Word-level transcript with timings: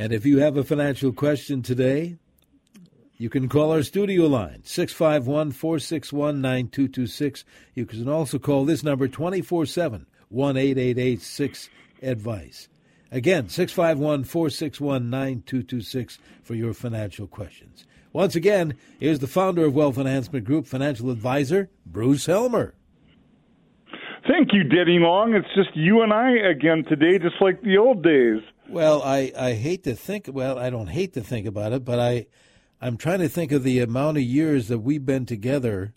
And 0.00 0.14
if 0.14 0.24
you 0.24 0.38
have 0.38 0.56
a 0.56 0.64
financial 0.64 1.12
question 1.12 1.60
today, 1.60 2.16
you 3.18 3.28
can 3.28 3.50
call 3.50 3.70
our 3.70 3.82
studio 3.82 4.28
line, 4.28 4.62
651 4.64 5.52
461 5.52 6.40
9226. 6.40 7.44
You 7.74 7.84
can 7.84 8.08
also 8.08 8.38
call 8.38 8.64
this 8.64 8.82
number 8.82 9.08
24 9.08 9.66
7 9.66 10.06
1 10.30 11.18
6 11.18 11.70
Advice. 12.00 12.68
Again, 13.12 13.50
651 13.50 14.24
461 14.24 15.10
9226 15.10 16.18
for 16.42 16.54
your 16.54 16.72
financial 16.72 17.26
questions. 17.26 17.84
Once 18.14 18.34
again, 18.34 18.78
here's 18.98 19.18
the 19.18 19.26
founder 19.26 19.66
of 19.66 19.74
Wealth 19.74 19.98
Enhancement 19.98 20.46
Group, 20.46 20.66
financial 20.66 21.10
advisor, 21.10 21.68
Bruce 21.84 22.24
Helmer. 22.24 22.72
Thank 24.26 24.54
you, 24.54 24.64
Denny 24.64 24.98
Long. 24.98 25.34
It's 25.34 25.54
just 25.54 25.76
you 25.76 26.00
and 26.00 26.10
I 26.10 26.30
again 26.30 26.84
today, 26.88 27.18
just 27.18 27.36
like 27.42 27.60
the 27.60 27.76
old 27.76 28.02
days. 28.02 28.40
Well, 28.70 29.02
I, 29.02 29.32
I 29.36 29.54
hate 29.54 29.82
to 29.84 29.96
think, 29.96 30.28
well, 30.32 30.56
I 30.56 30.70
don't 30.70 30.86
hate 30.86 31.14
to 31.14 31.22
think 31.22 31.44
about 31.44 31.72
it, 31.72 31.84
but 31.84 31.98
I, 31.98 32.26
I'm 32.80 32.96
trying 32.96 33.18
to 33.18 33.28
think 33.28 33.50
of 33.50 33.64
the 33.64 33.80
amount 33.80 34.18
of 34.18 34.22
years 34.22 34.68
that 34.68 34.78
we've 34.78 35.04
been 35.04 35.26
together. 35.26 35.92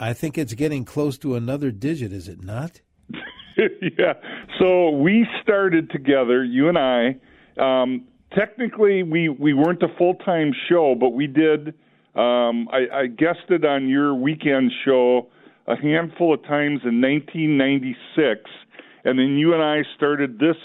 I 0.00 0.12
think 0.12 0.36
it's 0.36 0.54
getting 0.54 0.84
close 0.84 1.18
to 1.18 1.36
another 1.36 1.70
digit, 1.70 2.12
is 2.12 2.26
it 2.26 2.42
not? 2.42 2.80
yeah. 3.56 4.14
So 4.58 4.90
we 4.90 5.24
started 5.40 5.88
together, 5.90 6.42
you 6.42 6.68
and 6.68 6.76
I. 6.76 7.16
Um, 7.60 8.08
technically, 8.36 9.04
we, 9.04 9.28
we 9.28 9.54
weren't 9.54 9.82
a 9.84 9.96
full 9.96 10.14
time 10.16 10.52
show, 10.68 10.96
but 10.98 11.10
we 11.10 11.28
did. 11.28 11.68
Um, 12.16 12.68
I, 12.72 12.86
I 12.92 13.06
guested 13.06 13.64
on 13.64 13.88
your 13.88 14.16
weekend 14.16 14.72
show 14.84 15.28
a 15.68 15.76
handful 15.76 16.34
of 16.34 16.42
times 16.42 16.80
in 16.84 17.00
1996, 17.00 18.50
and 19.04 19.16
then 19.16 19.36
you 19.36 19.54
and 19.54 19.62
I 19.62 19.84
started 19.94 20.40
this 20.40 20.56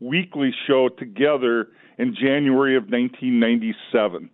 weekly 0.00 0.52
show 0.66 0.88
together 0.88 1.68
in 1.98 2.14
January 2.14 2.76
of 2.76 2.84
1997. 2.84 4.30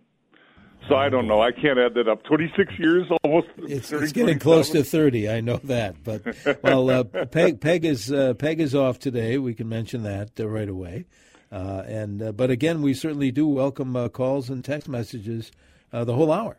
So 0.89 0.95
I 0.95 1.07
don't 1.07 1.27
know. 1.27 1.41
I 1.41 1.51
can't 1.51 1.79
add 1.79 1.93
that 1.93 2.09
up. 2.09 2.23
26 2.23 2.73
years 2.77 3.07
almost. 3.23 3.47
It's, 3.57 3.91
it's 3.91 4.11
getting 4.11 4.37
close 4.37 4.69
to 4.71 4.83
30. 4.83 5.29
I 5.29 5.39
know 5.39 5.57
that. 5.63 6.03
But 6.03 6.23
well, 6.61 6.89
uh, 6.89 7.03
Peg, 7.31 7.61
Peg 7.61 7.85
is 7.85 8.11
uh, 8.11 8.33
Peg 8.33 8.59
is 8.59 8.75
off 8.75 8.99
today. 8.99 9.37
We 9.37 9.53
can 9.53 9.69
mention 9.69 10.03
that 10.03 10.31
uh, 10.37 10.47
right 10.47 10.67
away. 10.67 11.05
Uh, 11.51 11.83
and 11.87 12.21
uh, 12.21 12.31
but 12.33 12.49
again, 12.49 12.81
we 12.81 12.93
certainly 12.93 13.31
do 13.31 13.47
welcome 13.47 13.95
uh, 13.95 14.09
calls 14.09 14.49
and 14.49 14.63
text 14.65 14.89
messages 14.89 15.51
the 15.91 16.13
whole 16.13 16.31
hour. 16.31 16.57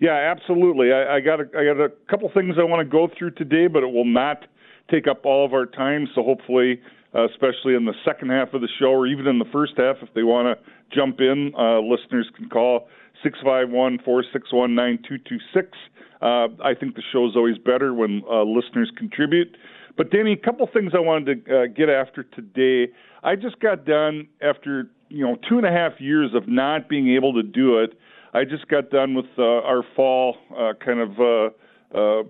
Yeah, 0.00 0.12
absolutely. 0.12 0.92
I, 0.92 1.16
I 1.16 1.20
got 1.20 1.40
a, 1.40 1.44
I 1.58 1.64
got 1.64 1.80
a 1.80 1.90
couple 2.10 2.30
things 2.32 2.56
I 2.60 2.64
want 2.64 2.80
to 2.80 2.90
go 2.90 3.08
through 3.18 3.30
today, 3.32 3.66
but 3.66 3.82
it 3.82 3.92
will 3.92 4.04
not 4.04 4.44
take 4.90 5.06
up 5.08 5.24
all 5.24 5.44
of 5.44 5.54
our 5.54 5.64
time. 5.64 6.06
So 6.14 6.22
hopefully, 6.22 6.80
especially 7.24 7.74
in 7.74 7.84
the 7.84 7.94
second 8.04 8.30
half 8.30 8.52
of 8.52 8.60
the 8.60 8.68
show, 8.78 8.90
or 8.90 9.06
even 9.06 9.26
in 9.26 9.38
the 9.38 9.46
first 9.52 9.74
half, 9.76 9.96
if 10.02 10.12
they 10.14 10.22
want 10.22 10.46
to 10.46 10.64
jump 10.94 11.20
in, 11.20 11.52
uh, 11.58 11.80
listeners 11.80 12.30
can 12.36 12.48
call 12.48 12.88
651 13.22 13.98
461 14.04 14.74
9226. 14.74 15.78
Uh, 16.20 16.48
I 16.64 16.74
think 16.74 16.94
the 16.94 17.02
show 17.12 17.26
is 17.26 17.36
always 17.36 17.58
better 17.58 17.94
when 17.94 18.22
uh, 18.30 18.42
listeners 18.42 18.90
contribute. 18.96 19.56
But 19.96 20.10
Danny, 20.10 20.32
a 20.32 20.36
couple 20.36 20.68
things 20.72 20.92
I 20.94 21.00
wanted 21.00 21.46
to 21.46 21.62
uh, 21.62 21.66
get 21.66 21.88
after 21.88 22.22
today. 22.22 22.92
I 23.22 23.34
just 23.34 23.60
got 23.60 23.84
done 23.84 24.28
after 24.42 24.90
you 25.08 25.24
know 25.24 25.36
two 25.48 25.56
and 25.56 25.66
a 25.66 25.72
half 25.72 26.00
years 26.00 26.32
of 26.34 26.48
not 26.48 26.88
being 26.88 27.08
able 27.14 27.32
to 27.34 27.42
do 27.42 27.78
it. 27.78 27.98
I 28.34 28.44
just 28.44 28.68
got 28.68 28.90
done 28.90 29.14
with 29.14 29.26
uh, 29.38 29.42
our 29.42 29.82
fall 29.94 30.36
uh, 30.56 30.72
kind 30.84 31.00
of 31.00 31.18
uh, 31.18 31.98
uh, 31.98 32.22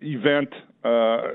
event 0.00 0.50
uh, 0.84 1.34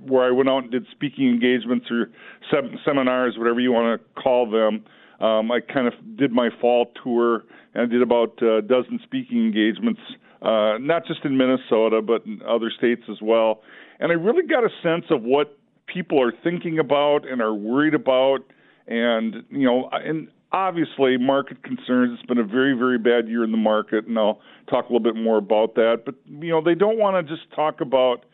where 0.00 0.24
I 0.24 0.30
went 0.30 0.48
out 0.48 0.64
and 0.64 0.72
did 0.72 0.86
speaking 0.90 1.28
engagements 1.28 1.86
or 1.90 2.10
sem- 2.50 2.78
seminars, 2.84 3.36
whatever 3.38 3.60
you 3.60 3.72
want 3.72 4.00
to 4.00 4.22
call 4.22 4.50
them. 4.50 4.84
Um, 5.20 5.50
I 5.50 5.60
kind 5.60 5.86
of 5.86 5.94
did 6.16 6.32
my 6.32 6.50
fall 6.60 6.92
tour 7.02 7.44
and 7.74 7.90
did 7.90 8.02
about 8.02 8.40
a 8.42 8.62
dozen 8.62 9.00
speaking 9.02 9.38
engagements, 9.38 10.00
uh, 10.42 10.76
not 10.78 11.06
just 11.06 11.24
in 11.24 11.36
Minnesota, 11.36 12.02
but 12.02 12.26
in 12.26 12.40
other 12.46 12.70
states 12.76 13.02
as 13.10 13.16
well. 13.22 13.62
And 13.98 14.12
I 14.12 14.14
really 14.14 14.46
got 14.46 14.64
a 14.64 14.70
sense 14.82 15.06
of 15.10 15.22
what 15.22 15.58
people 15.86 16.22
are 16.22 16.32
thinking 16.44 16.78
about 16.78 17.26
and 17.26 17.40
are 17.40 17.54
worried 17.54 17.94
about. 17.94 18.40
And, 18.86 19.44
you 19.50 19.66
know, 19.66 19.88
and 19.92 20.28
obviously 20.52 21.16
market 21.16 21.62
concerns. 21.62 22.18
It's 22.18 22.26
been 22.26 22.38
a 22.38 22.44
very, 22.44 22.76
very 22.76 22.98
bad 22.98 23.28
year 23.28 23.44
in 23.44 23.50
the 23.50 23.58
market, 23.58 24.06
and 24.06 24.18
I'll 24.18 24.40
talk 24.68 24.88
a 24.88 24.92
little 24.92 25.00
bit 25.00 25.16
more 25.16 25.38
about 25.38 25.74
that. 25.74 26.02
But, 26.04 26.14
you 26.26 26.50
know, 26.50 26.62
they 26.62 26.74
don't 26.74 26.98
want 26.98 27.26
to 27.26 27.34
just 27.34 27.50
talk 27.54 27.80
about 27.80 28.24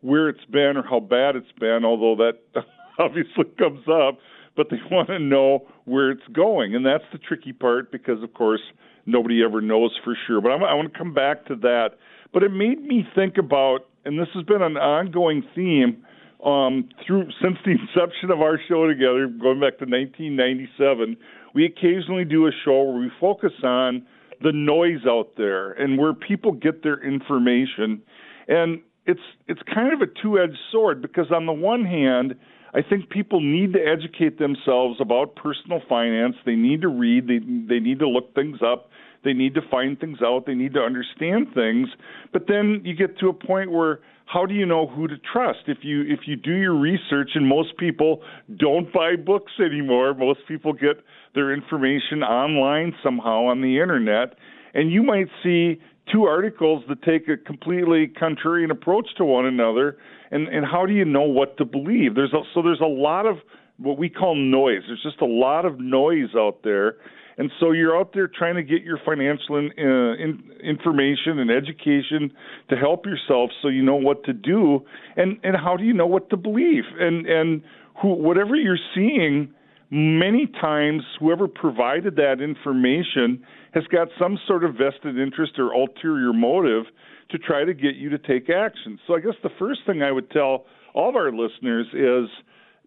where 0.00 0.28
it's 0.28 0.44
been 0.46 0.76
or 0.76 0.82
how 0.82 1.00
bad 1.00 1.36
it's 1.36 1.52
been, 1.58 1.84
although 1.84 2.16
that 2.24 2.64
obviously 2.98 3.44
comes 3.58 3.86
up 3.88 4.18
but 4.56 4.68
they 4.70 4.76
want 4.94 5.08
to 5.08 5.18
know 5.18 5.66
where 5.84 6.10
it's 6.10 6.26
going, 6.32 6.74
and 6.74 6.84
that's 6.84 7.04
the 7.12 7.18
tricky 7.18 7.52
part 7.52 7.90
because, 7.90 8.22
of 8.22 8.34
course, 8.34 8.60
nobody 9.06 9.42
ever 9.42 9.60
knows 9.60 9.98
for 10.04 10.16
sure. 10.26 10.40
But 10.40 10.50
I'm, 10.50 10.62
I 10.62 10.74
want 10.74 10.92
to 10.92 10.98
come 10.98 11.14
back 11.14 11.46
to 11.46 11.56
that. 11.56 11.90
But 12.32 12.42
it 12.42 12.50
made 12.50 12.82
me 12.82 13.04
think 13.14 13.38
about, 13.38 13.88
and 14.04 14.18
this 14.18 14.28
has 14.34 14.44
been 14.44 14.62
an 14.62 14.76
ongoing 14.76 15.42
theme 15.54 16.04
um, 16.44 16.88
through 17.06 17.24
since 17.42 17.56
the 17.64 17.72
inception 17.72 18.30
of 18.30 18.40
our 18.40 18.60
show 18.68 18.86
together, 18.86 19.26
going 19.26 19.60
back 19.60 19.78
to 19.78 19.86
1997. 19.86 21.16
We 21.54 21.64
occasionally 21.64 22.24
do 22.24 22.46
a 22.46 22.50
show 22.64 22.82
where 22.82 23.00
we 23.00 23.10
focus 23.18 23.52
on 23.64 24.06
the 24.42 24.52
noise 24.52 25.04
out 25.06 25.32
there 25.36 25.72
and 25.72 25.98
where 25.98 26.14
people 26.14 26.52
get 26.52 26.82
their 26.82 27.02
information, 27.02 28.02
and 28.46 28.80
it's 29.10 29.20
it's 29.48 29.60
kind 29.74 29.92
of 29.92 30.00
a 30.00 30.06
two-edged 30.22 30.58
sword 30.70 31.02
because 31.02 31.26
on 31.32 31.46
the 31.46 31.52
one 31.52 31.84
hand 31.84 32.34
I 32.72 32.82
think 32.82 33.10
people 33.10 33.40
need 33.40 33.72
to 33.72 33.80
educate 33.80 34.38
themselves 34.38 35.00
about 35.00 35.34
personal 35.34 35.80
finance. 35.88 36.36
They 36.46 36.54
need 36.54 36.82
to 36.82 36.88
read. 36.88 37.26
They 37.26 37.38
they 37.38 37.80
need 37.80 37.98
to 37.98 38.08
look 38.08 38.34
things 38.34 38.58
up. 38.64 38.90
They 39.24 39.32
need 39.32 39.54
to 39.54 39.60
find 39.70 39.98
things 39.98 40.18
out. 40.24 40.46
They 40.46 40.54
need 40.54 40.74
to 40.74 40.80
understand 40.80 41.48
things. 41.54 41.88
But 42.32 42.46
then 42.46 42.82
you 42.84 42.94
get 42.94 43.18
to 43.18 43.28
a 43.28 43.34
point 43.34 43.72
where 43.72 44.00
how 44.26 44.46
do 44.46 44.54
you 44.54 44.64
know 44.64 44.86
who 44.86 45.08
to 45.08 45.16
trust 45.18 45.60
if 45.66 45.78
you 45.82 46.02
if 46.02 46.20
you 46.26 46.36
do 46.36 46.52
your 46.52 46.74
research 46.74 47.30
and 47.34 47.46
most 47.46 47.76
people 47.76 48.22
don't 48.56 48.92
buy 48.92 49.16
books 49.16 49.52
anymore. 49.58 50.14
Most 50.14 50.40
people 50.46 50.72
get 50.72 51.02
their 51.34 51.52
information 51.52 52.22
online 52.22 52.94
somehow 53.02 53.46
on 53.46 53.60
the 53.60 53.80
internet 53.80 54.34
and 54.74 54.92
you 54.92 55.02
might 55.02 55.26
see 55.42 55.80
two 56.12 56.24
articles 56.24 56.84
that 56.88 57.02
take 57.02 57.28
a 57.28 57.36
completely 57.36 58.08
contrarian 58.08 58.70
approach 58.70 59.08
to 59.16 59.24
one 59.24 59.46
another 59.46 59.98
and 60.30 60.48
and 60.48 60.64
how 60.64 60.86
do 60.86 60.92
you 60.92 61.04
know 61.04 61.22
what 61.22 61.56
to 61.58 61.64
believe? 61.64 62.14
There's 62.14 62.32
a, 62.32 62.42
so 62.54 62.62
there's 62.62 62.80
a 62.80 62.86
lot 62.86 63.26
of 63.26 63.36
what 63.78 63.98
we 63.98 64.08
call 64.08 64.34
noise. 64.34 64.82
There's 64.86 65.02
just 65.02 65.20
a 65.20 65.26
lot 65.26 65.64
of 65.64 65.80
noise 65.80 66.34
out 66.36 66.58
there. 66.62 66.96
And 67.38 67.50
so 67.58 67.72
you're 67.72 67.98
out 67.98 68.10
there 68.12 68.28
trying 68.28 68.56
to 68.56 68.62
get 68.62 68.82
your 68.82 68.98
financial 69.04 69.56
in, 69.56 69.70
uh, 69.78 70.12
in, 70.22 70.42
information 70.62 71.38
and 71.38 71.50
education 71.50 72.30
to 72.68 72.76
help 72.76 73.06
yourself 73.06 73.50
so 73.62 73.68
you 73.68 73.82
know 73.82 73.96
what 73.96 74.24
to 74.24 74.32
do. 74.32 74.84
And 75.16 75.38
and 75.42 75.56
how 75.56 75.76
do 75.76 75.84
you 75.84 75.94
know 75.94 76.06
what 76.06 76.30
to 76.30 76.36
believe? 76.36 76.84
And 76.98 77.26
and 77.26 77.62
who 78.02 78.08
whatever 78.14 78.56
you're 78.56 78.78
seeing 78.94 79.54
many 79.90 80.46
times 80.46 81.02
whoever 81.18 81.48
provided 81.48 82.16
that 82.16 82.40
information 82.40 83.44
has 83.74 83.84
got 83.92 84.08
some 84.18 84.38
sort 84.46 84.64
of 84.64 84.74
vested 84.74 85.18
interest 85.18 85.58
or 85.58 85.72
ulterior 85.72 86.32
motive 86.32 86.84
to 87.30 87.38
try 87.38 87.64
to 87.64 87.74
get 87.74 87.96
you 87.96 88.08
to 88.10 88.18
take 88.18 88.50
action. 88.50 88.98
So 89.06 89.14
I 89.14 89.20
guess 89.20 89.34
the 89.42 89.50
first 89.58 89.80
thing 89.86 90.02
I 90.02 90.12
would 90.12 90.30
tell 90.30 90.66
all 90.94 91.08
of 91.08 91.16
our 91.16 91.32
listeners 91.32 91.86
is, 91.92 92.28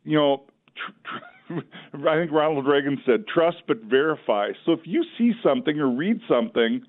you 0.04 0.18
know, 0.18 0.44
tr- 0.76 0.92
tr- 1.04 1.24
I 2.08 2.18
think 2.18 2.32
Ronald 2.32 2.66
Reagan 2.66 3.02
said, 3.06 3.26
trust 3.28 3.58
but 3.68 3.82
verify. 3.84 4.50
So 4.66 4.72
if 4.72 4.82
you 4.86 5.04
see 5.18 5.34
something 5.44 5.80
or 5.80 5.90
read 5.90 6.20
something, 6.28 6.82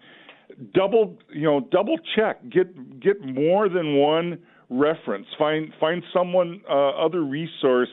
double, 0.73 1.19
you 1.33 1.43
know, 1.43 1.61
double 1.61 1.97
check, 2.17 2.41
get 2.51 3.01
get 3.01 3.21
more 3.21 3.69
than 3.69 3.97
one 3.97 4.39
reference. 4.71 5.27
Find 5.39 5.73
find 5.81 6.03
someone 6.13 6.63
uh, 6.69 6.91
other 6.91 7.23
resource 7.23 7.89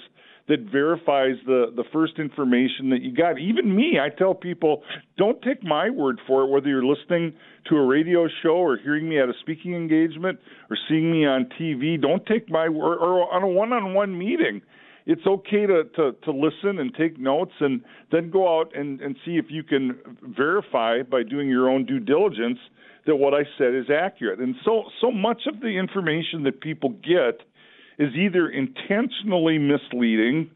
that 0.52 0.70
verifies 0.70 1.36
the 1.46 1.72
the 1.74 1.86
first 1.94 2.20
information 2.20 2.90
that 2.90 3.02
you 3.02 3.16
got. 3.16 3.40
Even 3.40 3.74
me, 3.74 3.98
I 4.02 4.10
tell 4.10 4.34
people, 4.34 4.84
don't 5.18 5.42
take 5.42 5.64
my 5.64 5.90
word 5.90 6.20
for 6.28 6.44
it. 6.44 6.48
Whether 6.48 6.68
you're 6.68 6.84
listening 6.84 7.34
to 7.70 7.78
a 7.78 7.86
radio 7.86 8.28
show 8.44 8.58
or 8.58 8.78
hearing 8.78 9.08
me 9.08 9.18
at 9.18 9.30
a 9.30 9.34
speaking 9.40 9.74
engagement 9.74 10.40
or 10.70 10.78
seeing 10.90 11.10
me 11.10 11.26
on 11.26 11.48
TV, 11.58 12.00
don't 12.00 12.26
take 12.26 12.50
my 12.50 12.68
word 12.68 12.98
or 12.98 13.34
on 13.34 13.44
a 13.44 13.48
one-on-one 13.48 14.18
meeting. 14.18 14.62
It's 15.06 15.26
okay 15.26 15.66
to, 15.66 15.86
to, 15.96 16.12
to 16.26 16.32
listen 16.32 16.80
and 16.80 16.94
take 16.94 17.18
notes 17.18 17.54
and 17.62 17.82
then 18.12 18.30
go 18.30 18.60
out 18.60 18.76
and, 18.76 19.00
and 19.00 19.16
see 19.26 19.38
if 19.38 19.46
you 19.50 19.64
can 19.64 19.98
verify 20.22 21.02
by 21.02 21.24
doing 21.24 21.48
your 21.48 21.70
own 21.70 21.86
due 21.86 22.00
diligence 22.00 22.60
that 23.08 23.16
what 23.16 23.34
I 23.34 23.44
said 23.58 23.74
is 23.74 23.86
accurate. 23.90 24.40
And 24.40 24.56
so 24.66 24.84
so 25.00 25.12
much 25.12 25.44
of 25.48 25.62
the 25.62 25.78
information 25.80 26.44
that 26.44 26.60
people 26.60 26.90
get 26.90 27.40
is 27.98 28.14
either 28.16 28.50
intentionally 28.50 29.58
misleading 29.58 30.52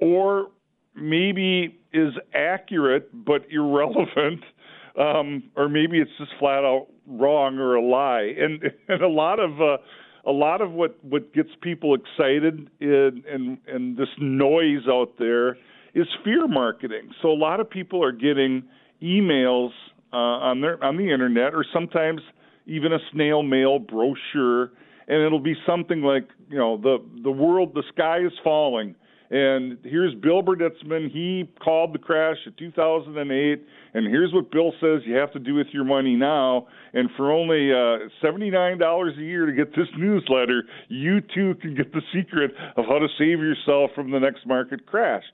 or 0.00 0.48
maybe 0.94 1.78
is 1.92 2.12
accurate 2.34 3.10
but 3.24 3.42
irrelevant, 3.50 4.42
um, 4.98 5.42
or 5.56 5.68
maybe 5.68 6.00
it's 6.00 6.10
just 6.18 6.30
flat 6.38 6.64
out 6.64 6.86
wrong 7.06 7.58
or 7.58 7.76
a 7.76 7.82
lie. 7.82 8.32
And 8.38 8.62
and 8.88 9.02
a 9.02 9.08
lot 9.08 9.40
of 9.40 9.60
uh, 9.60 9.78
a 10.26 10.32
lot 10.32 10.60
of 10.60 10.72
what 10.72 11.02
what 11.04 11.32
gets 11.32 11.50
people 11.62 11.94
excited 11.94 12.70
in, 12.80 13.24
and 13.28 13.58
and 13.66 13.96
this 13.96 14.08
noise 14.18 14.86
out 14.88 15.14
there 15.18 15.56
is 15.94 16.06
fear 16.24 16.46
marketing. 16.46 17.10
So 17.22 17.28
a 17.28 17.34
lot 17.38 17.60
of 17.60 17.68
people 17.68 18.04
are 18.04 18.12
getting 18.12 18.64
emails 19.02 19.70
uh, 20.12 20.16
on 20.16 20.60
their 20.60 20.82
on 20.82 20.96
the 20.96 21.10
internet, 21.12 21.54
or 21.54 21.64
sometimes 21.72 22.20
even 22.66 22.92
a 22.92 22.98
snail 23.12 23.42
mail 23.42 23.78
brochure, 23.78 24.70
and 25.08 25.22
it'll 25.22 25.40
be 25.40 25.56
something 25.66 26.02
like, 26.02 26.28
you 26.48 26.58
know, 26.58 26.76
the 26.76 26.98
the 27.22 27.30
world, 27.30 27.74
the 27.74 27.84
sky 27.92 28.18
is 28.18 28.32
falling 28.44 28.94
and 29.30 29.76
here's 29.84 30.14
Bill 30.14 30.42
Berditzman. 30.42 31.10
He 31.10 31.50
called 31.62 31.94
the 31.94 31.98
crash 31.98 32.38
of 32.46 32.56
2008, 32.56 33.66
and 33.94 34.06
here's 34.06 34.32
what 34.32 34.50
Bill 34.50 34.72
says 34.80 35.02
you 35.04 35.16
have 35.16 35.32
to 35.32 35.38
do 35.38 35.54
with 35.54 35.66
your 35.72 35.84
money 35.84 36.16
now. 36.16 36.66
And 36.94 37.10
for 37.16 37.30
only 37.30 37.70
uh, 37.70 38.08
$79 38.24 39.18
a 39.18 39.22
year 39.22 39.44
to 39.44 39.52
get 39.52 39.76
this 39.76 39.88
newsletter, 39.98 40.64
you 40.88 41.20
too 41.20 41.54
can 41.60 41.74
get 41.74 41.92
the 41.92 42.00
secret 42.14 42.52
of 42.76 42.86
how 42.86 42.98
to 42.98 43.08
save 43.18 43.40
yourself 43.40 43.90
from 43.94 44.10
the 44.10 44.18
next 44.18 44.46
market 44.46 44.86
crash. 44.86 45.24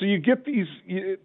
So 0.00 0.06
you 0.06 0.18
get 0.18 0.44
these. 0.44 0.66
You, 0.84 1.16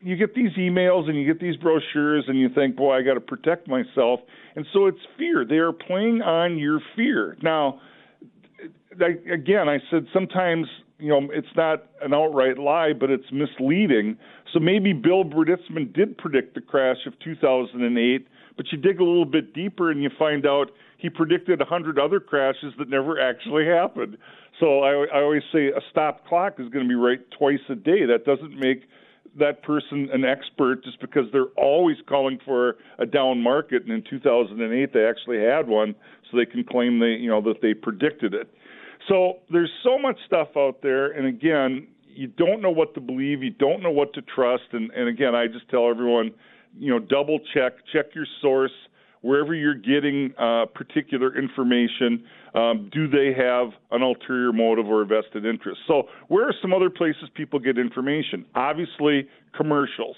you 0.00 0.16
get 0.16 0.34
these 0.34 0.52
emails 0.52 1.08
and 1.08 1.18
you 1.18 1.26
get 1.26 1.40
these 1.40 1.56
brochures 1.56 2.24
and 2.28 2.38
you 2.38 2.48
think, 2.48 2.76
boy, 2.76 2.96
I 2.96 3.02
got 3.02 3.14
to 3.14 3.20
protect 3.20 3.68
myself. 3.68 4.20
And 4.56 4.66
so 4.72 4.86
it's 4.86 4.98
fear. 5.18 5.44
They 5.44 5.58
are 5.58 5.72
playing 5.72 6.22
on 6.22 6.58
your 6.58 6.80
fear. 6.96 7.36
Now, 7.42 7.80
again, 9.00 9.68
I 9.68 9.78
said 9.90 10.06
sometimes 10.12 10.66
you 11.00 11.08
know, 11.08 11.28
it's 11.32 11.48
not 11.56 11.86
an 12.02 12.14
outright 12.14 12.58
lie, 12.58 12.92
but 12.92 13.10
it's 13.10 13.24
misleading. 13.32 14.16
So 14.52 14.60
maybe 14.60 14.92
Bill 14.92 15.24
Berditzman 15.24 15.92
did 15.92 16.18
predict 16.18 16.54
the 16.54 16.60
crash 16.60 16.98
of 17.06 17.18
2008, 17.20 18.28
but 18.56 18.66
you 18.70 18.78
dig 18.78 19.00
a 19.00 19.04
little 19.04 19.24
bit 19.24 19.54
deeper 19.54 19.90
and 19.90 20.02
you 20.02 20.10
find 20.18 20.46
out 20.46 20.70
he 20.98 21.08
predicted 21.08 21.58
100 21.58 21.98
other 21.98 22.20
crashes 22.20 22.74
that 22.78 22.90
never 22.90 23.18
actually 23.18 23.66
happened. 23.66 24.18
So 24.58 24.80
I, 24.80 25.06
I 25.14 25.22
always 25.22 25.42
say 25.52 25.68
a 25.68 25.80
stop 25.90 26.26
clock 26.26 26.54
is 26.58 26.68
going 26.68 26.84
to 26.84 26.88
be 26.88 26.94
right 26.94 27.20
twice 27.38 27.60
a 27.70 27.74
day. 27.74 28.04
That 28.04 28.24
doesn't 28.26 28.58
make 28.58 28.82
that 29.38 29.62
person 29.62 30.08
an 30.12 30.24
expert 30.24 30.82
just 30.84 31.00
because 31.00 31.24
they're 31.32 31.52
always 31.56 31.96
calling 32.08 32.38
for 32.44 32.76
a 32.98 33.06
down 33.06 33.42
market 33.42 33.82
and 33.84 33.92
in 33.92 34.02
2008 34.08 34.92
they 34.92 35.04
actually 35.04 35.38
had 35.38 35.68
one 35.68 35.94
so 36.30 36.36
they 36.36 36.46
can 36.46 36.64
claim 36.64 36.98
they 36.98 37.12
you 37.12 37.28
know 37.28 37.40
that 37.40 37.60
they 37.62 37.74
predicted 37.74 38.34
it. 38.34 38.48
So 39.08 39.38
there's 39.50 39.70
so 39.82 39.98
much 39.98 40.18
stuff 40.26 40.48
out 40.56 40.82
there, 40.82 41.10
and 41.12 41.26
again, 41.26 41.88
you 42.06 42.26
don't 42.26 42.60
know 42.60 42.70
what 42.70 42.94
to 42.94 43.00
believe, 43.00 43.42
you 43.42 43.50
don't 43.50 43.82
know 43.82 43.90
what 43.90 44.12
to 44.14 44.22
trust, 44.22 44.64
and, 44.72 44.90
and 44.90 45.08
again, 45.08 45.34
I 45.34 45.46
just 45.46 45.68
tell 45.70 45.88
everyone, 45.88 46.32
you 46.78 46.90
know, 46.90 46.98
double 46.98 47.40
check, 47.54 47.72
check 47.92 48.14
your 48.14 48.26
source 48.42 48.72
wherever 49.22 49.54
you're 49.54 49.74
getting 49.74 50.32
uh, 50.38 50.66
particular 50.74 51.36
information. 51.36 52.24
Um, 52.54 52.90
do 52.92 53.08
they 53.08 53.32
have 53.36 53.68
an 53.90 54.02
ulterior 54.02 54.52
motive 54.52 54.86
or 54.86 55.02
a 55.02 55.06
vested 55.06 55.44
interest? 55.44 55.80
So, 55.86 56.04
where 56.28 56.48
are 56.48 56.54
some 56.60 56.72
other 56.72 56.90
places 56.90 57.24
people 57.34 57.58
get 57.58 57.78
information? 57.78 58.44
Obviously, 58.54 59.28
commercials. 59.56 60.16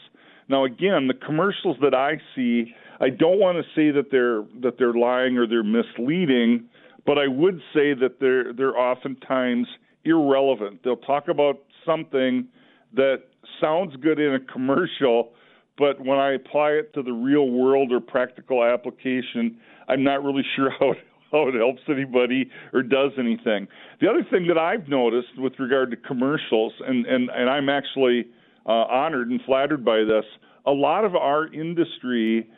Now, 0.48 0.64
again, 0.64 1.08
the 1.08 1.18
commercials 1.26 1.76
that 1.82 1.94
I 1.94 2.20
see, 2.34 2.74
I 3.00 3.10
don't 3.10 3.38
want 3.38 3.58
to 3.58 3.64
say 3.74 3.90
that 3.90 4.10
they're 4.10 4.42
that 4.62 4.78
they're 4.78 4.94
lying 4.94 5.36
or 5.38 5.46
they're 5.46 5.62
misleading 5.62 6.68
but 7.06 7.18
I 7.18 7.26
would 7.26 7.58
say 7.74 7.94
that 7.94 8.20
they're 8.20 8.52
they're 8.52 8.78
oftentimes 8.78 9.66
irrelevant. 10.04 10.80
They'll 10.84 10.96
talk 10.96 11.28
about 11.28 11.60
something 11.84 12.46
that 12.94 13.22
sounds 13.60 13.96
good 13.96 14.18
in 14.18 14.34
a 14.34 14.40
commercial, 14.40 15.32
but 15.78 16.00
when 16.04 16.18
I 16.18 16.34
apply 16.34 16.70
it 16.70 16.94
to 16.94 17.02
the 17.02 17.12
real 17.12 17.48
world 17.48 17.92
or 17.92 18.00
practical 18.00 18.62
application, 18.64 19.58
I'm 19.88 20.04
not 20.04 20.22
really 20.22 20.44
sure 20.56 20.70
how 20.78 20.92
it, 20.92 20.98
how 21.30 21.48
it 21.48 21.54
helps 21.54 21.82
anybody 21.88 22.50
or 22.72 22.82
does 22.82 23.12
anything. 23.18 23.68
The 24.00 24.08
other 24.08 24.24
thing 24.30 24.46
that 24.48 24.58
I've 24.58 24.88
noticed 24.88 25.38
with 25.38 25.54
regard 25.58 25.90
to 25.90 25.96
commercials, 25.96 26.72
and 26.86 27.06
and 27.06 27.30
and 27.30 27.48
I'm 27.48 27.68
actually 27.68 28.26
uh, 28.66 28.72
honored 28.72 29.28
and 29.30 29.40
flattered 29.46 29.84
by 29.84 29.98
this, 29.98 30.24
a 30.66 30.72
lot 30.72 31.04
of 31.04 31.16
our 31.16 31.52
industry 31.52 32.48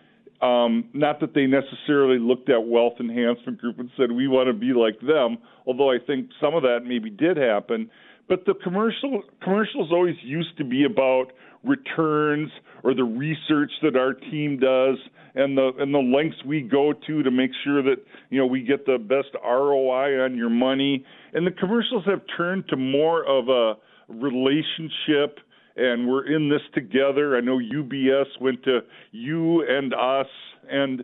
um, 0.42 0.90
not 0.92 1.20
that 1.20 1.32
they 1.34 1.46
necessarily 1.46 2.18
looked 2.18 2.50
at 2.50 2.66
Wealth 2.66 2.94
Enhancement 3.00 3.58
Group 3.58 3.78
and 3.78 3.88
said 3.96 4.12
we 4.12 4.28
want 4.28 4.48
to 4.48 4.52
be 4.52 4.72
like 4.74 5.00
them, 5.00 5.38
although 5.66 5.90
I 5.90 5.98
think 6.04 6.28
some 6.40 6.54
of 6.54 6.62
that 6.62 6.80
maybe 6.84 7.08
did 7.08 7.36
happen. 7.36 7.90
But 8.28 8.44
the 8.44 8.54
commercial 8.62 9.22
commercials 9.42 9.90
always 9.90 10.16
used 10.22 10.56
to 10.58 10.64
be 10.64 10.84
about 10.84 11.32
returns 11.64 12.50
or 12.82 12.94
the 12.94 13.04
research 13.04 13.70
that 13.82 13.96
our 13.96 14.12
team 14.14 14.58
does 14.58 14.98
and 15.34 15.56
the 15.56 15.72
and 15.78 15.92
the 15.92 15.98
lengths 15.98 16.38
we 16.44 16.60
go 16.60 16.92
to 16.92 17.22
to 17.22 17.30
make 17.30 17.50
sure 17.64 17.82
that 17.82 17.96
you 18.30 18.38
know 18.38 18.46
we 18.46 18.62
get 18.62 18.86
the 18.86 18.98
best 18.98 19.34
ROI 19.44 20.22
on 20.24 20.36
your 20.36 20.50
money. 20.50 21.04
And 21.32 21.46
the 21.46 21.50
commercials 21.50 22.04
have 22.06 22.20
turned 22.36 22.68
to 22.68 22.76
more 22.76 23.24
of 23.24 23.48
a 23.48 23.74
relationship 24.08 25.38
and 25.76 26.08
we're 26.08 26.26
in 26.32 26.48
this 26.48 26.60
together. 26.72 27.36
I 27.36 27.40
know 27.40 27.58
UBS 27.58 28.40
went 28.40 28.62
to 28.64 28.80
you 29.10 29.62
and 29.68 29.92
us, 29.92 30.28
and 30.70 31.02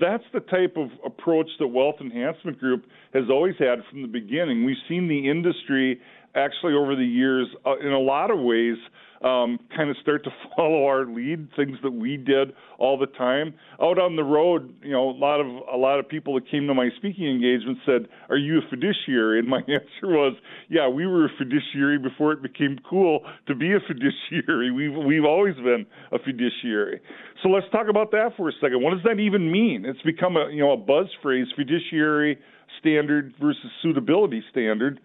that's 0.00 0.24
the 0.32 0.40
type 0.40 0.76
of 0.76 0.88
approach 1.04 1.48
that 1.58 1.68
Wealth 1.68 1.96
Enhancement 2.00 2.58
Group 2.58 2.86
has 3.12 3.24
always 3.30 3.54
had 3.58 3.80
from 3.90 4.02
the 4.02 4.08
beginning. 4.08 4.64
We've 4.64 4.76
seen 4.88 5.08
the 5.08 5.28
industry 5.30 6.00
actually 6.38 6.74
over 6.74 6.94
the 6.94 7.04
years, 7.04 7.48
uh, 7.66 7.78
in 7.78 7.92
a 7.92 7.98
lot 7.98 8.30
of 8.30 8.38
ways, 8.38 8.76
um, 9.22 9.58
kind 9.74 9.90
of 9.90 9.96
start 10.00 10.22
to 10.24 10.30
follow 10.56 10.86
our 10.86 11.04
lead, 11.04 11.48
things 11.56 11.76
that 11.82 11.90
we 11.90 12.16
did 12.16 12.52
all 12.78 12.98
the 12.98 13.06
time. 13.06 13.54
Out 13.82 13.98
on 13.98 14.16
the 14.16 14.22
road, 14.22 14.74
you 14.82 14.92
know, 14.92 15.10
a 15.10 15.18
lot 15.18 15.40
of 15.40 15.46
a 15.46 15.76
lot 15.76 15.98
of 15.98 16.08
people 16.08 16.34
that 16.34 16.48
came 16.50 16.66
to 16.66 16.74
my 16.74 16.90
speaking 16.96 17.26
engagement 17.26 17.78
said, 17.84 18.08
"Are 18.28 18.36
you 18.36 18.58
a 18.58 18.62
fiduciary?" 18.70 19.40
And 19.40 19.48
my 19.48 19.58
answer 19.68 20.04
was, 20.04 20.36
"Yeah, 20.68 20.88
we 20.88 21.06
were 21.06 21.26
a 21.26 21.30
fiduciary 21.36 21.98
before 21.98 22.32
it 22.32 22.42
became 22.42 22.78
cool 22.88 23.24
to 23.46 23.54
be 23.54 23.72
a 23.72 23.80
fiduciary. 23.86 24.70
We've 24.70 24.94
we've 24.94 25.24
always 25.24 25.56
been 25.56 25.86
a 26.12 26.18
fiduciary." 26.18 27.00
So 27.42 27.48
let's 27.48 27.66
talk 27.70 27.88
about 27.88 28.10
that 28.12 28.30
for 28.36 28.48
a 28.48 28.52
second. 28.60 28.82
What 28.82 28.94
does 28.94 29.02
that 29.04 29.20
even 29.20 29.50
mean? 29.50 29.84
It's 29.84 30.02
become 30.02 30.36
a 30.36 30.48
you 30.50 30.60
know 30.60 30.72
a 30.72 30.76
buzz 30.76 31.06
phrase: 31.22 31.46
fiduciary 31.56 32.38
standard 32.78 33.34
versus 33.40 33.70
suitability 33.82 34.42
standard. 34.50 35.00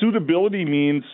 Suitability 0.00 0.64
means 0.64 1.04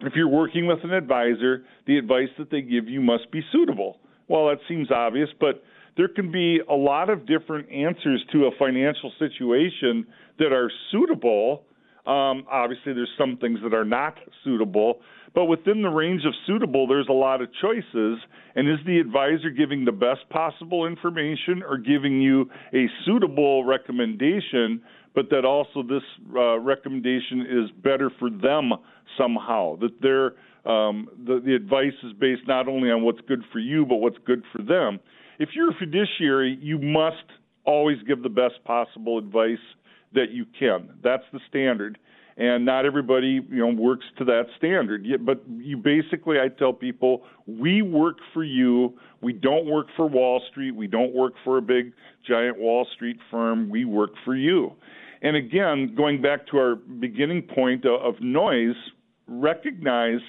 if 0.00 0.14
you're 0.14 0.28
working 0.28 0.66
with 0.66 0.78
an 0.82 0.92
advisor, 0.92 1.64
the 1.86 1.98
advice 1.98 2.28
that 2.38 2.50
they 2.50 2.62
give 2.62 2.88
you 2.88 3.00
must 3.00 3.30
be 3.30 3.42
suitable. 3.52 3.98
Well, 4.28 4.48
that 4.48 4.58
seems 4.68 4.90
obvious, 4.90 5.28
but 5.38 5.62
there 5.96 6.08
can 6.08 6.32
be 6.32 6.60
a 6.68 6.74
lot 6.74 7.10
of 7.10 7.26
different 7.26 7.70
answers 7.70 8.24
to 8.32 8.46
a 8.46 8.50
financial 8.58 9.12
situation 9.18 10.06
that 10.38 10.52
are 10.52 10.70
suitable. 10.90 11.64
Um, 12.06 12.46
obviously, 12.50 12.94
there's 12.94 13.10
some 13.18 13.36
things 13.36 13.58
that 13.62 13.74
are 13.74 13.84
not 13.84 14.16
suitable, 14.42 15.00
but 15.34 15.44
within 15.44 15.82
the 15.82 15.88
range 15.88 16.22
of 16.24 16.32
suitable, 16.46 16.86
there's 16.86 17.08
a 17.08 17.12
lot 17.12 17.42
of 17.42 17.48
choices. 17.60 18.18
And 18.54 18.68
is 18.68 18.78
the 18.86 18.98
advisor 18.98 19.50
giving 19.50 19.84
the 19.84 19.92
best 19.92 20.28
possible 20.30 20.86
information 20.86 21.62
or 21.62 21.76
giving 21.76 22.20
you 22.20 22.50
a 22.72 22.86
suitable 23.04 23.64
recommendation 23.64 24.82
but 25.14 25.30
that 25.30 25.44
also 25.44 25.82
this 25.82 26.02
uh, 26.34 26.58
recommendation 26.58 27.40
is 27.42 27.70
better 27.82 28.10
for 28.18 28.30
them 28.30 28.72
somehow. 29.18 29.76
That 29.76 30.00
their 30.00 30.34
um, 30.70 31.08
the, 31.26 31.40
the 31.44 31.54
advice 31.54 31.94
is 32.02 32.12
based 32.12 32.42
not 32.46 32.68
only 32.68 32.90
on 32.90 33.02
what's 33.02 33.20
good 33.26 33.42
for 33.52 33.58
you, 33.58 33.86
but 33.86 33.96
what's 33.96 34.18
good 34.26 34.42
for 34.54 34.62
them. 34.62 35.00
If 35.38 35.50
you're 35.54 35.70
a 35.70 35.74
fiduciary, 35.78 36.58
you 36.60 36.78
must 36.78 37.24
always 37.64 37.96
give 38.06 38.22
the 38.22 38.28
best 38.28 38.62
possible 38.64 39.18
advice 39.18 39.58
that 40.12 40.30
you 40.30 40.44
can. 40.58 40.90
That's 41.02 41.24
the 41.32 41.40
standard. 41.48 41.98
And 42.40 42.64
not 42.64 42.86
everybody, 42.86 43.42
you 43.50 43.58
know, 43.58 43.68
works 43.68 44.06
to 44.16 44.24
that 44.24 44.44
standard. 44.56 45.06
But 45.26 45.42
you 45.58 45.76
basically, 45.76 46.38
I 46.40 46.48
tell 46.48 46.72
people, 46.72 47.22
we 47.46 47.82
work 47.82 48.16
for 48.32 48.42
you. 48.42 48.98
We 49.20 49.34
don't 49.34 49.66
work 49.66 49.88
for 49.94 50.06
Wall 50.06 50.40
Street. 50.50 50.74
We 50.74 50.86
don't 50.86 51.14
work 51.14 51.34
for 51.44 51.58
a 51.58 51.62
big, 51.62 51.92
giant 52.26 52.58
Wall 52.58 52.86
Street 52.94 53.18
firm. 53.30 53.68
We 53.68 53.84
work 53.84 54.12
for 54.24 54.34
you. 54.34 54.72
And 55.20 55.36
again, 55.36 55.92
going 55.94 56.22
back 56.22 56.46
to 56.46 56.56
our 56.56 56.76
beginning 56.76 57.42
point 57.42 57.84
of 57.84 58.14
noise, 58.22 58.76
recognize 59.28 60.20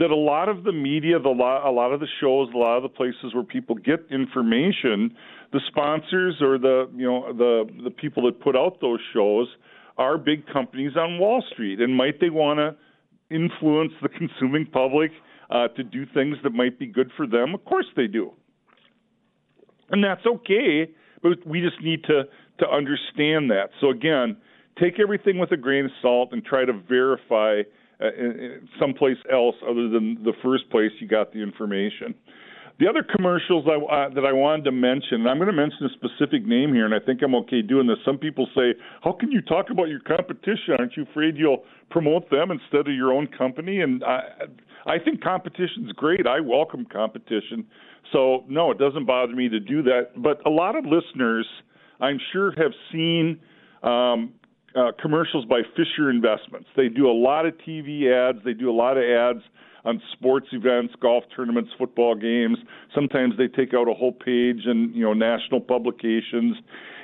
that 0.00 0.10
a 0.10 0.16
lot 0.16 0.48
of 0.48 0.64
the 0.64 0.72
media, 0.72 1.20
the 1.20 1.28
lot, 1.28 1.64
a 1.64 1.70
lot 1.70 1.92
of 1.92 2.00
the 2.00 2.08
shows, 2.20 2.48
a 2.52 2.58
lot 2.58 2.78
of 2.78 2.82
the 2.82 2.88
places 2.88 3.32
where 3.32 3.44
people 3.44 3.76
get 3.76 4.04
information, 4.10 5.14
the 5.52 5.60
sponsors 5.68 6.34
or 6.40 6.58
the 6.58 6.90
you 6.96 7.06
know 7.06 7.32
the 7.32 7.70
the 7.84 7.90
people 7.90 8.24
that 8.24 8.40
put 8.40 8.56
out 8.56 8.80
those 8.80 8.98
shows 9.12 9.46
are 9.96 10.18
big 10.18 10.46
companies 10.52 10.92
on 10.96 11.18
Wall 11.18 11.42
Street, 11.52 11.80
and 11.80 11.96
might 11.96 12.20
they 12.20 12.30
want 12.30 12.58
to 12.58 12.76
influence 13.34 13.92
the 14.02 14.08
consuming 14.08 14.66
public 14.66 15.10
uh, 15.50 15.68
to 15.68 15.82
do 15.82 16.04
things 16.12 16.36
that 16.42 16.50
might 16.50 16.78
be 16.78 16.86
good 16.86 17.10
for 17.16 17.26
them? 17.26 17.54
Of 17.54 17.64
course 17.64 17.86
they 17.96 18.06
do, 18.06 18.32
and 19.90 20.02
that's 20.02 20.26
okay. 20.26 20.90
But 21.22 21.46
we 21.46 21.60
just 21.60 21.82
need 21.82 22.04
to 22.04 22.24
to 22.58 22.68
understand 22.68 23.50
that. 23.50 23.70
So 23.80 23.90
again, 23.90 24.36
take 24.80 25.00
everything 25.00 25.38
with 25.38 25.52
a 25.52 25.56
grain 25.56 25.86
of 25.86 25.90
salt 26.02 26.30
and 26.32 26.44
try 26.44 26.64
to 26.64 26.72
verify 26.72 27.62
uh, 28.00 28.06
someplace 28.78 29.16
else 29.32 29.56
other 29.62 29.88
than 29.88 30.22
the 30.24 30.32
first 30.42 30.68
place 30.70 30.90
you 31.00 31.08
got 31.08 31.32
the 31.32 31.42
information. 31.42 32.14
The 32.80 32.88
other 32.88 33.04
commercials 33.04 33.66
I, 33.68 33.76
uh, 33.76 34.08
that 34.14 34.24
I 34.24 34.32
wanted 34.32 34.64
to 34.64 34.72
mention, 34.72 35.20
and 35.20 35.28
I'm 35.28 35.38
going 35.38 35.46
to 35.46 35.52
mention 35.52 35.86
a 35.86 35.90
specific 35.94 36.44
name 36.44 36.74
here, 36.74 36.84
and 36.84 36.94
I 36.94 36.98
think 36.98 37.22
I'm 37.22 37.34
okay 37.36 37.62
doing 37.62 37.86
this. 37.86 37.98
Some 38.04 38.18
people 38.18 38.48
say, 38.54 38.74
"How 39.02 39.12
can 39.12 39.30
you 39.30 39.40
talk 39.40 39.70
about 39.70 39.88
your 39.88 40.00
competition? 40.00 40.74
Aren't 40.76 40.96
you 40.96 41.04
afraid 41.04 41.36
you'll 41.36 41.62
promote 41.90 42.30
them 42.30 42.50
instead 42.50 42.88
of 42.88 42.94
your 42.94 43.12
own 43.12 43.28
company?" 43.28 43.80
And 43.80 44.02
I, 44.02 44.22
I 44.86 44.98
think 44.98 45.22
competition's 45.22 45.92
great. 45.92 46.26
I 46.26 46.40
welcome 46.40 46.84
competition. 46.84 47.64
So 48.12 48.44
no, 48.48 48.72
it 48.72 48.78
doesn't 48.78 49.06
bother 49.06 49.34
me 49.34 49.48
to 49.50 49.60
do 49.60 49.82
that. 49.84 50.10
But 50.16 50.44
a 50.44 50.50
lot 50.50 50.74
of 50.74 50.84
listeners, 50.84 51.46
I'm 52.00 52.18
sure, 52.32 52.52
have 52.56 52.72
seen 52.90 53.38
um, 53.84 54.34
uh, 54.74 54.90
commercials 55.00 55.44
by 55.44 55.60
Fisher 55.76 56.10
Investments. 56.10 56.66
They 56.76 56.88
do 56.88 57.08
a 57.08 57.14
lot 57.14 57.46
of 57.46 57.54
TV 57.58 58.10
ads. 58.10 58.44
They 58.44 58.52
do 58.52 58.68
a 58.68 58.74
lot 58.74 58.96
of 58.96 59.04
ads 59.04 59.44
on 59.84 60.00
sports 60.12 60.46
events, 60.52 60.94
golf 61.00 61.24
tournaments, 61.34 61.70
football 61.78 62.14
games. 62.14 62.58
Sometimes 62.94 63.34
they 63.36 63.48
take 63.48 63.74
out 63.74 63.88
a 63.88 63.94
whole 63.94 64.12
page 64.12 64.66
in 64.66 64.92
you 64.94 65.04
know 65.04 65.12
national 65.12 65.60
publications, 65.60 66.56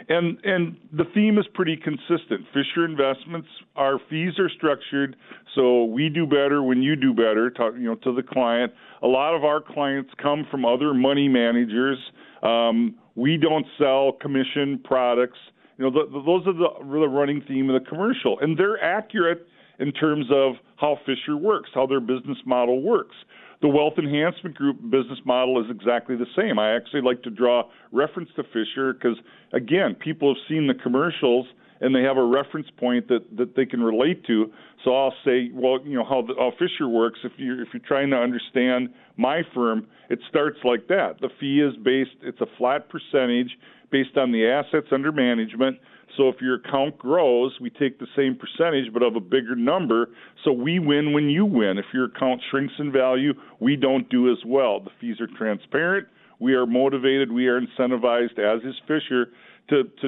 and 0.09 0.39
and 0.45 0.77
the 0.93 1.05
theme 1.15 1.39
is 1.39 1.47
pretty 1.55 1.77
consistent. 1.77 2.47
Fisher 2.53 2.85
Investments, 2.85 3.49
our 3.77 3.99
fees 4.09 4.39
are 4.39 4.49
structured 4.49 5.17
so 5.55 5.85
we 5.85 6.09
do 6.09 6.27
better 6.27 6.63
when 6.63 6.83
you 6.83 6.97
do 6.97 7.13
better. 7.13 7.51
Talk, 7.51 7.75
you 7.75 7.85
know 7.85 7.97
to 7.97 8.15
the 8.15 8.23
client. 8.23 8.73
A 9.03 9.07
lot 9.07 9.35
of 9.35 9.45
our 9.45 9.61
clients 9.61 10.11
come 10.23 10.47
from 10.51 10.65
other 10.65 10.95
money 10.95 11.29
managers. 11.29 11.99
Um, 12.43 12.97
we 13.15 13.37
don't 13.37 13.67
sell 13.79 14.13
commission 14.13 14.81
products. 14.85 15.39
You 15.79 15.85
know, 15.85 15.91
the, 15.91 16.11
the, 16.11 16.23
those 16.23 16.47
are 16.47 16.53
the, 16.53 17.01
the 17.01 17.09
running 17.09 17.43
theme 17.47 17.71
of 17.71 17.83
the 17.83 17.89
commercial, 17.89 18.39
and 18.41 18.59
they're 18.59 18.83
accurate 18.83 19.47
in 19.79 19.93
terms 19.93 20.27
of 20.31 20.55
how 20.81 20.99
Fisher 21.05 21.37
works, 21.37 21.71
how 21.75 21.87
their 21.87 22.01
business 22.01 22.39
model 22.47 22.83
works. 22.83 23.17
The 23.61 23.69
Wealth 23.69 23.99
Enhancement 23.99 24.57
Group 24.57 24.81
business 24.91 25.19
model 25.27 25.63
is 25.63 25.71
exactly 25.71 26.17
the 26.17 26.27
same. 26.35 26.59
I 26.59 26.75
actually 26.75 27.03
like 27.03 27.23
to 27.25 27.31
draw 27.31 27.65
reference 27.93 28.31
to 28.37 28.43
Fisher 28.45 28.95
because, 28.95 29.19
again, 29.53 29.95
people 29.95 30.35
have 30.35 30.43
seen 30.49 30.67
the 30.67 30.75
commercials 30.75 31.47
and 31.83 31.95
they 31.95 32.03
have 32.03 32.17
a 32.17 32.25
reference 32.25 32.69
point 32.79 33.09
that, 33.09 33.25
that 33.37 33.57
they 33.57 33.67
can 33.67 33.83
relate 33.83 34.25
to. 34.27 34.51
So 34.85 34.95
I'll 34.95 35.15
say, 35.25 35.51
well, 35.53 35.79
you 35.85 35.97
know 35.97 36.05
how, 36.05 36.27
how 36.39 36.53
Fisher 36.59 36.89
works. 36.89 37.19
If 37.25 37.33
you're 37.37 37.61
if 37.63 37.69
you're 37.73 37.83
trying 37.87 38.11
to 38.11 38.17
understand 38.17 38.91
my 39.17 39.43
firm, 39.55 39.87
it 40.09 40.21
starts 40.29 40.59
like 40.65 40.89
that. 40.89 41.21
The 41.21 41.29
fee 41.39 41.61
is 41.61 41.75
based; 41.83 42.17
it's 42.23 42.41
a 42.41 42.47
flat 42.59 42.89
percentage 42.89 43.51
based 43.91 44.17
on 44.17 44.33
the 44.33 44.47
assets 44.47 44.89
under 44.93 45.13
management. 45.13 45.79
So 46.17 46.29
if 46.29 46.41
your 46.41 46.57
account 46.57 46.99
grows, 46.99 47.57
we 47.61 47.71
take 47.71 47.99
the 47.99 48.07
same 48.17 48.37
percentage 48.37 48.93
but 48.93 49.03
of 49.03 49.17
a 49.17 49.21
bigger 49.21 49.55
number. 49.55 50.11
So 50.45 50.53
we 50.53 50.79
win 50.79 51.13
when 51.13 51.29
you 51.29 51.45
win. 51.45 51.79
If 51.79 51.87
your 51.93 52.07
account 52.07 52.41
shrinks 52.51 52.75
in 52.79 52.93
value, 52.93 53.35
we 53.61 53.77
don't 53.77 54.09
do 54.09 54.31
as 54.31 54.39
well. 54.45 54.81
The 54.81 54.91
fees 55.01 55.21
are 55.21 55.29
transparent. 55.39 56.09
We 56.39 56.55
are 56.55 56.67
motivated. 56.67 57.31
We 57.31 57.47
are 57.49 57.61
incentivized, 57.61 58.39
as 58.39 58.63
is 58.65 58.75
Fisher, 58.89 59.29
to 59.69 59.85
to 59.85 60.07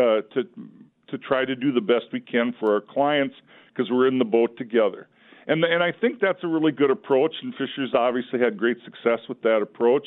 uh, 0.00 0.22
to 0.34 0.44
to 1.08 1.18
try 1.18 1.44
to 1.44 1.54
do 1.54 1.72
the 1.72 1.80
best 1.80 2.06
we 2.12 2.20
can 2.20 2.54
for 2.58 2.74
our 2.74 2.80
clients 2.80 3.34
because 3.68 3.90
we're 3.90 4.06
in 4.08 4.18
the 4.18 4.24
boat 4.24 4.56
together. 4.56 5.08
And 5.46 5.64
and 5.64 5.82
I 5.82 5.92
think 5.92 6.20
that's 6.20 6.42
a 6.42 6.48
really 6.48 6.72
good 6.72 6.90
approach. 6.90 7.34
And 7.42 7.52
Fisher's 7.54 7.92
obviously 7.94 8.38
had 8.38 8.56
great 8.56 8.78
success 8.84 9.20
with 9.28 9.42
that 9.42 9.60
approach. 9.62 10.06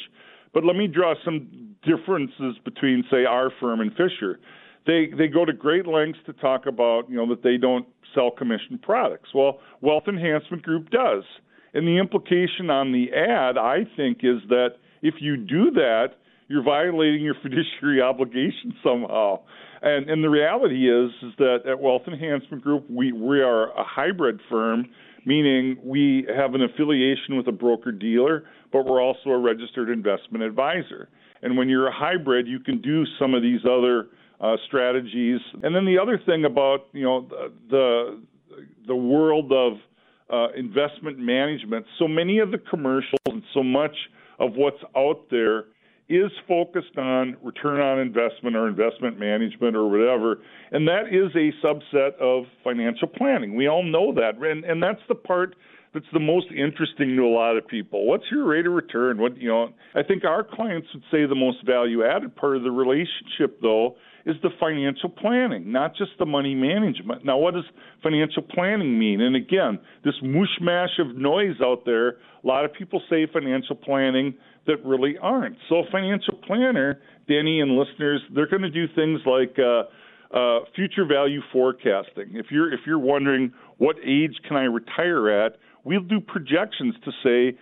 But 0.53 0.63
let 0.63 0.75
me 0.75 0.87
draw 0.87 1.13
some 1.23 1.75
differences 1.83 2.55
between, 2.63 3.03
say, 3.11 3.25
our 3.25 3.51
firm 3.59 3.81
and 3.81 3.91
Fisher 3.91 4.39
they 4.87 5.09
they 5.15 5.27
go 5.27 5.45
to 5.45 5.53
great 5.53 5.85
lengths 5.85 6.19
to 6.25 6.33
talk 6.33 6.65
about 6.65 7.09
you 7.09 7.17
know 7.17 7.27
that 7.29 7.43
they 7.43 7.57
don't 7.57 7.85
sell 8.15 8.31
commission 8.31 8.79
products. 8.81 9.29
Well, 9.35 9.59
Wealth 9.81 10.07
Enhancement 10.07 10.63
Group 10.63 10.89
does, 10.89 11.23
and 11.73 11.85
the 11.85 11.97
implication 11.99 12.69
on 12.69 12.91
the 12.93 13.11
ad 13.13 13.57
I 13.57 13.79
think 13.95 14.19
is 14.23 14.41
that 14.49 14.75
if 15.01 15.15
you 15.19 15.37
do 15.37 15.71
that, 15.71 16.15
you're 16.47 16.63
violating 16.63 17.21
your 17.21 17.35
fiduciary 17.43 18.01
obligation 18.01 18.73
somehow. 18.83 19.41
And 19.81 20.09
and 20.09 20.23
the 20.23 20.29
reality 20.29 20.89
is 20.89 21.11
is 21.21 21.33
that 21.37 21.59
at 21.69 21.79
Wealth 21.79 22.03
Enhancement 22.07 22.63
Group 22.63 22.89
we 22.89 23.11
we 23.11 23.41
are 23.41 23.69
a 23.77 23.83
hybrid 23.83 24.39
firm, 24.49 24.87
meaning 25.25 25.77
we 25.83 26.25
have 26.35 26.55
an 26.55 26.63
affiliation 26.63 27.35
with 27.35 27.47
a 27.47 27.51
broker 27.51 27.91
dealer, 27.91 28.45
but 28.71 28.85
we're 28.85 29.01
also 29.01 29.31
a 29.31 29.37
registered 29.37 29.89
investment 29.89 30.43
advisor. 30.43 31.09
And 31.43 31.55
when 31.55 31.69
you're 31.69 31.87
a 31.87 31.93
hybrid, 31.93 32.47
you 32.47 32.59
can 32.59 32.81
do 32.81 33.03
some 33.19 33.35
of 33.35 33.43
these 33.43 33.59
other 33.63 34.07
uh, 34.39 34.55
strategies. 34.67 35.39
And 35.63 35.75
then 35.75 35.85
the 35.85 35.97
other 35.97 36.19
thing 36.25 36.45
about 36.45 36.87
you 36.93 37.03
know 37.03 37.27
the 37.69 38.21
the 38.87 38.95
world 38.95 39.51
of 39.51 39.73
uh, 40.31 40.53
investment 40.55 41.17
management. 41.17 41.85
So 41.99 42.07
many 42.07 42.39
of 42.39 42.51
the 42.51 42.57
commercials 42.57 43.19
and 43.27 43.43
so 43.53 43.63
much 43.63 43.95
of 44.39 44.53
what's 44.55 44.81
out 44.95 45.25
there 45.31 45.65
is 46.09 46.31
focused 46.47 46.97
on 46.97 47.35
return 47.43 47.81
on 47.81 47.99
investment 47.99 48.55
or 48.55 48.67
investment 48.67 49.19
management 49.19 49.75
or 49.75 49.89
whatever, 49.89 50.39
and 50.71 50.87
that 50.87 51.07
is 51.11 51.35
a 51.35 51.51
subset 51.65 52.15
of 52.21 52.45
financial 52.63 53.07
planning. 53.07 53.55
We 53.55 53.67
all 53.67 53.83
know 53.83 54.13
that, 54.13 54.37
and 54.37 54.63
and 54.63 54.81
that's 54.81 55.01
the 55.09 55.15
part 55.15 55.55
that's 55.93 56.05
the 56.13 56.19
most 56.19 56.47
interesting 56.51 57.15
to 57.17 57.23
a 57.23 57.33
lot 57.33 57.57
of 57.57 57.67
people. 57.67 58.05
What's 58.05 58.25
your 58.31 58.45
rate 58.45 58.65
of 58.65 58.73
return? 58.73 59.17
What 59.17 59.37
you 59.37 59.49
know, 59.49 59.73
I 59.95 60.03
think 60.03 60.23
our 60.23 60.43
clients 60.43 60.87
would 60.93 61.03
say 61.11 61.25
the 61.25 61.35
most 61.35 61.65
value 61.65 62.05
added 62.05 62.35
part 62.35 62.55
of 62.55 62.63
the 62.63 62.71
relationship 62.71 63.59
though 63.61 63.97
is 64.27 64.35
the 64.43 64.49
financial 64.59 65.09
planning, 65.09 65.71
not 65.71 65.95
just 65.95 66.11
the 66.19 66.25
money 66.25 66.53
management. 66.53 67.23
Now, 67.23 67.37
what 67.37 67.53
does 67.53 67.63
financial 68.03 68.43
planning 68.43 68.99
mean? 68.99 69.21
And 69.21 69.37
again, 69.37 69.79
this 70.03 70.15
mushmash 70.21 70.99
of 70.99 71.15
noise 71.15 71.55
out 71.63 71.85
there, 71.85 72.09
a 72.09 72.15
lot 72.43 72.65
of 72.65 72.73
people 72.73 73.01
say 73.09 73.25
financial 73.31 73.75
planning 73.75 74.35
that 74.67 74.83
really 74.85 75.17
aren't. 75.21 75.55
So, 75.69 75.77
a 75.77 75.83
financial 75.89 76.33
planner, 76.45 76.99
Denny 77.29 77.61
and 77.61 77.77
listeners, 77.77 78.21
they're 78.35 78.49
going 78.49 78.63
to 78.63 78.69
do 78.69 78.85
things 78.93 79.21
like 79.25 79.55
uh, 79.57 79.83
uh, 80.35 80.65
future 80.75 81.05
value 81.05 81.39
forecasting. 81.53 82.31
If 82.33 82.47
you're 82.51 82.73
if 82.73 82.81
you're 82.85 82.99
wondering 82.99 83.53
what 83.77 83.95
age 84.05 84.35
can 84.45 84.57
I 84.57 84.63
retire 84.63 85.29
at, 85.29 85.55
we'll 85.85 86.01
do 86.01 86.19
projections 86.19 86.95
to 87.05 87.11
say 87.23 87.57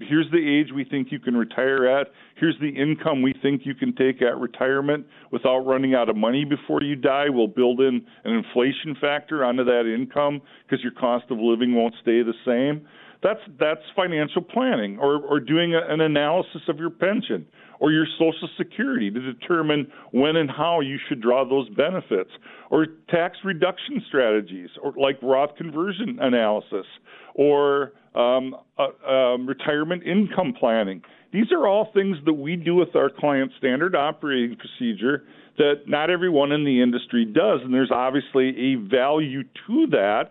here's 0.00 0.30
the 0.30 0.38
age 0.38 0.72
we 0.74 0.84
think 0.84 1.10
you 1.10 1.18
can 1.18 1.36
retire 1.36 1.86
at. 1.86 2.08
Here's 2.36 2.58
the 2.60 2.68
income 2.68 3.22
we 3.22 3.34
think 3.42 3.62
you 3.64 3.74
can 3.74 3.94
take 3.94 4.22
at 4.22 4.38
retirement 4.38 5.06
without 5.30 5.60
running 5.60 5.94
out 5.94 6.08
of 6.08 6.16
money 6.16 6.44
before 6.44 6.82
you 6.82 6.96
die. 6.96 7.28
We'll 7.28 7.48
build 7.48 7.80
in 7.80 8.04
an 8.24 8.34
inflation 8.34 8.96
factor 9.00 9.44
onto 9.44 9.64
that 9.64 9.92
income 9.92 10.40
because 10.66 10.82
your 10.82 10.92
cost 10.92 11.24
of 11.30 11.38
living 11.38 11.74
won't 11.74 11.94
stay 12.02 12.22
the 12.22 12.34
same. 12.46 12.86
That's 13.22 13.40
that's 13.58 13.82
financial 13.94 14.42
planning, 14.42 14.98
or 14.98 15.22
or 15.22 15.38
doing 15.38 15.74
a, 15.74 15.80
an 15.92 16.00
analysis 16.00 16.62
of 16.68 16.78
your 16.78 16.90
pension 16.90 17.46
or 17.82 17.90
your 17.90 18.06
Social 18.12 18.48
Security 18.56 19.10
to 19.10 19.20
determine 19.20 19.90
when 20.12 20.36
and 20.36 20.48
how 20.48 20.78
you 20.78 20.98
should 21.08 21.20
draw 21.20 21.44
those 21.44 21.68
benefits, 21.70 22.30
or 22.70 22.86
tax 23.10 23.38
reduction 23.44 24.00
strategies, 24.06 24.70
or 24.80 24.94
like 24.96 25.18
Roth 25.20 25.56
conversion 25.56 26.16
analysis, 26.20 26.86
or 27.34 27.90
um, 28.14 28.54
uh, 28.78 29.10
um, 29.10 29.48
retirement 29.48 30.04
income 30.04 30.54
planning. 30.58 31.02
These 31.32 31.50
are 31.50 31.66
all 31.66 31.90
things 31.92 32.18
that 32.24 32.34
we 32.34 32.54
do 32.54 32.76
with 32.76 32.94
our 32.94 33.10
client 33.10 33.50
standard 33.58 33.96
operating 33.96 34.56
procedure 34.56 35.24
that 35.58 35.88
not 35.88 36.08
everyone 36.08 36.52
in 36.52 36.64
the 36.64 36.80
industry 36.80 37.24
does, 37.24 37.62
and 37.64 37.74
there's 37.74 37.90
obviously 37.90 38.50
a 38.50 38.74
value 38.76 39.42
to 39.42 39.86
that, 39.90 40.30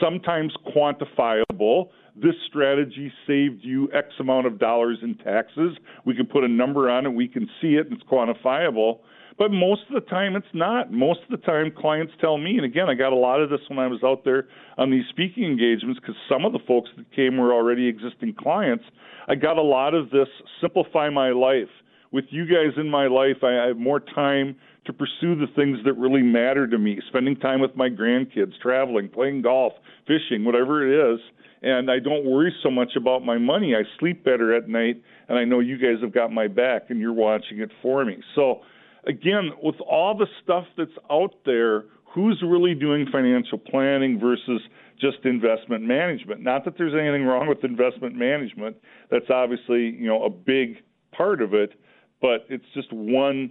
sometimes 0.00 0.52
quantifiable 0.74 1.90
this 2.14 2.34
strategy 2.46 3.12
saved 3.26 3.60
you 3.62 3.90
X 3.92 4.08
amount 4.20 4.46
of 4.46 4.58
dollars 4.58 4.98
in 5.02 5.16
taxes. 5.16 5.76
We 6.04 6.14
can 6.14 6.26
put 6.26 6.44
a 6.44 6.48
number 6.48 6.90
on 6.90 7.06
it, 7.06 7.10
we 7.10 7.28
can 7.28 7.48
see 7.60 7.74
it, 7.74 7.86
and 7.86 7.94
it's 7.94 8.02
quantifiable. 8.10 8.98
But 9.38 9.50
most 9.50 9.82
of 9.88 9.94
the 9.94 10.08
time, 10.08 10.36
it's 10.36 10.46
not. 10.52 10.92
Most 10.92 11.20
of 11.22 11.30
the 11.30 11.44
time, 11.44 11.72
clients 11.76 12.12
tell 12.20 12.36
me, 12.36 12.56
and 12.56 12.64
again, 12.66 12.90
I 12.90 12.94
got 12.94 13.12
a 13.12 13.16
lot 13.16 13.40
of 13.40 13.48
this 13.48 13.60
when 13.68 13.78
I 13.78 13.86
was 13.86 14.00
out 14.04 14.24
there 14.24 14.46
on 14.76 14.90
these 14.90 15.04
speaking 15.08 15.44
engagements 15.44 16.00
because 16.00 16.16
some 16.28 16.44
of 16.44 16.52
the 16.52 16.58
folks 16.68 16.90
that 16.96 17.10
came 17.12 17.38
were 17.38 17.54
already 17.54 17.88
existing 17.88 18.34
clients. 18.38 18.84
I 19.28 19.34
got 19.34 19.56
a 19.56 19.62
lot 19.62 19.94
of 19.94 20.10
this 20.10 20.28
simplify 20.60 21.08
my 21.08 21.30
life. 21.30 21.70
With 22.10 22.26
you 22.28 22.44
guys 22.44 22.76
in 22.76 22.90
my 22.90 23.06
life, 23.06 23.42
I 23.42 23.68
have 23.68 23.78
more 23.78 24.00
time 24.00 24.56
to 24.84 24.92
pursue 24.92 25.34
the 25.34 25.46
things 25.56 25.78
that 25.86 25.94
really 25.94 26.22
matter 26.22 26.66
to 26.66 26.76
me 26.76 27.00
spending 27.08 27.36
time 27.36 27.60
with 27.60 27.74
my 27.74 27.88
grandkids, 27.88 28.52
traveling, 28.60 29.08
playing 29.08 29.40
golf, 29.40 29.72
fishing, 30.06 30.44
whatever 30.44 30.86
it 30.86 31.14
is 31.14 31.20
and 31.62 31.90
I 31.90 31.98
don't 31.98 32.24
worry 32.24 32.54
so 32.62 32.70
much 32.70 32.92
about 32.96 33.24
my 33.24 33.38
money. 33.38 33.74
I 33.74 33.82
sleep 33.98 34.24
better 34.24 34.54
at 34.54 34.68
night, 34.68 35.02
and 35.28 35.38
I 35.38 35.44
know 35.44 35.60
you 35.60 35.78
guys 35.78 36.02
have 36.02 36.12
got 36.12 36.32
my 36.32 36.48
back, 36.48 36.90
and 36.90 36.98
you're 36.98 37.12
watching 37.12 37.60
it 37.60 37.70
for 37.80 38.04
me. 38.04 38.18
So, 38.34 38.60
again, 39.06 39.50
with 39.62 39.80
all 39.80 40.16
the 40.16 40.26
stuff 40.42 40.64
that's 40.76 40.90
out 41.10 41.34
there, 41.44 41.84
who's 42.14 42.42
really 42.46 42.74
doing 42.74 43.06
financial 43.10 43.58
planning 43.58 44.18
versus 44.18 44.60
just 45.00 45.18
investment 45.24 45.82
management? 45.82 46.40
Not 46.42 46.64
that 46.64 46.74
there's 46.78 46.94
anything 46.94 47.24
wrong 47.24 47.48
with 47.48 47.64
investment 47.64 48.14
management. 48.14 48.76
That's 49.10 49.30
obviously 49.30 49.96
you 49.98 50.06
know 50.06 50.24
a 50.24 50.30
big 50.30 50.76
part 51.16 51.42
of 51.42 51.54
it, 51.54 51.72
but 52.20 52.46
it's 52.48 52.64
just 52.74 52.92
one 52.92 53.50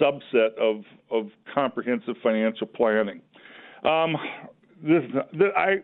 subset 0.00 0.56
of 0.58 0.84
of 1.10 1.30
comprehensive 1.54 2.16
financial 2.22 2.66
planning. 2.66 3.20
Um, 3.84 4.16
this, 4.82 5.02
the, 5.32 5.48
I 5.56 5.76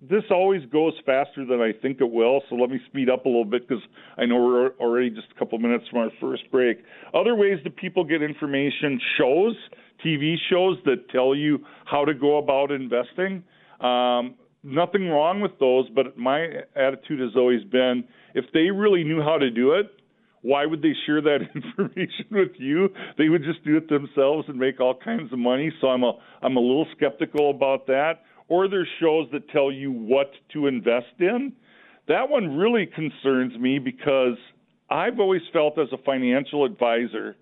this 0.00 0.22
always 0.30 0.62
goes 0.70 0.92
faster 1.04 1.44
than 1.44 1.60
I 1.60 1.72
think 1.72 2.00
it 2.00 2.10
will, 2.10 2.42
so 2.48 2.54
let 2.54 2.70
me 2.70 2.78
speed 2.86 3.10
up 3.10 3.24
a 3.24 3.28
little 3.28 3.44
bit 3.44 3.66
because 3.66 3.82
I 4.16 4.26
know 4.26 4.36
we're 4.36 4.70
already 4.78 5.10
just 5.10 5.26
a 5.34 5.38
couple 5.38 5.58
minutes 5.58 5.84
from 5.90 6.00
our 6.00 6.10
first 6.20 6.50
break. 6.52 6.78
Other 7.14 7.34
ways 7.34 7.58
that 7.64 7.76
people 7.76 8.04
get 8.04 8.22
information 8.22 9.00
shows, 9.18 9.56
TV 10.04 10.36
shows 10.50 10.78
that 10.84 11.10
tell 11.10 11.34
you 11.34 11.58
how 11.84 12.04
to 12.04 12.14
go 12.14 12.38
about 12.38 12.70
investing. 12.70 13.42
Um, 13.80 14.36
nothing 14.62 15.08
wrong 15.08 15.40
with 15.40 15.58
those, 15.58 15.88
but 15.94 16.16
my 16.16 16.46
attitude 16.76 17.20
has 17.20 17.30
always 17.36 17.64
been 17.64 18.04
if 18.34 18.44
they 18.52 18.70
really 18.70 19.02
knew 19.02 19.20
how 19.20 19.38
to 19.38 19.50
do 19.50 19.72
it, 19.72 19.86
why 20.42 20.66
would 20.66 20.82
they 20.82 20.94
share 21.06 21.20
that 21.20 21.38
information 21.54 22.26
with 22.30 22.52
you? 22.58 22.88
They 23.16 23.28
would 23.28 23.42
just 23.42 23.64
do 23.64 23.76
it 23.76 23.88
themselves 23.88 24.48
and 24.48 24.56
make 24.56 24.80
all 24.80 24.94
kinds 24.94 25.32
of 25.32 25.38
money. 25.38 25.72
So 25.80 25.88
I'm 25.88 26.04
a 26.04 26.12
I'm 26.42 26.56
a 26.56 26.60
little 26.60 26.86
skeptical 26.96 27.50
about 27.50 27.86
that. 27.88 28.22
Or 28.48 28.68
there's 28.68 28.88
shows 29.00 29.28
that 29.32 29.48
tell 29.50 29.70
you 29.70 29.92
what 29.92 30.30
to 30.52 30.66
invest 30.66 31.20
in. 31.20 31.52
That 32.08 32.30
one 32.30 32.56
really 32.56 32.86
concerns 32.86 33.58
me 33.58 33.78
because 33.78 34.38
I've 34.90 35.20
always 35.20 35.42
felt 35.52 35.78
as 35.78 35.88
a 35.92 35.98
financial 35.98 36.64
advisor 36.64 37.36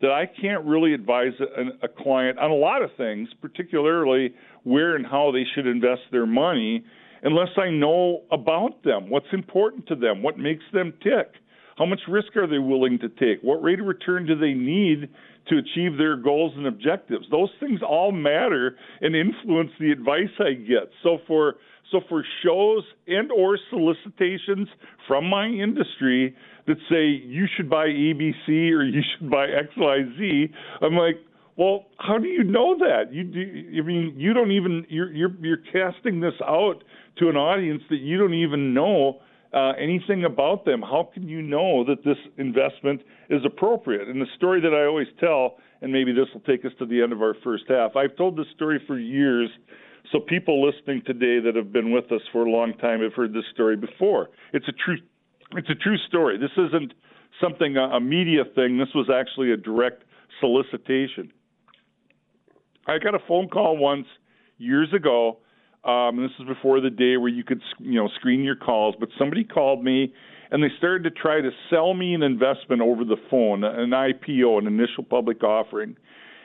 that 0.00 0.10
I 0.10 0.26
can't 0.40 0.64
really 0.64 0.94
advise 0.94 1.32
a, 1.40 1.86
a 1.86 1.88
client 1.88 2.38
on 2.38 2.50
a 2.50 2.54
lot 2.54 2.82
of 2.82 2.90
things, 2.96 3.28
particularly 3.40 4.34
where 4.64 4.96
and 4.96 5.06
how 5.06 5.32
they 5.32 5.44
should 5.54 5.66
invest 5.66 6.02
their 6.12 6.26
money, 6.26 6.84
unless 7.22 7.48
I 7.56 7.70
know 7.70 8.22
about 8.30 8.82
them, 8.84 9.10
what's 9.10 9.26
important 9.32 9.86
to 9.88 9.96
them, 9.96 10.22
what 10.22 10.38
makes 10.38 10.64
them 10.72 10.92
tick. 11.02 11.34
How 11.78 11.86
much 11.86 12.00
risk 12.08 12.36
are 12.36 12.48
they 12.48 12.58
willing 12.58 12.98
to 12.98 13.08
take? 13.08 13.40
What 13.42 13.62
rate 13.62 13.78
of 13.78 13.86
return 13.86 14.26
do 14.26 14.36
they 14.36 14.52
need 14.52 15.08
to 15.48 15.58
achieve 15.58 15.96
their 15.96 16.16
goals 16.16 16.52
and 16.56 16.66
objectives? 16.66 17.26
Those 17.30 17.50
things 17.60 17.80
all 17.88 18.10
matter 18.10 18.76
and 19.00 19.14
influence 19.14 19.70
the 19.78 19.92
advice 19.92 20.34
I 20.40 20.54
get. 20.54 20.90
So 21.04 21.18
for 21.28 21.54
so 21.92 22.00
for 22.08 22.22
shows 22.44 22.82
and 23.06 23.30
or 23.32 23.58
solicitations 23.70 24.68
from 25.06 25.24
my 25.30 25.46
industry 25.46 26.36
that 26.66 26.76
say 26.90 27.06
you 27.06 27.46
should 27.56 27.70
buy 27.70 27.86
ABC 27.86 28.72
or 28.72 28.82
you 28.82 29.00
should 29.16 29.30
buy 29.30 29.46
XYZ, 29.46 30.52
I'm 30.82 30.96
like, 30.96 31.16
well, 31.56 31.86
how 31.98 32.18
do 32.18 32.28
you 32.28 32.44
know 32.44 32.76
that? 32.78 33.12
You 33.12 33.24
do, 33.24 33.40
I 33.78 33.86
mean, 33.86 34.14
you 34.16 34.34
don't 34.34 34.50
even 34.50 34.84
you're 34.88 35.12
you're 35.12 35.34
you're 35.40 35.62
casting 35.72 36.20
this 36.20 36.34
out 36.44 36.82
to 37.18 37.28
an 37.28 37.36
audience 37.36 37.82
that 37.88 38.00
you 38.00 38.18
don't 38.18 38.34
even 38.34 38.74
know 38.74 39.20
uh, 39.52 39.72
anything 39.78 40.24
about 40.24 40.64
them. 40.64 40.82
How 40.82 41.08
can 41.12 41.28
you 41.28 41.40
know 41.42 41.84
that 41.84 42.04
this 42.04 42.18
investment 42.36 43.02
is 43.30 43.40
appropriate? 43.44 44.08
And 44.08 44.20
the 44.20 44.26
story 44.36 44.60
that 44.60 44.74
I 44.74 44.86
always 44.86 45.08
tell, 45.18 45.56
and 45.80 45.92
maybe 45.92 46.12
this 46.12 46.26
will 46.34 46.42
take 46.42 46.64
us 46.64 46.72
to 46.78 46.86
the 46.86 47.02
end 47.02 47.12
of 47.12 47.22
our 47.22 47.34
first 47.42 47.64
half. 47.68 47.96
I've 47.96 48.16
told 48.16 48.36
this 48.36 48.46
story 48.54 48.80
for 48.86 48.98
years, 48.98 49.48
so 50.12 50.20
people 50.20 50.64
listening 50.64 51.02
today 51.06 51.40
that 51.40 51.54
have 51.56 51.72
been 51.72 51.92
with 51.92 52.10
us 52.12 52.20
for 52.32 52.46
a 52.46 52.50
long 52.50 52.74
time 52.74 53.02
have 53.02 53.14
heard 53.14 53.32
this 53.32 53.44
story 53.52 53.76
before. 53.76 54.28
It's 54.52 54.68
a 54.68 54.72
true, 54.72 54.98
it's 55.52 55.70
a 55.70 55.74
true 55.74 55.98
story. 56.08 56.38
This 56.38 56.52
isn't 56.56 56.92
something 57.40 57.76
a 57.76 58.00
media 58.00 58.44
thing. 58.54 58.78
This 58.78 58.88
was 58.94 59.08
actually 59.12 59.52
a 59.52 59.56
direct 59.56 60.04
solicitation. 60.40 61.32
I 62.86 62.98
got 62.98 63.14
a 63.14 63.18
phone 63.26 63.48
call 63.48 63.76
once 63.76 64.06
years 64.56 64.92
ago 64.94 65.38
um, 65.88 66.16
this 66.20 66.30
is 66.38 66.46
before 66.46 66.80
the 66.80 66.90
day 66.90 67.16
where 67.16 67.30
you 67.30 67.42
could, 67.42 67.62
you 67.78 67.94
know, 67.94 68.08
screen 68.16 68.44
your 68.44 68.56
calls. 68.56 68.94
But 69.00 69.08
somebody 69.18 69.42
called 69.42 69.82
me, 69.82 70.12
and 70.50 70.62
they 70.62 70.68
started 70.76 71.02
to 71.04 71.10
try 71.10 71.40
to 71.40 71.50
sell 71.70 71.94
me 71.94 72.12
an 72.12 72.22
investment 72.22 72.82
over 72.82 73.04
the 73.04 73.16
phone, 73.30 73.64
an 73.64 73.90
IPO, 73.90 74.58
an 74.58 74.66
initial 74.66 75.02
public 75.02 75.42
offering. 75.42 75.96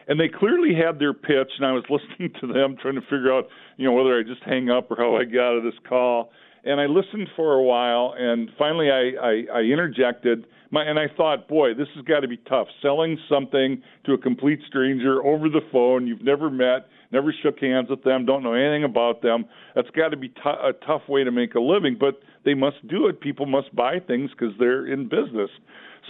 And 0.07 0.19
they 0.19 0.29
clearly 0.29 0.73
had 0.73 0.97
their 0.97 1.13
pitch, 1.13 1.51
and 1.57 1.65
I 1.65 1.73
was 1.73 1.83
listening 1.89 2.33
to 2.39 2.47
them, 2.47 2.77
trying 2.81 2.95
to 2.95 3.01
figure 3.01 3.33
out, 3.33 3.47
you 3.75 3.85
know, 3.85 3.91
whether 3.91 4.17
I 4.17 4.23
just 4.23 4.43
hang 4.43 4.69
up 4.69 4.89
or 4.89 4.95
how 4.95 5.17
I 5.17 5.25
got 5.25 5.51
out 5.51 5.57
of 5.57 5.63
this 5.63 5.79
call. 5.87 6.31
And 6.65 6.79
I 6.79 6.85
listened 6.85 7.27
for 7.35 7.55
a 7.55 7.63
while, 7.63 8.15
and 8.17 8.49
finally 8.57 8.89
I, 8.89 9.11
I, 9.21 9.59
I 9.59 9.61
interjected. 9.63 10.45
My, 10.71 10.85
and 10.85 10.97
I 10.97 11.07
thought, 11.17 11.49
boy, 11.49 11.73
this 11.73 11.89
has 11.95 12.05
got 12.05 12.21
to 12.21 12.29
be 12.29 12.37
tough. 12.37 12.67
Selling 12.81 13.17
something 13.27 13.83
to 14.05 14.13
a 14.13 14.17
complete 14.17 14.59
stranger 14.69 15.21
over 15.25 15.49
the 15.49 15.59
phone 15.73 16.07
you've 16.07 16.23
never 16.23 16.49
met 16.49 16.87
never 17.13 17.33
shook 17.43 17.59
hands 17.59 17.89
with 17.89 18.03
them, 18.03 18.25
don't 18.25 18.43
know 18.43 18.53
anything 18.53 18.83
about 18.83 19.21
them. 19.21 19.45
That's 19.75 19.89
got 19.91 20.09
to 20.09 20.17
be 20.17 20.29
t- 20.29 20.41
a 20.45 20.73
tough 20.85 21.03
way 21.07 21.23
to 21.23 21.31
make 21.31 21.55
a 21.55 21.59
living, 21.59 21.95
but 21.97 22.19
they 22.43 22.53
must 22.53 22.85
do 22.87 23.07
it. 23.07 23.21
People 23.21 23.45
must 23.45 23.73
buy 23.75 23.99
things 24.05 24.31
because 24.31 24.53
they're 24.59 24.85
in 24.91 25.07
business. 25.07 25.49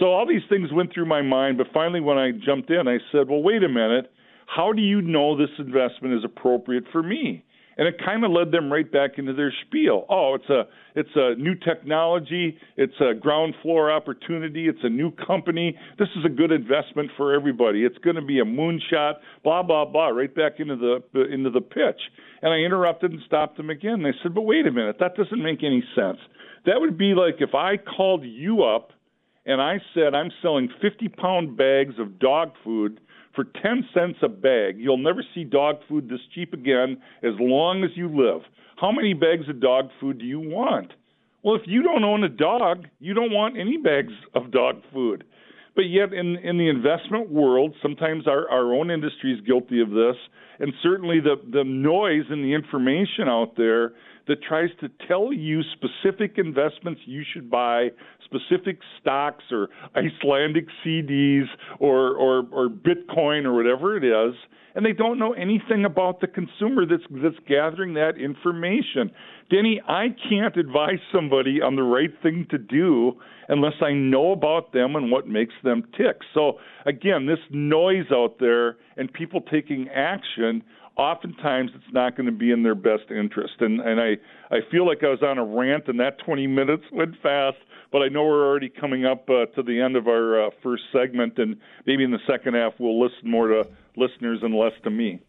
So 0.00 0.06
all 0.06 0.26
these 0.26 0.42
things 0.48 0.72
went 0.72 0.92
through 0.92 1.06
my 1.06 1.22
mind, 1.22 1.58
but 1.58 1.68
finally, 1.72 2.00
when 2.00 2.18
I 2.18 2.32
jumped 2.32 2.70
in, 2.70 2.88
I 2.88 2.98
said, 3.12 3.28
well, 3.28 3.42
wait 3.42 3.62
a 3.62 3.68
minute. 3.68 4.10
How 4.46 4.72
do 4.72 4.82
you 4.82 5.00
know 5.00 5.36
this 5.36 5.50
investment 5.58 6.14
is 6.14 6.24
appropriate 6.24 6.84
for 6.90 7.02
me? 7.02 7.44
And 7.76 7.88
it 7.88 7.96
kind 8.04 8.24
of 8.24 8.30
led 8.30 8.50
them 8.50 8.72
right 8.72 8.90
back 8.90 9.12
into 9.18 9.32
their 9.32 9.52
spiel. 9.66 10.06
Oh, 10.08 10.34
it's 10.34 10.48
a 10.48 10.64
it's 10.94 11.10
a 11.14 11.34
new 11.36 11.54
technology, 11.54 12.56
it's 12.76 12.94
a 13.00 13.14
ground 13.14 13.54
floor 13.62 13.90
opportunity, 13.90 14.68
it's 14.68 14.78
a 14.82 14.88
new 14.88 15.10
company. 15.10 15.76
This 15.98 16.08
is 16.16 16.24
a 16.24 16.28
good 16.28 16.52
investment 16.52 17.10
for 17.16 17.34
everybody. 17.34 17.84
It's 17.84 17.98
going 17.98 18.16
to 18.16 18.22
be 18.22 18.40
a 18.40 18.44
moonshot, 18.44 19.14
blah 19.42 19.62
blah 19.62 19.84
blah, 19.84 20.08
right 20.08 20.34
back 20.34 20.54
into 20.58 20.76
the 20.76 21.22
into 21.32 21.50
the 21.50 21.60
pitch. 21.60 22.00
And 22.42 22.52
I 22.52 22.58
interrupted 22.58 23.10
and 23.12 23.20
stopped 23.26 23.56
them 23.56 23.70
again. 23.70 24.04
I 24.06 24.12
said, 24.22 24.34
"But 24.34 24.42
wait 24.42 24.66
a 24.66 24.72
minute, 24.72 24.96
that 25.00 25.16
doesn't 25.16 25.42
make 25.42 25.62
any 25.62 25.82
sense. 25.94 26.18
That 26.66 26.80
would 26.80 26.96
be 26.96 27.14
like 27.14 27.36
if 27.40 27.54
I 27.54 27.76
called 27.76 28.24
you 28.24 28.62
up 28.62 28.92
and 29.46 29.60
I 29.60 29.78
said 29.94 30.14
I'm 30.14 30.30
selling 30.42 30.68
50 30.80 31.08
pound 31.08 31.56
bags 31.56 31.94
of 31.98 32.18
dog 32.18 32.52
food 32.62 33.00
for 33.34 33.44
10 33.44 33.88
cents 33.94 34.18
a 34.22 34.28
bag. 34.28 34.76
You'll 34.78 34.98
never 34.98 35.24
see 35.34 35.44
dog 35.44 35.76
food 35.88 36.08
this 36.08 36.20
cheap 36.34 36.52
again 36.52 37.02
as 37.22 37.32
long 37.38 37.84
as 37.84 37.90
you 37.94 38.08
live. 38.08 38.42
How 38.76 38.92
many 38.92 39.14
bags 39.14 39.48
of 39.48 39.60
dog 39.60 39.88
food 40.00 40.18
do 40.18 40.24
you 40.24 40.40
want? 40.40 40.92
Well, 41.42 41.56
if 41.56 41.62
you 41.66 41.82
don't 41.82 42.04
own 42.04 42.24
a 42.24 42.28
dog, 42.28 42.86
you 43.00 43.14
don't 43.14 43.32
want 43.32 43.58
any 43.58 43.76
bags 43.76 44.12
of 44.34 44.50
dog 44.50 44.76
food. 44.92 45.24
But 45.76 45.82
yet, 45.82 46.12
in, 46.12 46.36
in 46.36 46.56
the 46.56 46.68
investment 46.68 47.30
world, 47.30 47.74
sometimes 47.82 48.28
our, 48.28 48.48
our 48.48 48.72
own 48.72 48.90
industry 48.90 49.32
is 49.32 49.40
guilty 49.40 49.80
of 49.80 49.90
this, 49.90 50.16
and 50.60 50.72
certainly 50.82 51.18
the, 51.20 51.34
the 51.52 51.64
noise 51.64 52.24
and 52.30 52.44
the 52.44 52.54
information 52.54 53.28
out 53.28 53.56
there 53.56 53.92
that 54.26 54.42
tries 54.42 54.70
to 54.80 54.88
tell 55.06 55.32
you 55.32 55.62
specific 55.62 56.38
investments 56.38 57.00
you 57.06 57.22
should 57.32 57.50
buy, 57.50 57.88
specific 58.24 58.78
stocks 59.00 59.44
or 59.50 59.68
Icelandic 59.94 60.66
CDs 60.84 61.44
or, 61.78 62.16
or, 62.16 62.46
or 62.50 62.68
Bitcoin 62.68 63.44
or 63.44 63.54
whatever 63.54 63.96
it 63.96 64.04
is, 64.04 64.34
and 64.74 64.84
they 64.84 64.92
don't 64.92 65.18
know 65.18 65.32
anything 65.32 65.84
about 65.84 66.20
the 66.20 66.26
consumer 66.26 66.84
that's 66.84 67.04
that's 67.22 67.38
gathering 67.46 67.94
that 67.94 68.18
information. 68.18 69.10
Denny, 69.50 69.80
I 69.86 70.08
can't 70.28 70.56
advise 70.56 70.98
somebody 71.12 71.60
on 71.62 71.76
the 71.76 71.82
right 71.82 72.10
thing 72.22 72.46
to 72.50 72.58
do 72.58 73.12
unless 73.48 73.74
I 73.82 73.92
know 73.92 74.32
about 74.32 74.72
them 74.72 74.96
and 74.96 75.10
what 75.10 75.28
makes 75.28 75.54
them 75.62 75.84
tick. 75.96 76.20
So 76.32 76.58
again, 76.86 77.26
this 77.26 77.38
noise 77.50 78.06
out 78.10 78.38
there 78.40 78.76
and 78.96 79.12
people 79.12 79.42
taking 79.42 79.88
action 79.94 80.62
oftentimes 80.96 81.70
it's 81.74 81.92
not 81.92 82.16
going 82.16 82.26
to 82.26 82.32
be 82.32 82.50
in 82.50 82.62
their 82.62 82.74
best 82.74 83.10
interest. 83.10 83.54
And 83.60 83.80
and 83.80 84.00
I 84.00 84.16
I 84.50 84.60
feel 84.70 84.86
like 84.86 85.02
I 85.02 85.08
was 85.08 85.22
on 85.22 85.38
a 85.38 85.44
rant, 85.44 85.88
and 85.88 85.98
that 86.00 86.18
20 86.24 86.46
minutes 86.46 86.84
went 86.92 87.14
fast. 87.22 87.58
But 87.92 88.02
I 88.02 88.08
know 88.08 88.24
we're 88.24 88.46
already 88.46 88.68
coming 88.68 89.04
up 89.04 89.28
uh, 89.30 89.46
to 89.54 89.62
the 89.62 89.80
end 89.80 89.96
of 89.96 90.08
our 90.08 90.46
uh, 90.46 90.50
first 90.62 90.82
segment, 90.92 91.38
and 91.38 91.56
maybe 91.86 92.02
in 92.02 92.10
the 92.10 92.18
second 92.26 92.54
half 92.54 92.72
we'll 92.78 93.00
listen 93.00 93.30
more 93.30 93.48
to 93.48 93.68
listeners 93.96 94.40
and 94.42 94.54
less 94.54 94.72
to 94.82 94.90
me. 94.90 95.20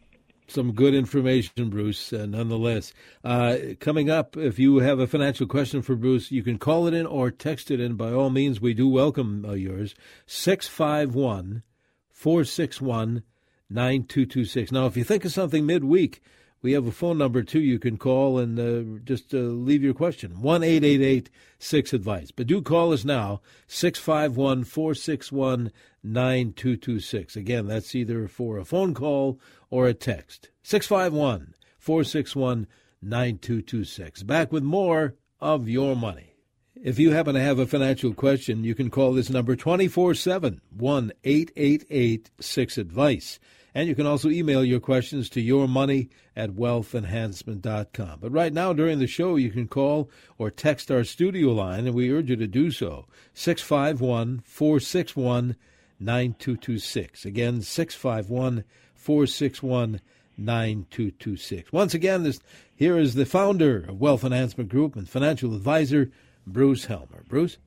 Some 0.47 0.73
good 0.73 0.93
information, 0.93 1.69
Bruce, 1.69 2.13
uh, 2.13 2.27
nonetheless. 2.27 2.93
Uh, 3.23 3.57
coming 3.79 4.11
up, 4.11 4.37
if 4.37 4.59
you 4.59 4.77
have 4.77 4.99
a 4.99 5.07
financial 5.07 5.47
question 5.47 5.81
for 5.81 5.95
Bruce, 5.95 6.31
you 6.31 6.43
can 6.43 6.59
call 6.59 6.85
it 6.85 6.93
in 6.93 7.07
or 7.07 7.31
text 7.31 7.71
it 7.71 7.79
in. 7.79 7.95
By 7.95 8.11
all 8.11 8.29
means, 8.29 8.61
we 8.61 8.75
do 8.75 8.87
welcome 8.87 9.43
uh, 9.43 9.53
yours. 9.53 9.95
651 10.27 11.63
461 12.11 13.23
9226. 13.69 14.71
Now, 14.71 14.85
if 14.85 14.95
you 14.95 15.03
think 15.03 15.25
of 15.25 15.31
something 15.31 15.65
midweek, 15.65 16.21
we 16.61 16.73
have 16.73 16.87
a 16.87 16.91
phone 16.91 17.19
number 17.19 17.43
too 17.43 17.59
you 17.59 17.77
can 17.77 17.95
call 17.95 18.39
and 18.39 18.59
uh, 18.59 18.99
just 19.03 19.33
uh, 19.33 19.37
leave 19.37 19.83
your 19.83 19.93
question 19.93 20.41
1 20.41 21.23
6 21.59 21.93
advice. 21.93 22.31
But 22.31 22.47
do 22.47 22.61
call 22.61 22.91
us 22.91 23.05
now 23.05 23.41
651 23.67 24.63
461 24.63 25.71
9226. 26.03 27.35
Again, 27.35 27.67
that's 27.67 27.93
either 27.93 28.27
for 28.27 28.57
a 28.57 28.65
phone 28.65 28.93
call 28.93 29.39
or 29.69 29.87
a 29.87 29.93
text. 29.93 30.49
651 30.63 31.53
461 31.77 32.67
9226. 33.01 34.23
Back 34.23 34.51
with 34.51 34.63
more 34.63 35.13
of 35.39 35.69
your 35.69 35.95
money. 35.95 36.35
If 36.81 36.99
you 36.99 37.11
happen 37.11 37.35
to 37.35 37.41
have 37.41 37.59
a 37.59 37.65
financial 37.65 38.13
question, 38.13 38.63
you 38.63 38.75
can 38.75 38.89
call 38.89 39.13
this 39.13 39.29
number 39.29 39.55
24 39.55 40.15
7 40.15 40.61
1 40.75 41.11
888 41.23 42.31
6 42.39 42.77
Advice. 42.77 43.39
And 43.75 43.89
you 43.89 43.93
can 43.93 44.07
also 44.07 44.29
email 44.29 44.63
your 44.63 44.79
questions 44.79 45.29
to 45.31 45.43
yourmoney 45.43 46.07
at 46.33 46.51
wealthenhancement.com. 46.51 48.19
But 48.21 48.31
right 48.31 48.53
now, 48.53 48.71
during 48.71 48.99
the 48.99 49.05
show, 49.05 49.35
you 49.35 49.51
can 49.51 49.67
call 49.67 50.09
or 50.37 50.49
text 50.49 50.89
our 50.89 51.03
studio 51.03 51.49
line, 51.49 51.85
and 51.85 51.93
we 51.93 52.09
urge 52.09 52.29
you 52.29 52.37
to 52.37 52.47
do 52.47 52.71
so 52.71 53.05
651 53.33 54.43
461 54.45 55.57
9226. 55.99 57.25
Again, 57.25 57.61
651 57.61 58.63
461 58.95 59.99
9226. 60.37 61.73
Once 61.73 61.93
again, 61.93 62.23
this, 62.23 62.39
here 62.75 62.97
is 62.97 63.15
the 63.15 63.25
founder 63.25 63.85
of 63.89 63.99
Wealth 63.99 64.23
Enhancement 64.23 64.69
Group 64.69 64.95
and 64.95 65.07
financial 65.07 65.53
advisor, 65.53 66.11
Bruce 66.47 66.85
Helmer. 66.85 67.23
Bruce? 67.27 67.57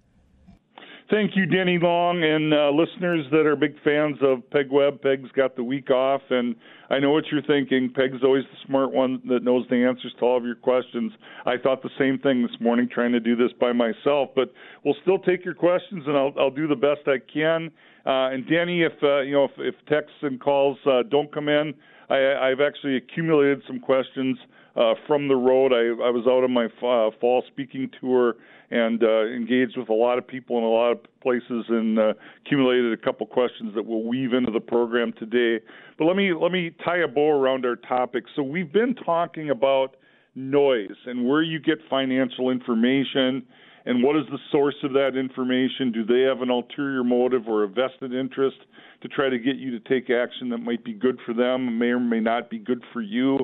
Thank 1.10 1.36
you, 1.36 1.46
Denny 1.46 1.78
Long, 1.80 2.22
and 2.22 2.52
uh, 2.52 2.68
listeners 2.68 3.24
that 3.30 3.46
are 3.46 3.56
big 3.56 3.76
fans 3.82 4.18
of 4.20 4.48
Peg 4.50 4.66
Webb. 4.70 5.00
Peg's 5.00 5.32
got 5.32 5.56
the 5.56 5.64
week 5.64 5.90
off, 5.90 6.20
and 6.28 6.54
I 6.90 6.98
know 6.98 7.12
what 7.12 7.24
you're 7.32 7.40
thinking. 7.40 7.90
Peg's 7.94 8.22
always 8.22 8.44
the 8.44 8.58
smart 8.66 8.92
one 8.92 9.22
that 9.26 9.42
knows 9.42 9.64
the 9.70 9.76
answers 9.76 10.12
to 10.18 10.26
all 10.26 10.36
of 10.36 10.44
your 10.44 10.54
questions. 10.54 11.10
I 11.46 11.56
thought 11.56 11.82
the 11.82 11.88
same 11.98 12.18
thing 12.18 12.42
this 12.42 12.60
morning, 12.60 12.90
trying 12.92 13.12
to 13.12 13.20
do 13.20 13.36
this 13.36 13.50
by 13.58 13.72
myself, 13.72 14.28
but 14.36 14.52
we'll 14.84 14.96
still 15.00 15.18
take 15.18 15.46
your 15.46 15.54
questions, 15.54 16.04
and 16.06 16.14
I'll, 16.14 16.34
I'll 16.38 16.50
do 16.50 16.68
the 16.68 16.76
best 16.76 17.00
I 17.06 17.16
can. 17.32 17.70
Uh, 18.04 18.34
and 18.34 18.46
Danny, 18.46 18.82
if 18.82 18.92
uh, 19.02 19.20
you 19.20 19.32
know 19.32 19.44
if, 19.44 19.52
if 19.56 19.74
texts 19.88 20.18
and 20.20 20.38
calls 20.38 20.76
uh, 20.84 21.04
don't 21.10 21.32
come 21.32 21.48
in, 21.48 21.72
I, 22.10 22.50
I've 22.50 22.60
actually 22.60 22.98
accumulated 22.98 23.62
some 23.66 23.80
questions 23.80 24.36
uh, 24.78 24.94
from 25.06 25.28
the 25.28 25.34
road. 25.34 25.72
I, 25.72 25.88
I 26.06 26.10
was 26.10 26.24
out 26.26 26.44
on 26.44 26.52
my 26.52 26.66
uh, 26.66 27.10
fall 27.20 27.42
speaking 27.48 27.90
tour 28.00 28.36
and 28.70 29.02
uh, 29.02 29.26
engaged 29.26 29.76
with 29.76 29.88
a 29.88 29.94
lot 29.94 30.18
of 30.18 30.26
people 30.26 30.58
in 30.58 30.64
a 30.64 30.68
lot 30.68 30.92
of 30.92 30.98
places 31.20 31.64
and 31.68 31.98
uh, 31.98 32.12
accumulated 32.44 32.92
a 32.92 32.96
couple 32.96 33.26
questions 33.26 33.74
that 33.74 33.84
we'll 33.84 34.04
weave 34.04 34.34
into 34.34 34.52
the 34.52 34.60
program 34.60 35.12
today. 35.18 35.64
But 35.98 36.04
let 36.04 36.16
me 36.16 36.32
let 36.32 36.52
me 36.52 36.70
tie 36.84 36.98
a 36.98 37.08
bow 37.08 37.30
around 37.30 37.66
our 37.66 37.76
topic. 37.76 38.24
So 38.36 38.42
we've 38.42 38.72
been 38.72 38.94
talking 38.94 39.50
about 39.50 39.96
noise 40.34 40.96
and 41.06 41.26
where 41.26 41.42
you 41.42 41.58
get 41.58 41.78
financial 41.90 42.50
information 42.50 43.44
and 43.88 44.02
what 44.02 44.16
is 44.16 44.24
the 44.30 44.38
source 44.52 44.76
of 44.82 44.92
that 44.92 45.16
information? 45.16 45.90
Do 45.92 46.04
they 46.04 46.20
have 46.28 46.42
an 46.42 46.50
ulterior 46.50 47.02
motive 47.02 47.48
or 47.48 47.64
a 47.64 47.68
vested 47.68 48.12
interest 48.12 48.58
to 49.00 49.08
try 49.08 49.30
to 49.30 49.38
get 49.38 49.56
you 49.56 49.70
to 49.78 49.80
take 49.88 50.10
action 50.10 50.50
that 50.50 50.58
might 50.58 50.84
be 50.84 50.92
good 50.92 51.18
for 51.24 51.32
them, 51.32 51.78
may 51.78 51.86
or 51.86 51.98
may 51.98 52.20
not 52.20 52.50
be 52.50 52.58
good 52.58 52.82
for 52.92 53.00
you? 53.00 53.38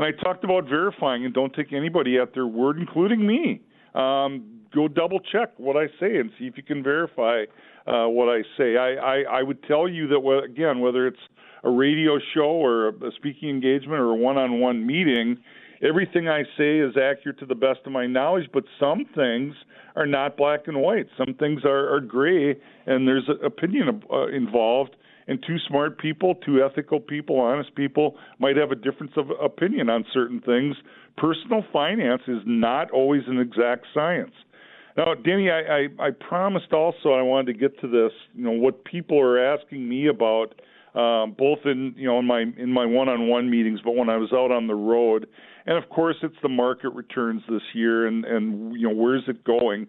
And 0.00 0.06
I 0.06 0.22
talked 0.22 0.44
about 0.44 0.64
verifying 0.64 1.26
and 1.26 1.34
don't 1.34 1.52
take 1.52 1.74
anybody 1.74 2.16
at 2.16 2.32
their 2.32 2.46
word, 2.46 2.78
including 2.78 3.26
me. 3.26 3.60
Um, 3.94 4.62
go 4.74 4.88
double 4.88 5.20
check 5.20 5.50
what 5.58 5.76
I 5.76 5.88
say 6.00 6.16
and 6.16 6.30
see 6.38 6.46
if 6.46 6.56
you 6.56 6.62
can 6.62 6.82
verify 6.82 7.42
uh, 7.86 8.08
what 8.08 8.30
I 8.30 8.40
say. 8.56 8.78
I, 8.78 8.94
I, 8.94 9.22
I 9.40 9.42
would 9.42 9.62
tell 9.64 9.86
you 9.86 10.08
that 10.08 10.42
again, 10.42 10.80
whether 10.80 11.06
it's 11.06 11.18
a 11.64 11.70
radio 11.70 12.18
show 12.32 12.48
or 12.48 12.88
a 12.88 13.12
speaking 13.14 13.50
engagement 13.50 14.00
or 14.00 14.12
a 14.12 14.14
one-on-one 14.14 14.86
meeting, 14.86 15.36
everything 15.86 16.30
I 16.30 16.44
say 16.56 16.78
is 16.78 16.94
accurate 16.96 17.38
to 17.40 17.44
the 17.44 17.54
best 17.54 17.80
of 17.84 17.92
my 17.92 18.06
knowledge. 18.06 18.48
But 18.54 18.64
some 18.78 19.04
things 19.14 19.54
are 19.96 20.06
not 20.06 20.34
black 20.38 20.60
and 20.66 20.80
white. 20.80 21.08
Some 21.18 21.34
things 21.34 21.60
are, 21.66 21.94
are 21.94 22.00
gray, 22.00 22.56
and 22.86 23.06
there's 23.06 23.28
opinion 23.44 24.02
uh, 24.10 24.28
involved. 24.28 24.96
And 25.30 25.40
two 25.46 25.58
smart 25.68 25.96
people, 25.96 26.34
two 26.44 26.60
ethical 26.60 26.98
people, 26.98 27.38
honest 27.38 27.76
people 27.76 28.16
might 28.40 28.56
have 28.56 28.72
a 28.72 28.74
difference 28.74 29.12
of 29.16 29.30
opinion 29.40 29.88
on 29.88 30.04
certain 30.12 30.40
things. 30.40 30.74
Personal 31.16 31.62
finance 31.72 32.22
is 32.26 32.40
not 32.44 32.90
always 32.90 33.22
an 33.28 33.38
exact 33.38 33.86
science. 33.94 34.32
Now, 34.96 35.14
Danny, 35.14 35.48
I, 35.48 35.60
I, 35.60 36.08
I 36.08 36.10
promised 36.10 36.72
also 36.72 37.12
I 37.12 37.22
wanted 37.22 37.52
to 37.52 37.58
get 37.60 37.80
to 37.80 37.86
this. 37.86 38.10
You 38.34 38.42
know 38.42 38.50
what 38.50 38.84
people 38.84 39.20
are 39.20 39.38
asking 39.38 39.88
me 39.88 40.08
about, 40.08 40.60
um, 40.96 41.36
both 41.38 41.60
in 41.64 41.94
you 41.96 42.08
know 42.08 42.18
in 42.18 42.24
my 42.24 42.40
in 42.40 42.72
my 42.72 42.84
one-on-one 42.84 43.48
meetings, 43.48 43.78
but 43.84 43.94
when 43.94 44.08
I 44.08 44.16
was 44.16 44.32
out 44.32 44.50
on 44.50 44.66
the 44.66 44.74
road, 44.74 45.28
and 45.64 45.78
of 45.78 45.88
course 45.90 46.16
it's 46.24 46.34
the 46.42 46.48
market 46.48 46.88
returns 46.88 47.42
this 47.48 47.62
year, 47.72 48.08
and 48.08 48.24
and 48.24 48.74
you 48.74 48.88
know 48.88 48.94
where's 48.96 49.22
it 49.28 49.44
going. 49.44 49.86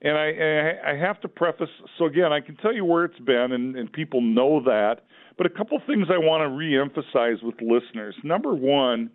And 0.00 0.16
I, 0.16 0.92
I 0.92 0.96
have 0.96 1.20
to 1.22 1.28
preface. 1.28 1.68
So 1.98 2.04
again, 2.04 2.32
I 2.32 2.40
can 2.40 2.56
tell 2.56 2.72
you 2.72 2.84
where 2.84 3.04
it's 3.04 3.18
been, 3.18 3.52
and, 3.52 3.76
and 3.76 3.92
people 3.92 4.20
know 4.20 4.62
that. 4.64 5.00
But 5.36 5.46
a 5.46 5.50
couple 5.50 5.80
things 5.86 6.06
I 6.10 6.18
want 6.18 6.42
to 6.42 6.48
reemphasize 6.48 7.42
with 7.42 7.56
listeners. 7.60 8.14
Number 8.22 8.54
one, 8.54 9.10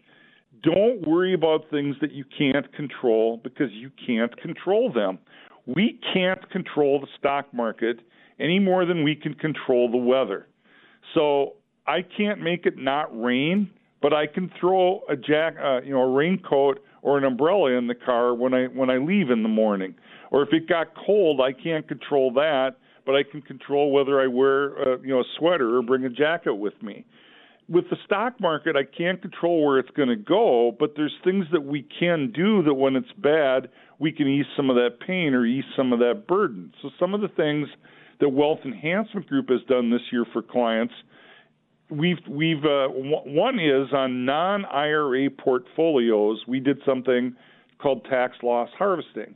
don't 0.61 1.05
worry 1.07 1.33
about 1.33 1.69
things 1.69 1.95
that 2.01 2.11
you 2.11 2.25
can't 2.37 2.71
control 2.73 3.39
because 3.43 3.71
you 3.71 3.91
can't 4.05 4.35
control 4.41 4.91
them. 4.91 5.19
We 5.65 5.99
can't 6.13 6.49
control 6.49 6.99
the 6.99 7.07
stock 7.17 7.53
market 7.53 7.99
any 8.39 8.59
more 8.59 8.85
than 8.85 9.03
we 9.03 9.15
can 9.15 9.33
control 9.33 9.89
the 9.89 9.97
weather. 9.97 10.47
So 11.13 11.53
I 11.87 12.01
can't 12.01 12.41
make 12.41 12.65
it 12.65 12.77
not 12.77 13.07
rain, 13.19 13.69
but 14.01 14.13
I 14.13 14.27
can 14.27 14.51
throw 14.59 15.01
a 15.09 15.15
jack, 15.15 15.55
uh, 15.61 15.81
you 15.81 15.93
know, 15.93 16.01
a 16.01 16.11
raincoat 16.11 16.83
or 17.01 17.17
an 17.17 17.23
umbrella 17.25 17.71
in 17.77 17.87
the 17.87 17.95
car 17.95 18.33
when 18.33 18.53
I 18.53 18.65
when 18.67 18.89
I 18.89 18.97
leave 18.97 19.29
in 19.29 19.43
the 19.43 19.49
morning. 19.49 19.95
Or 20.33 20.43
if 20.43 20.49
it 20.51 20.67
got 20.67 20.87
cold, 21.05 21.39
I 21.39 21.53
can't 21.53 21.87
control 21.87 22.33
that, 22.33 22.71
but 23.05 23.15
I 23.15 23.23
can 23.23 23.41
control 23.41 23.91
whether 23.91 24.19
I 24.19 24.27
wear, 24.27 24.77
uh, 24.79 24.97
you 24.99 25.09
know, 25.09 25.21
a 25.21 25.25
sweater 25.37 25.77
or 25.77 25.81
bring 25.81 26.03
a 26.03 26.09
jacket 26.09 26.55
with 26.55 26.73
me 26.83 27.05
with 27.69 27.89
the 27.89 27.97
stock 28.05 28.39
market, 28.39 28.75
I 28.75 28.83
can't 28.83 29.21
control 29.21 29.65
where 29.65 29.79
it's 29.79 29.89
going 29.91 30.09
to 30.09 30.15
go, 30.15 30.75
but 30.77 30.93
there's 30.95 31.13
things 31.23 31.45
that 31.51 31.63
we 31.63 31.87
can 31.99 32.31
do 32.31 32.61
that 32.63 32.73
when 32.73 32.95
it's 32.95 33.11
bad, 33.17 33.69
we 33.99 34.11
can 34.11 34.27
ease 34.27 34.45
some 34.55 34.69
of 34.69 34.75
that 34.75 34.99
pain 35.05 35.33
or 35.33 35.45
ease 35.45 35.63
some 35.75 35.93
of 35.93 35.99
that 35.99 36.25
burden. 36.27 36.73
So 36.81 36.89
some 36.99 37.13
of 37.13 37.21
the 37.21 37.29
things 37.29 37.67
that 38.19 38.29
Wealth 38.29 38.59
Enhancement 38.65 39.27
Group 39.27 39.49
has 39.49 39.61
done 39.67 39.91
this 39.91 40.01
year 40.11 40.25
for 40.33 40.41
clients, 40.41 40.93
we've 41.89 42.17
we've 42.29 42.63
uh, 42.63 42.87
one 42.89 43.59
is 43.59 43.93
on 43.93 44.25
non-IRA 44.25 45.29
portfolios. 45.31 46.43
We 46.47 46.59
did 46.59 46.79
something 46.85 47.35
called 47.79 48.05
tax 48.09 48.37
loss 48.43 48.69
harvesting. 48.77 49.35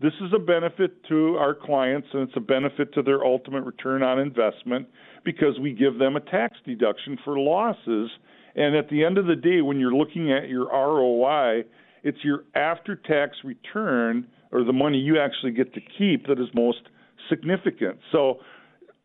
This 0.00 0.12
is 0.20 0.30
a 0.34 0.38
benefit 0.38 1.02
to 1.08 1.36
our 1.36 1.54
clients 1.54 2.08
and 2.12 2.22
it's 2.22 2.36
a 2.36 2.40
benefit 2.40 2.92
to 2.94 3.02
their 3.02 3.24
ultimate 3.24 3.62
return 3.62 4.02
on 4.02 4.18
investment 4.18 4.88
because 5.24 5.58
we 5.58 5.72
give 5.72 5.98
them 5.98 6.16
a 6.16 6.20
tax 6.20 6.58
deduction 6.66 7.18
for 7.24 7.38
losses. 7.38 8.10
And 8.54 8.76
at 8.76 8.90
the 8.90 9.04
end 9.04 9.16
of 9.16 9.26
the 9.26 9.36
day, 9.36 9.62
when 9.62 9.80
you're 9.80 9.94
looking 9.94 10.30
at 10.32 10.50
your 10.50 10.66
ROI, 10.66 11.64
it's 12.02 12.18
your 12.22 12.44
after 12.54 12.94
tax 12.94 13.38
return 13.42 14.26
or 14.52 14.64
the 14.64 14.72
money 14.72 14.98
you 14.98 15.18
actually 15.18 15.52
get 15.52 15.72
to 15.74 15.80
keep 15.98 16.26
that 16.26 16.38
is 16.38 16.48
most 16.54 16.82
significant. 17.30 17.98
So, 18.12 18.40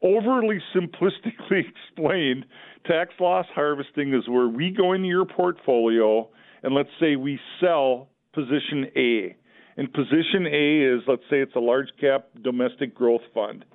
overly 0.03 0.59
simplistically 0.75 1.63
explained, 1.89 2.45
tax 2.85 3.13
loss 3.19 3.45
harvesting 3.55 4.13
is 4.13 4.27
where 4.27 4.47
we 4.47 4.71
go 4.71 4.91
into 4.91 5.07
your 5.07 5.25
portfolio 5.25 6.29
and 6.63 6.75
let's 6.75 6.89
say 6.99 7.15
we 7.15 7.39
sell 7.61 8.09
position 8.33 8.87
A. 8.95 9.35
And 9.81 9.91
position 9.91 10.45
A 10.45 10.95
is, 10.95 11.01
let's 11.07 11.23
say 11.27 11.37
it's 11.37 11.55
a 11.55 11.59
large 11.59 11.87
cap 11.99 12.27
domestic 12.43 12.93
growth 12.93 13.23
fund. 13.33 13.65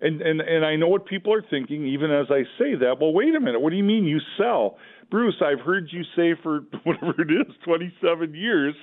And, 0.00 0.20
and 0.20 0.40
and 0.40 0.66
I 0.66 0.74
know 0.74 0.88
what 0.88 1.06
people 1.06 1.32
are 1.32 1.44
thinking, 1.48 1.86
even 1.86 2.10
as 2.10 2.26
I 2.28 2.42
say 2.58 2.74
that. 2.74 2.96
Well, 3.00 3.12
wait 3.12 3.36
a 3.36 3.40
minute. 3.40 3.60
What 3.60 3.70
do 3.70 3.76
you 3.76 3.84
mean 3.84 4.02
you 4.04 4.18
sell, 4.36 4.78
Bruce? 5.12 5.36
I've 5.40 5.64
heard 5.64 5.90
you 5.92 6.02
say 6.16 6.34
for 6.42 6.62
whatever 6.82 7.22
it 7.22 7.30
is, 7.30 7.54
27 7.64 8.34
years. 8.34 8.74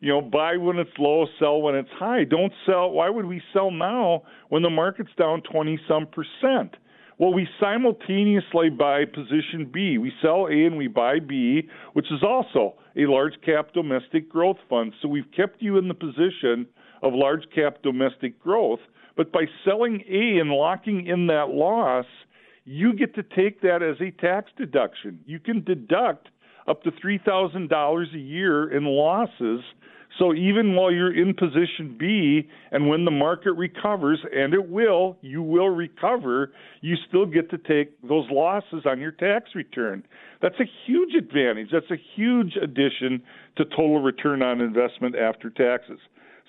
You 0.00 0.10
know, 0.10 0.20
buy 0.20 0.58
when 0.58 0.76
it's 0.76 0.90
low, 0.98 1.24
sell 1.38 1.62
when 1.62 1.74
it's 1.74 1.88
high. 1.98 2.24
Don't 2.24 2.52
sell. 2.66 2.90
Why 2.90 3.08
would 3.08 3.24
we 3.24 3.40
sell 3.54 3.70
now 3.70 4.24
when 4.50 4.62
the 4.62 4.68
market's 4.68 5.14
down 5.18 5.40
20 5.50 5.80
some 5.88 6.06
percent? 6.08 6.76
Well, 7.18 7.34
we 7.34 7.48
simultaneously 7.58 8.70
buy 8.70 9.04
position 9.04 9.68
B. 9.72 9.98
We 9.98 10.12
sell 10.22 10.46
A 10.46 10.66
and 10.66 10.76
we 10.76 10.86
buy 10.86 11.18
B, 11.18 11.68
which 11.92 12.06
is 12.12 12.22
also 12.22 12.74
a 12.96 13.06
large 13.06 13.34
cap 13.44 13.72
domestic 13.74 14.28
growth 14.28 14.58
fund. 14.70 14.92
So 15.02 15.08
we've 15.08 15.30
kept 15.36 15.60
you 15.60 15.78
in 15.78 15.88
the 15.88 15.94
position 15.94 16.66
of 17.02 17.14
large 17.14 17.42
cap 17.52 17.82
domestic 17.82 18.40
growth. 18.40 18.78
But 19.16 19.32
by 19.32 19.46
selling 19.64 20.04
A 20.08 20.38
and 20.38 20.50
locking 20.50 21.08
in 21.08 21.26
that 21.26 21.48
loss, 21.48 22.06
you 22.64 22.92
get 22.92 23.16
to 23.16 23.24
take 23.24 23.62
that 23.62 23.82
as 23.82 23.96
a 24.00 24.12
tax 24.20 24.52
deduction. 24.56 25.18
You 25.26 25.40
can 25.40 25.64
deduct 25.64 26.28
up 26.68 26.84
to 26.84 26.92
$3,000 26.92 28.14
a 28.14 28.18
year 28.18 28.70
in 28.70 28.84
losses. 28.84 29.60
So 30.18 30.34
even 30.34 30.74
while 30.74 30.90
you're 30.90 31.16
in 31.16 31.32
position 31.32 31.96
B 31.98 32.48
and 32.72 32.88
when 32.88 33.04
the 33.04 33.10
market 33.10 33.52
recovers, 33.52 34.18
and 34.34 34.52
it 34.52 34.68
will, 34.68 35.16
you 35.20 35.42
will 35.42 35.68
recover, 35.68 36.52
you 36.80 36.96
still 37.08 37.24
get 37.24 37.50
to 37.50 37.58
take 37.58 38.00
those 38.02 38.26
losses 38.30 38.82
on 38.84 38.98
your 39.00 39.12
tax 39.12 39.50
return. 39.54 40.04
That's 40.42 40.58
a 40.58 40.64
huge 40.86 41.14
advantage. 41.14 41.68
That's 41.72 41.90
a 41.92 42.02
huge 42.16 42.56
addition 42.60 43.22
to 43.58 43.64
total 43.64 44.00
return 44.00 44.42
on 44.42 44.60
investment 44.60 45.14
after 45.14 45.50
taxes. 45.50 46.00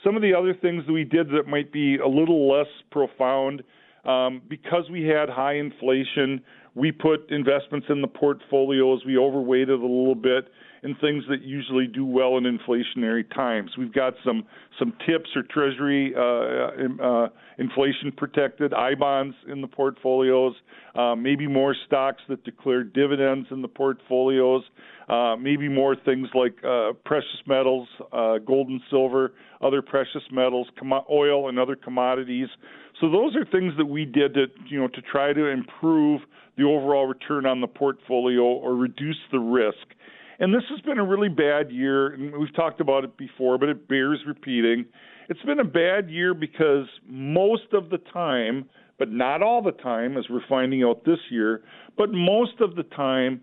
Some 0.04 0.16
of 0.16 0.24
the 0.24 0.34
other 0.34 0.56
things 0.60 0.86
that 0.88 0.94
we 0.94 1.04
did 1.04 1.28
that 1.30 1.46
might 1.48 1.72
be 1.72 1.98
a 1.98 2.08
little 2.08 2.50
less 2.52 2.68
profound, 2.90 3.62
um, 4.06 4.42
because 4.50 4.90
we 4.90 5.04
had 5.04 5.30
high 5.30 5.56
inflation, 5.56 6.42
we 6.80 6.92
put 6.92 7.30
investments 7.30 7.88
in 7.90 8.02
the 8.02 8.08
portfolios. 8.08 9.02
We 9.06 9.18
overweighted 9.18 9.70
a 9.70 9.74
little 9.74 10.16
bit 10.16 10.48
in 10.82 10.96
things 10.96 11.24
that 11.30 11.42
usually 11.42 11.88
do 11.88 12.06
well 12.06 12.38
in 12.38 12.46
inflationary 12.46 13.30
times. 13.36 13.72
We've 13.78 13.94
got 13.94 14.14
some 14.26 14.46
some 14.78 14.94
tips 15.06 15.30
or 15.36 15.44
treasury 15.44 16.14
uh, 16.16 17.04
uh, 17.04 17.28
inflation 17.58 18.14
protected 18.16 18.74
I 18.74 18.96
bonds 18.96 19.36
in 19.48 19.62
the 19.62 19.68
portfolios, 19.68 20.54
uh, 20.96 21.16
maybe 21.16 21.48
more 21.48 21.76
stocks 21.86 22.22
that 22.30 22.46
declare 22.46 22.84
dividends 22.84 23.48
in 23.52 23.62
the 23.62 23.68
portfolios, 23.68 24.64
uh, 25.10 25.36
maybe 25.36 25.68
more 25.68 25.98
things 26.06 26.30
like 26.34 26.56
uh, 26.64 26.94
precious 27.04 27.42
metals, 27.46 27.90
uh, 28.14 28.38
gold 28.38 28.70
and 28.70 28.80
silver, 28.90 29.34
other 29.62 29.82
precious 29.82 30.24
metals, 30.32 30.68
com- 30.80 31.04
oil, 31.12 31.50
and 31.50 31.60
other 31.60 31.76
commodities. 31.76 32.48
So 33.02 33.10
those 33.10 33.36
are 33.36 33.46
things 33.46 33.74
that 33.78 33.86
we 33.86 34.06
did 34.06 34.34
to 34.36 34.46
you 34.70 34.80
know 34.80 34.88
to 34.88 35.02
try 35.02 35.34
to 35.34 35.48
improve 35.48 36.22
the 36.58 36.66
overall 36.70 37.06
return 37.08 37.46
on 37.46 37.62
the 37.62 37.68
portfolio 37.68 38.44
or 38.44 38.76
reduce 38.76 39.18
the 39.32 39.40
risk. 39.40 39.96
And 40.40 40.54
this 40.54 40.64
has 40.70 40.80
been 40.82 41.00
a 41.00 41.06
really 41.06 41.28
bad 41.28 41.70
year, 41.70 42.14
and 42.14 42.32
we've 42.38 42.56
talked 42.56 42.80
about 42.80 43.04
it 43.04 43.18
before, 43.18 43.58
but 43.58 43.68
it 43.68 43.88
bears 43.90 44.20
repeating. 44.26 44.86
It's 45.28 45.42
been 45.42 45.60
a 45.60 45.66
bad 45.66 46.10
year 46.10 46.34
because 46.34 46.88
most 47.06 47.74
of 47.74 47.90
the 47.90 47.98
time, 48.14 48.70
but 48.98 49.12
not 49.12 49.42
all 49.42 49.62
the 49.62 49.74
time, 49.74 50.18
as 50.18 50.26
we're 50.30 50.48
finding 50.48 50.84
out 50.84 51.04
this 51.04 51.20
year, 51.30 51.62
but 51.98 52.12
most 52.12 52.62
of 52.62 52.76
the 52.76 52.84
time, 52.84 53.42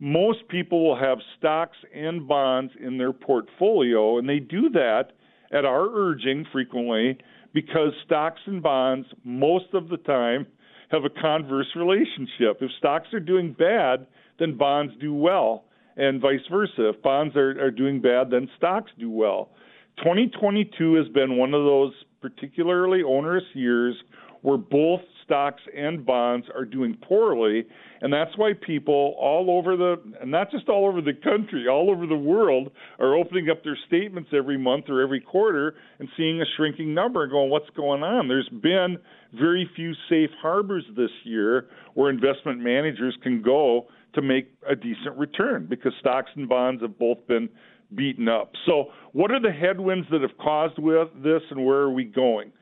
most 0.00 0.48
people 0.48 0.86
will 0.86 0.98
have 0.98 1.18
stocks 1.38 1.76
and 1.94 2.26
bonds 2.26 2.72
in 2.80 2.96
their 2.96 3.12
portfolio, 3.12 4.18
and 4.18 4.28
they 4.28 4.38
do 4.38 4.70
that 4.70 5.12
at 5.52 5.64
our 5.64 5.88
urging 5.92 6.46
frequently 6.50 7.18
because 7.52 7.92
stocks 8.04 8.40
and 8.46 8.62
bonds, 8.62 9.06
most 9.24 9.66
of 9.74 9.88
the 9.88 9.96
time, 9.98 10.46
have 10.88 11.04
a 11.04 11.20
converse 11.20 11.68
relationship. 11.76 12.58
If 12.60 12.70
stocks 12.78 13.08
are 13.12 13.20
doing 13.20 13.54
bad, 13.58 14.06
then 14.38 14.56
bonds 14.56 14.94
do 15.00 15.14
well, 15.14 15.64
and 15.96 16.20
vice 16.20 16.46
versa. 16.50 16.90
If 16.90 17.02
bonds 17.02 17.36
are, 17.36 17.50
are 17.62 17.70
doing 17.70 18.00
bad, 18.00 18.30
then 18.30 18.48
stocks 18.56 18.90
do 18.98 19.10
well. 19.10 19.50
2022 19.98 20.94
has 20.94 21.08
been 21.08 21.36
one 21.36 21.54
of 21.54 21.64
those 21.64 21.92
particularly 22.20 23.02
onerous 23.02 23.44
years 23.54 23.94
where 24.42 24.56
both 24.56 25.00
stocks 25.28 25.60
and 25.76 26.06
bonds 26.06 26.46
are 26.54 26.64
doing 26.64 26.96
poorly. 27.06 27.66
And 28.00 28.12
that's 28.12 28.30
why 28.36 28.52
people 28.54 29.14
all 29.18 29.50
over 29.50 29.76
the, 29.76 29.96
and 30.20 30.30
not 30.30 30.50
just 30.50 30.68
all 30.68 30.86
over 30.88 31.02
the 31.02 31.12
country, 31.12 31.68
all 31.68 31.90
over 31.90 32.06
the 32.06 32.16
world, 32.16 32.70
are 32.98 33.14
opening 33.14 33.50
up 33.50 33.62
their 33.62 33.78
statements 33.86 34.30
every 34.34 34.56
month 34.56 34.86
or 34.88 35.02
every 35.02 35.20
quarter 35.20 35.74
and 35.98 36.08
seeing 36.16 36.40
a 36.40 36.44
shrinking 36.56 36.94
number 36.94 37.22
and 37.22 37.30
going, 37.30 37.50
what's 37.50 37.68
going 37.76 38.02
on? 38.02 38.26
There's 38.28 38.48
been 38.48 38.98
very 39.38 39.68
few 39.76 39.92
safe 40.08 40.30
harbors 40.40 40.84
this 40.96 41.10
year 41.24 41.68
where 41.92 42.08
investment 42.08 42.60
managers 42.60 43.16
can 43.22 43.42
go 43.42 43.88
to 44.14 44.22
make 44.22 44.50
a 44.68 44.74
decent 44.74 45.18
return 45.18 45.66
because 45.68 45.92
stocks 46.00 46.30
and 46.34 46.48
bonds 46.48 46.80
have 46.80 46.98
both 46.98 47.18
been 47.26 47.50
beaten 47.94 48.28
up. 48.28 48.52
So, 48.66 48.86
what 49.12 49.30
are 49.30 49.40
the 49.40 49.52
headwinds 49.52 50.06
that 50.10 50.22
have 50.22 50.36
caused 50.38 50.78
with 50.78 51.08
this, 51.22 51.42
and 51.50 51.64
where 51.64 51.78
are 51.78 51.90
we 51.90 52.04
going? 52.04 52.52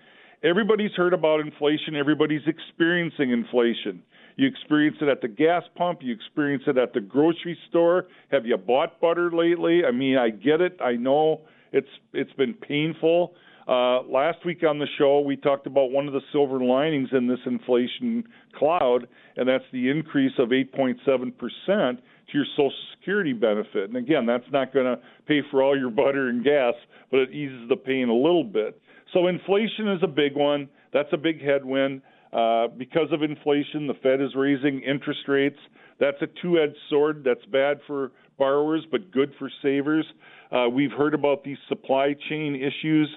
Everybody's 0.47 0.93
heard 0.93 1.13
about 1.13 1.41
inflation. 1.41 1.97
Everybody's 1.97 2.47
experiencing 2.47 3.33
inflation. 3.33 4.01
You 4.37 4.47
experience 4.47 4.97
it 5.01 5.09
at 5.09 5.21
the 5.21 5.27
gas 5.27 5.65
pump. 5.75 6.01
You 6.03 6.15
experience 6.15 6.63
it 6.69 6.79
at 6.79 6.93
the 6.93 7.01
grocery 7.01 7.59
store. 7.69 8.07
Have 8.31 8.47
you 8.47 8.57
bought 8.57 9.01
butter 9.01 9.33
lately? 9.33 9.85
I 9.85 9.91
mean, 9.91 10.17
I 10.17 10.31
get 10.31 10.61
it. 10.61 10.79
I 10.81 10.93
know 10.93 11.41
it's 11.73 11.89
it's 12.13 12.33
been 12.35 12.55
painful. 12.55 13.35
Uh, 13.67 14.03
last 14.03 14.39
week 14.45 14.63
on 14.63 14.79
the 14.79 14.87
show, 14.97 15.19
we 15.19 15.37
talked 15.37 15.67
about 15.67 15.91
one 15.91 16.07
of 16.07 16.13
the 16.13 16.21
silver 16.31 16.63
linings 16.63 17.09
in 17.11 17.27
this 17.27 17.41
inflation 17.45 18.23
cloud, 18.57 19.09
and 19.37 19.49
that's 19.49 19.65
the 19.73 19.91
increase 19.91 20.35
of 20.39 20.51
8.7 20.51 20.97
percent 21.37 22.01
to 22.31 22.33
your 22.33 22.45
Social 22.53 22.73
Security 22.97 23.33
benefit. 23.33 23.89
And 23.89 23.97
again, 23.97 24.27
that's 24.27 24.47
not 24.53 24.73
going 24.73 24.87
to 24.87 25.03
pay 25.27 25.41
for 25.51 25.65
all 25.65 25.77
your 25.77 25.91
butter 25.91 26.29
and 26.29 26.45
gas, 26.45 26.75
but 27.11 27.19
it 27.19 27.31
eases 27.33 27.69
the 27.69 27.77
pain 27.77 28.09
a 28.09 28.15
little 28.15 28.45
bit. 28.45 28.81
So 29.12 29.27
inflation 29.29 29.88
is 29.88 30.03
a 30.03 30.09
big 30.09 30.35
one. 30.35 30.69
That's 30.92 31.09
a 31.12 31.16
big 31.16 31.42
headwind. 31.42 32.03
Uh, 32.33 32.69
because 32.69 33.09
of 33.12 33.23
inflation, 33.23 33.87
the 33.87 33.95
Fed 34.03 34.21
is 34.21 34.35
raising 34.35 34.83
interest 34.83 35.21
rates. 35.29 35.59
That's 35.99 36.21
a 36.21 36.27
two 36.42 36.59
edged 36.59 36.77
sword. 36.90 37.23
That's 37.25 37.45
bad 37.47 37.79
for 37.87 38.12
borrowers, 38.38 38.85
but 38.90 39.11
good 39.11 39.33
for 39.38 39.51
savers. 39.62 40.05
Uh, 40.53 40.69
we've 40.69 40.90
heard 40.90 41.14
about 41.14 41.45
these 41.45 41.57
supply 41.69 42.14
chain 42.29 42.55
issues. 42.55 43.09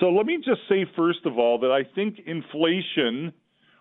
So 0.00 0.06
let 0.06 0.26
me 0.26 0.38
just 0.38 0.60
say, 0.68 0.86
first 0.96 1.26
of 1.26 1.38
all, 1.38 1.58
that 1.60 1.70
I 1.70 1.82
think 1.94 2.20
inflation 2.24 3.32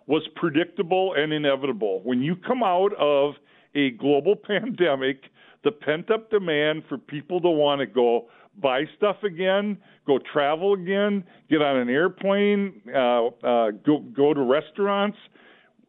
was 0.07 0.27
predictable 0.35 1.13
and 1.15 1.31
inevitable. 1.31 2.01
When 2.03 2.21
you 2.21 2.35
come 2.35 2.63
out 2.63 2.91
of 2.99 3.35
a 3.75 3.91
global 3.91 4.35
pandemic, 4.47 5.21
the 5.63 5.71
pent 5.71 6.09
up 6.11 6.29
demand 6.29 6.83
for 6.89 6.97
people 6.97 7.39
to 7.41 7.49
want 7.49 7.79
to 7.79 7.85
go 7.85 8.27
buy 8.61 8.83
stuff 8.97 9.17
again, 9.23 9.77
go 10.05 10.19
travel 10.33 10.73
again, 10.73 11.23
get 11.49 11.61
on 11.61 11.77
an 11.77 11.89
airplane, 11.89 12.81
uh, 12.93 13.27
uh, 13.27 13.71
go 13.85 13.99
go 14.15 14.33
to 14.33 14.41
restaurants. 14.41 15.17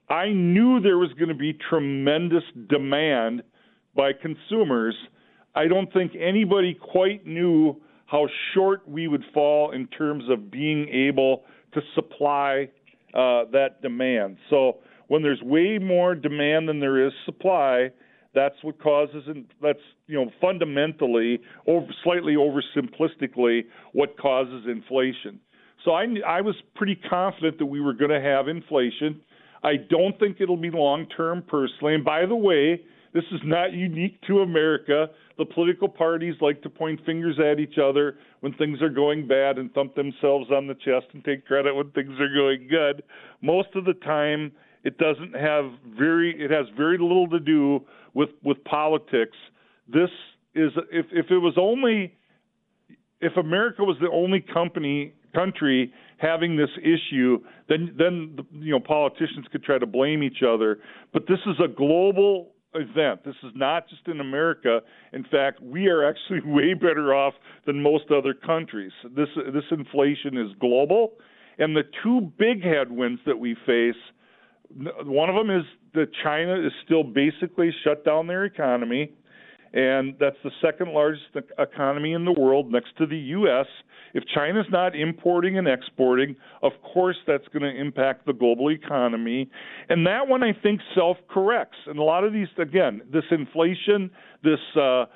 I 0.08 0.28
knew 0.28 0.80
there 0.80 0.98
was 0.98 1.10
going 1.18 1.30
to 1.30 1.34
be 1.34 1.56
tremendous 1.70 2.44
demand 2.68 3.42
by 3.94 4.12
consumers. 4.12 4.94
I 5.54 5.68
don't 5.68 5.92
think 5.92 6.12
anybody 6.18 6.74
quite 6.74 7.26
knew 7.26 7.80
how 8.06 8.28
short 8.54 8.86
we 8.86 9.08
would 9.08 9.24
fall 9.32 9.70
in 9.72 9.86
terms 9.86 10.24
of 10.28 10.50
being 10.50 10.88
able 10.88 11.44
to 11.72 11.80
supply 11.94 12.68
uh, 13.14 13.44
that 13.52 13.80
demand. 13.80 14.36
So 14.50 14.78
when 15.08 15.22
there's 15.22 15.40
way 15.42 15.78
more 15.78 16.14
demand 16.14 16.68
than 16.68 16.80
there 16.80 17.06
is 17.06 17.12
supply, 17.24 17.90
that's 18.34 18.56
what 18.62 18.80
causes, 18.80 19.24
and 19.26 19.44
that's 19.60 19.78
you 20.06 20.22
know 20.22 20.30
fundamentally, 20.40 21.40
over, 21.66 21.86
slightly 22.02 22.34
oversimplistically, 22.34 23.62
what 23.92 24.18
causes 24.18 24.64
inflation. 24.66 25.40
So 25.84 25.92
I 25.92 26.06
I 26.26 26.40
was 26.40 26.54
pretty 26.74 26.96
confident 27.08 27.58
that 27.58 27.66
we 27.66 27.80
were 27.80 27.92
going 27.92 28.10
to 28.10 28.20
have 28.20 28.48
inflation. 28.48 29.20
I 29.62 29.76
don't 29.76 30.18
think 30.18 30.38
it'll 30.40 30.56
be 30.56 30.70
long 30.70 31.06
term 31.16 31.42
personally. 31.46 31.94
And 31.94 32.04
by 32.04 32.26
the 32.26 32.36
way, 32.36 32.80
this 33.12 33.24
is 33.32 33.40
not 33.44 33.72
unique 33.72 34.20
to 34.26 34.40
America. 34.40 35.08
The 35.38 35.44
political 35.44 35.88
parties 35.88 36.34
like 36.40 36.62
to 36.62 36.70
point 36.70 37.00
fingers 37.04 37.38
at 37.38 37.60
each 37.60 37.78
other 37.78 38.16
when 38.40 38.54
things 38.54 38.80
are 38.80 38.88
going 38.88 39.28
bad 39.28 39.58
and 39.58 39.72
thump 39.72 39.94
themselves 39.94 40.50
on 40.50 40.66
the 40.66 40.74
chest 40.74 41.06
and 41.12 41.24
take 41.24 41.46
credit 41.46 41.74
when 41.74 41.90
things 41.90 42.18
are 42.18 42.32
going 42.34 42.68
good. 42.68 43.02
Most 43.42 43.68
of 43.74 43.84
the 43.84 43.94
time, 43.94 44.52
it 44.84 44.98
doesn't 44.98 45.34
have 45.34 45.70
very 45.98 46.34
it 46.38 46.50
has 46.50 46.66
very 46.76 46.98
little 46.98 47.28
to 47.28 47.40
do 47.40 47.80
with 48.14 48.30
with 48.42 48.62
politics. 48.64 49.36
This 49.88 50.10
is 50.54 50.72
if 50.90 51.06
if 51.12 51.30
it 51.30 51.38
was 51.38 51.54
only 51.56 52.14
if 53.20 53.36
America 53.36 53.84
was 53.84 53.96
the 54.00 54.10
only 54.10 54.40
company 54.40 55.14
country 55.34 55.92
having 56.18 56.56
this 56.56 56.70
issue, 56.78 57.38
then 57.68 57.94
then 57.96 58.38
you 58.52 58.72
know 58.72 58.80
politicians 58.80 59.46
could 59.50 59.62
try 59.62 59.78
to 59.78 59.86
blame 59.86 60.22
each 60.22 60.42
other. 60.46 60.78
But 61.12 61.26
this 61.28 61.38
is 61.46 61.56
a 61.64 61.68
global 61.68 62.52
event. 62.74 63.24
This 63.24 63.36
is 63.42 63.52
not 63.54 63.88
just 63.88 64.06
in 64.08 64.20
America. 64.20 64.80
In 65.12 65.24
fact, 65.24 65.60
we 65.60 65.86
are 65.88 66.08
actually 66.08 66.40
way 66.44 66.74
better 66.74 67.14
off 67.14 67.34
than 67.66 67.82
most 67.82 68.10
other 68.10 68.34
countries. 68.34 68.92
This 69.04 69.28
this 69.52 69.64
inflation 69.70 70.36
is 70.36 70.52
global, 70.60 71.12
and 71.58 71.76
the 71.76 71.84
two 72.02 72.32
big 72.38 72.62
headwinds 72.62 73.20
that 73.26 73.38
we 73.38 73.56
face 73.66 73.94
one 75.04 75.28
of 75.28 75.34
them 75.34 75.50
is 75.50 75.64
that 75.94 76.06
China 76.22 76.54
is 76.54 76.72
still 76.84 77.04
basically 77.04 77.70
shut 77.84 78.04
down 78.04 78.26
their 78.26 78.44
economy, 78.44 79.12
and 79.72 80.14
that's 80.20 80.36
the 80.44 80.50
second 80.60 80.92
largest 80.92 81.24
economy 81.58 82.12
in 82.12 82.24
the 82.24 82.32
world 82.32 82.70
next 82.70 82.96
to 82.98 83.06
the 83.06 83.16
U.S. 83.16 83.66
If 84.14 84.24
China's 84.34 84.66
not 84.70 84.94
importing 84.94 85.56
and 85.56 85.66
exporting, 85.66 86.36
of 86.62 86.72
course 86.92 87.16
that's 87.26 87.48
going 87.48 87.62
to 87.62 87.80
impact 87.80 88.26
the 88.26 88.34
global 88.34 88.70
economy. 88.70 89.50
And 89.88 90.06
that 90.06 90.28
one 90.28 90.42
I 90.42 90.52
think 90.52 90.80
self 90.94 91.16
corrects. 91.30 91.78
And 91.86 91.98
a 91.98 92.02
lot 92.02 92.24
of 92.24 92.32
these, 92.34 92.48
again, 92.58 93.00
this 93.10 93.24
inflation, 93.30 94.10
this 94.44 94.60
uh, 94.78 95.06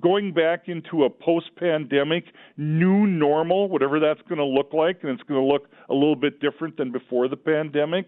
going 0.00 0.32
back 0.32 0.64
into 0.66 1.04
a 1.04 1.10
post 1.10 1.50
pandemic 1.56 2.24
new 2.56 3.06
normal, 3.06 3.68
whatever 3.68 4.00
that's 4.00 4.22
going 4.28 4.38
to 4.38 4.44
look 4.44 4.72
like, 4.72 4.98
and 5.02 5.12
it's 5.12 5.22
going 5.28 5.40
to 5.40 5.46
look 5.46 5.68
a 5.88 5.94
little 5.94 6.16
bit 6.16 6.40
different 6.40 6.76
than 6.76 6.90
before 6.90 7.28
the 7.28 7.36
pandemic 7.36 8.06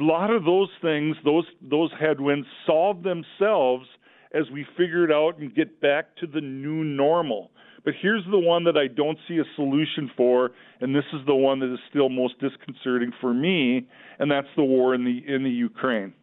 a 0.00 0.02
lot 0.02 0.30
of 0.30 0.44
those 0.44 0.70
things, 0.80 1.16
those 1.24 1.44
those 1.60 1.90
headwinds 2.00 2.46
solve 2.66 3.02
themselves 3.02 3.86
as 4.34 4.44
we 4.52 4.66
figure 4.76 5.04
it 5.04 5.12
out 5.12 5.38
and 5.38 5.54
get 5.54 5.80
back 5.80 6.16
to 6.16 6.26
the 6.26 6.40
new 6.40 6.84
normal. 6.84 7.50
But 7.84 7.94
here's 8.00 8.24
the 8.30 8.38
one 8.38 8.64
that 8.64 8.76
I 8.76 8.86
don't 8.86 9.18
see 9.26 9.38
a 9.38 9.44
solution 9.56 10.10
for, 10.16 10.52
and 10.80 10.94
this 10.94 11.04
is 11.12 11.20
the 11.26 11.34
one 11.34 11.58
that 11.60 11.72
is 11.72 11.80
still 11.90 12.08
most 12.08 12.34
disconcerting 12.38 13.12
for 13.20 13.34
me, 13.34 13.88
and 14.18 14.30
that's 14.30 14.46
the 14.56 14.64
war 14.64 14.94
in 14.94 15.04
the 15.04 15.22
in 15.26 15.42
the 15.42 15.50
Ukraine. 15.50 16.14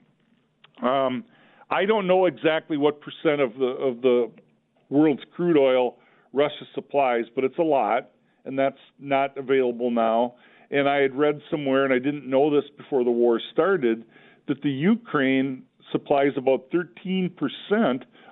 Um, 0.81 1.25
I 1.69 1.85
don't 1.85 2.07
know 2.07 2.25
exactly 2.25 2.77
what 2.77 3.01
percent 3.01 3.41
of 3.41 3.53
the 3.55 3.65
of 3.65 4.01
the 4.01 4.31
world's 4.89 5.21
crude 5.35 5.57
oil 5.57 5.97
Russia 6.33 6.65
supplies, 6.73 7.25
but 7.35 7.43
it's 7.43 7.57
a 7.57 7.63
lot, 7.63 8.09
and 8.45 8.57
that's 8.57 8.79
not 8.99 9.37
available 9.37 9.91
now. 9.91 10.35
And 10.71 10.87
I 10.87 10.97
had 10.97 11.15
read 11.15 11.41
somewhere, 11.49 11.85
and 11.85 11.93
I 11.93 11.99
didn't 11.99 12.29
know 12.29 12.49
this 12.53 12.69
before 12.77 13.03
the 13.03 13.11
war 13.11 13.41
started, 13.51 14.05
that 14.47 14.61
the 14.61 14.69
Ukraine 14.69 15.63
supplies 15.91 16.31
about 16.37 16.69
13% 16.71 17.31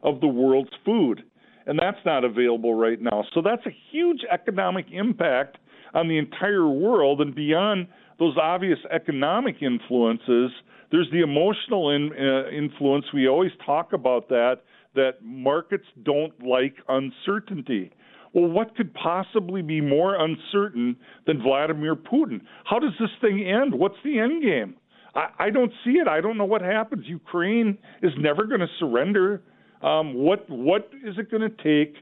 of 0.04 0.22
the 0.22 0.28
world's 0.28 0.72
food. 0.86 1.24
And 1.66 1.78
that's 1.78 1.98
not 2.06 2.24
available 2.24 2.74
right 2.74 3.02
now. 3.02 3.26
So 3.34 3.42
that's 3.42 3.66
a 3.66 3.76
huge 3.92 4.22
economic 4.32 4.86
impact 4.92 5.58
on 5.94 6.08
the 6.08 6.18
entire 6.18 6.68
world. 6.68 7.22
And 7.22 7.36
beyond 7.36 7.88
those 8.20 8.38
obvious 8.38 8.80
economic 8.92 9.62
influences, 9.62 10.52
there's 10.92 11.10
the 11.12 11.22
emotional 11.22 11.92
in, 11.92 12.12
uh, 12.14 12.50
influence. 12.50 13.06
We 13.14 13.28
always 13.28 13.52
talk 13.66 13.94
about 13.94 14.30
that, 14.30 14.62
that 14.96 15.24
markets 15.24 15.86
don't 16.04 16.34
like 16.46 16.76
uncertainty. 16.88 17.92
Well, 18.38 18.52
what 18.52 18.76
could 18.76 18.94
possibly 18.94 19.64
be 19.64 19.82
more 19.82 20.14
uncertain 20.14 20.96
than 21.26 21.42
Vladimir 21.42 21.96
Putin? 21.96 22.42
How 22.66 22.78
does 22.78 22.92
this 23.00 23.10
thing 23.20 23.44
end? 23.44 23.74
What's 23.74 23.96
the 24.04 24.20
end 24.20 24.44
game? 24.44 24.76
I, 25.16 25.46
I 25.46 25.50
don't 25.50 25.72
see 25.84 25.94
it. 25.94 26.08
I 26.08 26.22
don't 26.22 26.38
know 26.38 26.46
what 26.46 26.62
happens. 26.62 27.06
Ukraine 27.08 27.80
is 28.04 28.12
never 28.20 28.46
going 28.46 28.60
to 28.60 28.68
surrender. 28.78 29.42
Um, 29.82 30.14
what 30.14 30.48
what 30.52 30.92
is 31.04 31.16
it 31.18 31.32
going 31.32 31.42
to 31.42 31.50
take 31.50 31.96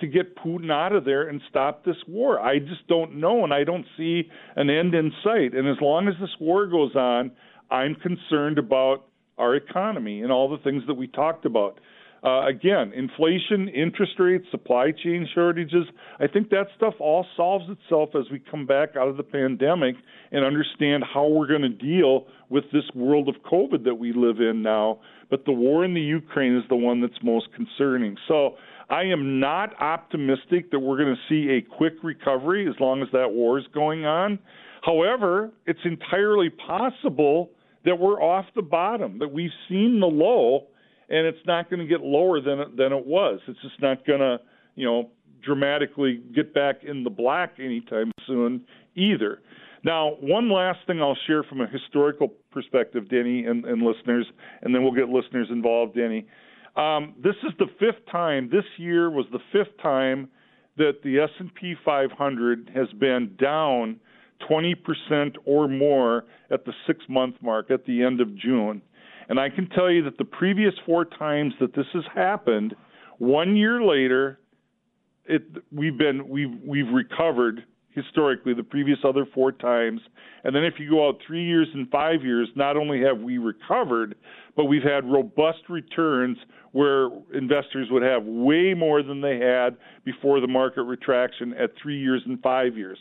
to 0.00 0.06
get 0.06 0.36
Putin 0.36 0.70
out 0.70 0.92
of 0.92 1.06
there 1.06 1.30
and 1.30 1.40
stop 1.48 1.86
this 1.86 1.96
war? 2.06 2.38
I 2.38 2.58
just 2.58 2.86
don't 2.86 3.16
know, 3.16 3.44
and 3.44 3.54
I 3.54 3.64
don't 3.64 3.86
see 3.96 4.28
an 4.56 4.68
end 4.68 4.94
in 4.94 5.10
sight. 5.24 5.54
And 5.54 5.66
as 5.66 5.76
long 5.80 6.06
as 6.06 6.14
this 6.20 6.36
war 6.38 6.66
goes 6.66 6.94
on, 6.96 7.30
I'm 7.70 7.94
concerned 7.94 8.58
about 8.58 9.06
our 9.38 9.56
economy 9.56 10.20
and 10.20 10.30
all 10.30 10.50
the 10.50 10.62
things 10.62 10.82
that 10.86 10.94
we 10.94 11.06
talked 11.06 11.46
about. 11.46 11.80
Uh, 12.24 12.46
again, 12.46 12.92
inflation, 12.94 13.68
interest 13.68 14.12
rates, 14.18 14.44
supply 14.50 14.90
chain 14.90 15.28
shortages, 15.34 15.84
I 16.18 16.26
think 16.26 16.50
that 16.50 16.66
stuff 16.76 16.94
all 16.98 17.24
solves 17.36 17.66
itself 17.70 18.10
as 18.18 18.24
we 18.32 18.42
come 18.50 18.66
back 18.66 18.96
out 18.96 19.08
of 19.08 19.16
the 19.16 19.22
pandemic 19.22 19.94
and 20.32 20.44
understand 20.44 21.04
how 21.14 21.28
we're 21.28 21.46
going 21.46 21.62
to 21.62 21.68
deal 21.68 22.26
with 22.48 22.64
this 22.72 22.84
world 22.94 23.28
of 23.28 23.36
COVID 23.50 23.84
that 23.84 23.94
we 23.94 24.12
live 24.12 24.40
in 24.40 24.62
now. 24.62 24.98
But 25.30 25.44
the 25.44 25.52
war 25.52 25.84
in 25.84 25.94
the 25.94 26.00
Ukraine 26.00 26.56
is 26.56 26.64
the 26.68 26.76
one 26.76 27.00
that's 27.00 27.22
most 27.22 27.48
concerning. 27.54 28.16
So 28.26 28.56
I 28.90 29.02
am 29.02 29.38
not 29.38 29.80
optimistic 29.80 30.70
that 30.70 30.80
we're 30.80 30.96
going 30.96 31.14
to 31.14 31.28
see 31.28 31.50
a 31.52 31.76
quick 31.76 31.94
recovery 32.02 32.68
as 32.68 32.74
long 32.80 33.02
as 33.02 33.08
that 33.12 33.30
war 33.30 33.58
is 33.58 33.66
going 33.72 34.06
on. 34.06 34.38
However, 34.82 35.50
it's 35.66 35.80
entirely 35.84 36.50
possible 36.50 37.50
that 37.84 37.98
we're 37.98 38.20
off 38.22 38.46
the 38.56 38.62
bottom, 38.62 39.18
that 39.18 39.32
we've 39.32 39.50
seen 39.68 40.00
the 40.00 40.06
low 40.06 40.66
and 41.08 41.26
it's 41.26 41.44
not 41.46 41.70
going 41.70 41.80
to 41.80 41.86
get 41.86 42.00
lower 42.00 42.40
than 42.40 42.60
it, 42.60 42.76
than 42.76 42.92
it 42.92 43.06
was. 43.06 43.40
It's 43.48 43.60
just 43.62 43.80
not 43.80 44.06
going 44.06 44.20
to, 44.20 44.38
you 44.74 44.86
know, 44.86 45.10
dramatically 45.44 46.22
get 46.34 46.52
back 46.54 46.82
in 46.82 47.04
the 47.04 47.10
black 47.10 47.54
anytime 47.58 48.12
soon 48.26 48.64
either. 48.94 49.40
Now, 49.84 50.16
one 50.20 50.50
last 50.50 50.80
thing 50.86 51.00
I'll 51.00 51.16
share 51.26 51.44
from 51.44 51.60
a 51.60 51.66
historical 51.66 52.32
perspective, 52.50 53.08
Denny 53.08 53.44
and, 53.44 53.64
and 53.64 53.82
listeners, 53.82 54.26
and 54.62 54.74
then 54.74 54.82
we'll 54.82 54.92
get 54.92 55.08
listeners 55.08 55.48
involved, 55.50 55.94
Denny. 55.94 56.26
Um, 56.76 57.14
this 57.22 57.36
is 57.44 57.52
the 57.58 57.66
fifth 57.78 58.04
time. 58.10 58.50
This 58.50 58.64
year 58.76 59.10
was 59.10 59.26
the 59.32 59.40
fifth 59.52 59.80
time 59.80 60.28
that 60.76 61.02
the 61.02 61.18
S&P 61.18 61.74
500 61.84 62.70
has 62.74 62.88
been 62.98 63.36
down 63.40 63.98
20% 64.48 65.34
or 65.44 65.68
more 65.68 66.24
at 66.50 66.64
the 66.64 66.72
six-month 66.86 67.36
mark 67.42 67.70
at 67.70 67.84
the 67.84 68.02
end 68.02 68.20
of 68.20 68.36
June. 68.36 68.80
And 69.28 69.38
I 69.38 69.48
can 69.50 69.68
tell 69.68 69.90
you 69.90 70.02
that 70.04 70.18
the 70.18 70.24
previous 70.24 70.74
four 70.86 71.04
times 71.04 71.52
that 71.60 71.74
this 71.74 71.86
has 71.92 72.04
happened, 72.14 72.74
one 73.18 73.56
year 73.56 73.82
later, 73.82 74.40
it 75.26 75.42
we've 75.70 75.98
been 75.98 76.28
we've 76.28 76.58
we've 76.64 76.88
recovered 76.92 77.64
historically 77.90 78.54
the 78.54 78.62
previous 78.62 78.98
other 79.04 79.26
four 79.34 79.52
times. 79.52 80.00
And 80.44 80.54
then 80.54 80.64
if 80.64 80.74
you 80.78 80.88
go 80.88 81.08
out 81.08 81.18
three 81.26 81.44
years 81.44 81.68
and 81.74 81.90
five 81.90 82.22
years, 82.22 82.48
not 82.54 82.76
only 82.76 83.00
have 83.02 83.18
we 83.18 83.38
recovered, 83.38 84.14
but 84.56 84.64
we've 84.64 84.82
had 84.82 85.04
robust 85.04 85.68
returns 85.68 86.38
where 86.72 87.08
investors 87.34 87.88
would 87.90 88.02
have 88.02 88.24
way 88.24 88.72
more 88.74 89.02
than 89.02 89.20
they 89.20 89.38
had 89.38 89.76
before 90.04 90.40
the 90.40 90.46
market 90.46 90.82
retraction 90.82 91.54
at 91.54 91.70
three 91.82 91.98
years 91.98 92.22
and 92.26 92.40
five 92.40 92.76
years. 92.76 92.98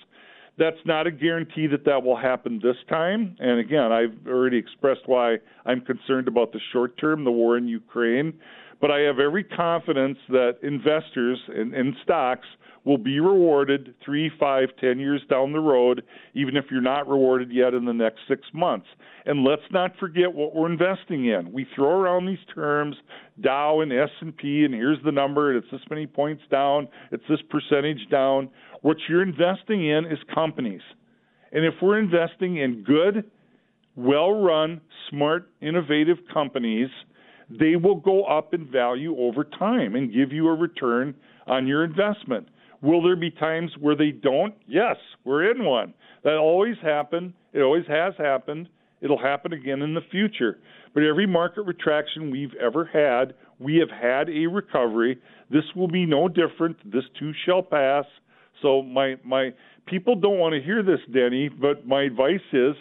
That's 0.57 0.77
not 0.85 1.05
a 1.05 1.11
guarantee 1.11 1.67
that 1.67 1.85
that 1.85 2.03
will 2.03 2.17
happen 2.17 2.59
this 2.63 2.77
time. 2.89 3.35
And 3.39 3.59
again, 3.59 3.91
I've 3.91 4.27
already 4.27 4.57
expressed 4.57 5.01
why 5.05 5.37
I'm 5.65 5.81
concerned 5.81 6.27
about 6.27 6.51
the 6.51 6.59
short 6.73 6.97
term, 6.97 7.23
the 7.23 7.31
war 7.31 7.57
in 7.57 7.67
Ukraine. 7.67 8.33
But 8.79 8.91
I 8.91 8.99
have 9.01 9.19
every 9.19 9.43
confidence 9.43 10.17
that 10.29 10.57
investors 10.61 11.39
in, 11.55 11.73
in 11.73 11.95
stocks 12.03 12.45
will 12.87 12.97
be 12.97 13.19
rewarded 13.19 13.93
three, 14.03 14.31
five, 14.39 14.69
ten 14.79 14.97
years 14.97 15.21
down 15.29 15.51
the 15.51 15.59
road, 15.59 16.03
even 16.33 16.55
if 16.55 16.65
you're 16.71 16.79
not 16.79 17.07
rewarded 17.07 17.51
yet 17.51 17.73
in 17.73 17.83
the 17.83 17.93
next 17.93 18.19
six 18.29 18.41
months. 18.53 18.87
And 19.25 19.43
let's 19.43 19.69
not 19.71 19.91
forget 19.99 20.33
what 20.33 20.55
we're 20.55 20.71
investing 20.71 21.25
in. 21.25 21.51
We 21.51 21.67
throw 21.75 21.99
around 21.99 22.27
these 22.27 22.37
terms, 22.55 22.95
Dow 23.41 23.81
and 23.81 23.91
S 23.91 24.09
and 24.21 24.35
P, 24.35 24.63
and 24.63 24.73
here's 24.73 25.03
the 25.03 25.11
number. 25.11 25.55
It's 25.55 25.67
this 25.69 25.81
many 25.89 26.07
points 26.07 26.43
down. 26.49 26.87
It's 27.11 27.23
this 27.27 27.41
percentage 27.49 28.07
down. 28.09 28.49
What 28.83 28.97
you're 29.09 29.21
investing 29.21 29.85
in 29.89 30.05
is 30.05 30.19
companies. 30.33 30.81
And 31.51 31.65
if 31.65 31.73
we're 31.81 31.99
investing 31.99 32.57
in 32.57 32.83
good, 32.85 33.29
well 33.97 34.41
run, 34.41 34.79
smart, 35.09 35.49
innovative 35.61 36.17
companies, 36.33 36.89
they 37.49 37.75
will 37.75 37.95
go 37.95 38.23
up 38.23 38.53
in 38.53 38.69
value 38.69 39.17
over 39.17 39.43
time 39.43 39.95
and 39.95 40.13
give 40.13 40.31
you 40.31 40.47
a 40.47 40.55
return 40.55 41.15
on 41.45 41.67
your 41.67 41.83
investment. 41.83 42.47
Will 42.81 43.01
there 43.01 43.15
be 43.15 43.31
times 43.31 43.71
where 43.79 43.95
they 43.95 44.11
don't? 44.11 44.53
Yes, 44.67 44.97
we're 45.23 45.51
in 45.51 45.65
one. 45.65 45.93
That 46.23 46.35
always 46.35 46.75
happened. 46.81 47.33
It 47.53 47.61
always 47.61 47.85
has 47.87 48.13
happened. 48.17 48.69
It'll 49.01 49.17
happen 49.17 49.53
again 49.53 49.81
in 49.81 49.93
the 49.93 50.01
future. 50.11 50.59
But 50.93 51.03
every 51.03 51.27
market 51.27 51.63
retraction 51.63 52.31
we've 52.31 52.53
ever 52.55 52.85
had, 52.85 53.35
we 53.59 53.77
have 53.77 53.89
had 53.89 54.29
a 54.29 54.47
recovery. 54.47 55.19
This 55.49 55.63
will 55.75 55.87
be 55.87 56.05
no 56.05 56.27
different. 56.27 56.77
This 56.91 57.03
too 57.19 57.31
shall 57.45 57.61
pass. 57.61 58.05
So 58.61 58.81
my 58.81 59.15
my 59.23 59.53
people 59.85 60.15
don't 60.15 60.39
want 60.39 60.53
to 60.53 60.61
hear 60.61 60.83
this, 60.83 60.99
Denny, 61.13 61.49
but 61.49 61.85
my 61.85 62.03
advice 62.03 62.41
is 62.51 62.75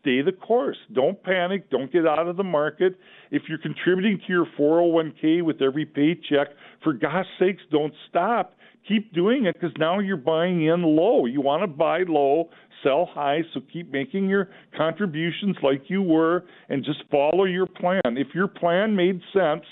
stay 0.00 0.22
the 0.22 0.32
course. 0.32 0.76
Don't 0.92 1.22
panic. 1.22 1.70
Don't 1.70 1.92
get 1.92 2.06
out 2.06 2.28
of 2.28 2.36
the 2.36 2.44
market. 2.44 2.98
If 3.30 3.42
you're 3.48 3.58
contributing 3.58 4.20
to 4.26 4.32
your 4.32 4.46
401k 4.58 5.42
with 5.42 5.62
every 5.62 5.86
paycheck, 5.86 6.48
for 6.82 6.92
God's 6.92 7.28
sakes, 7.38 7.62
don't 7.70 7.94
stop. 8.08 8.54
Keep 8.88 9.12
doing 9.12 9.46
it 9.46 9.54
because 9.54 9.76
now 9.78 10.00
you're 10.00 10.16
buying 10.16 10.66
in 10.66 10.82
low. 10.82 11.26
You 11.26 11.40
want 11.40 11.62
to 11.62 11.68
buy 11.68 12.00
low, 12.08 12.50
sell 12.82 13.08
high, 13.12 13.42
so 13.54 13.60
keep 13.72 13.92
making 13.92 14.28
your 14.28 14.48
contributions 14.76 15.56
like 15.62 15.82
you 15.86 16.02
were 16.02 16.44
and 16.68 16.84
just 16.84 16.98
follow 17.10 17.44
your 17.44 17.66
plan. 17.66 18.00
If 18.04 18.34
your 18.34 18.48
plan 18.48 18.96
made 18.96 19.20
sense, 19.32 19.64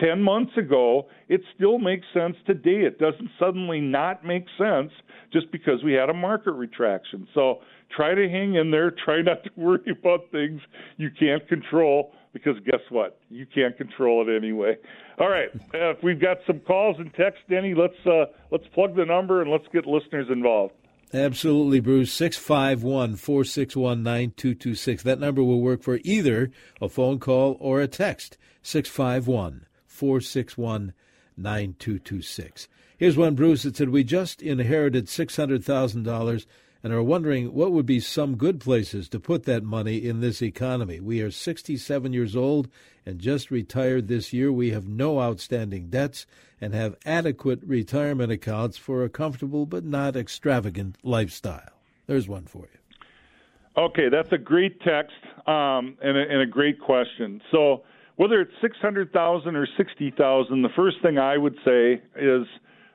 10 0.00 0.22
months 0.22 0.56
ago, 0.56 1.08
it 1.28 1.40
still 1.54 1.78
makes 1.78 2.06
sense 2.14 2.36
today. 2.46 2.86
It 2.86 2.98
doesn't 2.98 3.30
suddenly 3.38 3.80
not 3.80 4.24
make 4.24 4.44
sense 4.56 4.92
just 5.32 5.50
because 5.52 5.82
we 5.84 5.92
had 5.92 6.08
a 6.08 6.14
market 6.14 6.52
retraction. 6.52 7.26
So 7.34 7.60
try 7.94 8.14
to 8.14 8.28
hang 8.28 8.54
in 8.54 8.70
there. 8.70 8.90
Try 9.04 9.22
not 9.22 9.44
to 9.44 9.50
worry 9.56 9.90
about 9.90 10.30
things 10.30 10.60
you 10.96 11.10
can't 11.18 11.46
control 11.48 12.12
because 12.32 12.54
guess 12.64 12.80
what? 12.90 13.18
You 13.30 13.46
can't 13.46 13.76
control 13.76 14.26
it 14.26 14.34
anyway. 14.34 14.76
All 15.18 15.28
right, 15.28 15.48
uh, 15.74 15.90
if 15.90 16.02
we've 16.02 16.20
got 16.20 16.38
some 16.46 16.60
calls 16.60 16.96
and 16.98 17.12
text, 17.14 17.40
Denny, 17.50 17.74
let's 17.74 17.94
uh, 18.06 18.26
let's 18.50 18.66
plug 18.74 18.94
the 18.94 19.04
number 19.04 19.42
and 19.42 19.50
let's 19.50 19.64
get 19.72 19.86
listeners 19.86 20.26
involved. 20.30 20.74
Absolutely, 21.12 21.80
Bruce. 21.80 22.12
651 22.12 23.16
461 23.16 24.02
9226. 24.02 25.02
That 25.02 25.18
number 25.18 25.42
will 25.42 25.60
work 25.60 25.82
for 25.82 25.98
either 26.04 26.50
a 26.80 26.88
phone 26.88 27.18
call 27.18 27.56
or 27.60 27.80
a 27.80 27.88
text. 27.88 28.36
651 28.62 29.64
461 29.98 30.92
9226. 31.36 32.68
Here's 32.96 33.16
one, 33.16 33.34
Bruce, 33.34 33.64
that 33.64 33.76
said, 33.76 33.90
We 33.90 34.04
just 34.04 34.42
inherited 34.42 35.06
$600,000 35.06 36.46
and 36.84 36.92
are 36.92 37.02
wondering 37.02 37.52
what 37.52 37.72
would 37.72 37.86
be 37.86 37.98
some 37.98 38.36
good 38.36 38.60
places 38.60 39.08
to 39.08 39.18
put 39.18 39.42
that 39.44 39.64
money 39.64 39.96
in 39.96 40.20
this 40.20 40.40
economy. 40.40 41.00
We 41.00 41.20
are 41.20 41.30
67 41.30 42.12
years 42.12 42.36
old 42.36 42.68
and 43.04 43.18
just 43.18 43.50
retired 43.50 44.06
this 44.06 44.32
year. 44.32 44.52
We 44.52 44.70
have 44.70 44.86
no 44.86 45.20
outstanding 45.20 45.90
debts 45.90 46.26
and 46.60 46.74
have 46.74 46.96
adequate 47.04 47.60
retirement 47.64 48.30
accounts 48.30 48.78
for 48.78 49.02
a 49.02 49.08
comfortable 49.08 49.66
but 49.66 49.84
not 49.84 50.16
extravagant 50.16 50.96
lifestyle. 51.02 51.72
There's 52.06 52.28
one 52.28 52.46
for 52.46 52.68
you. 52.72 52.78
Okay, 53.76 54.08
that's 54.08 54.32
a 54.32 54.38
great 54.38 54.80
text 54.80 55.16
um, 55.46 55.98
and, 56.02 56.16
a, 56.16 56.22
and 56.28 56.40
a 56.40 56.46
great 56.46 56.80
question. 56.80 57.40
So, 57.50 57.84
whether 58.18 58.40
it's 58.40 58.52
600,000 58.60 59.54
or 59.54 59.66
60,000, 59.76 60.62
the 60.62 60.68
first 60.74 60.96
thing 61.02 61.18
I 61.18 61.38
would 61.38 61.54
say 61.64 62.02
is 62.20 62.46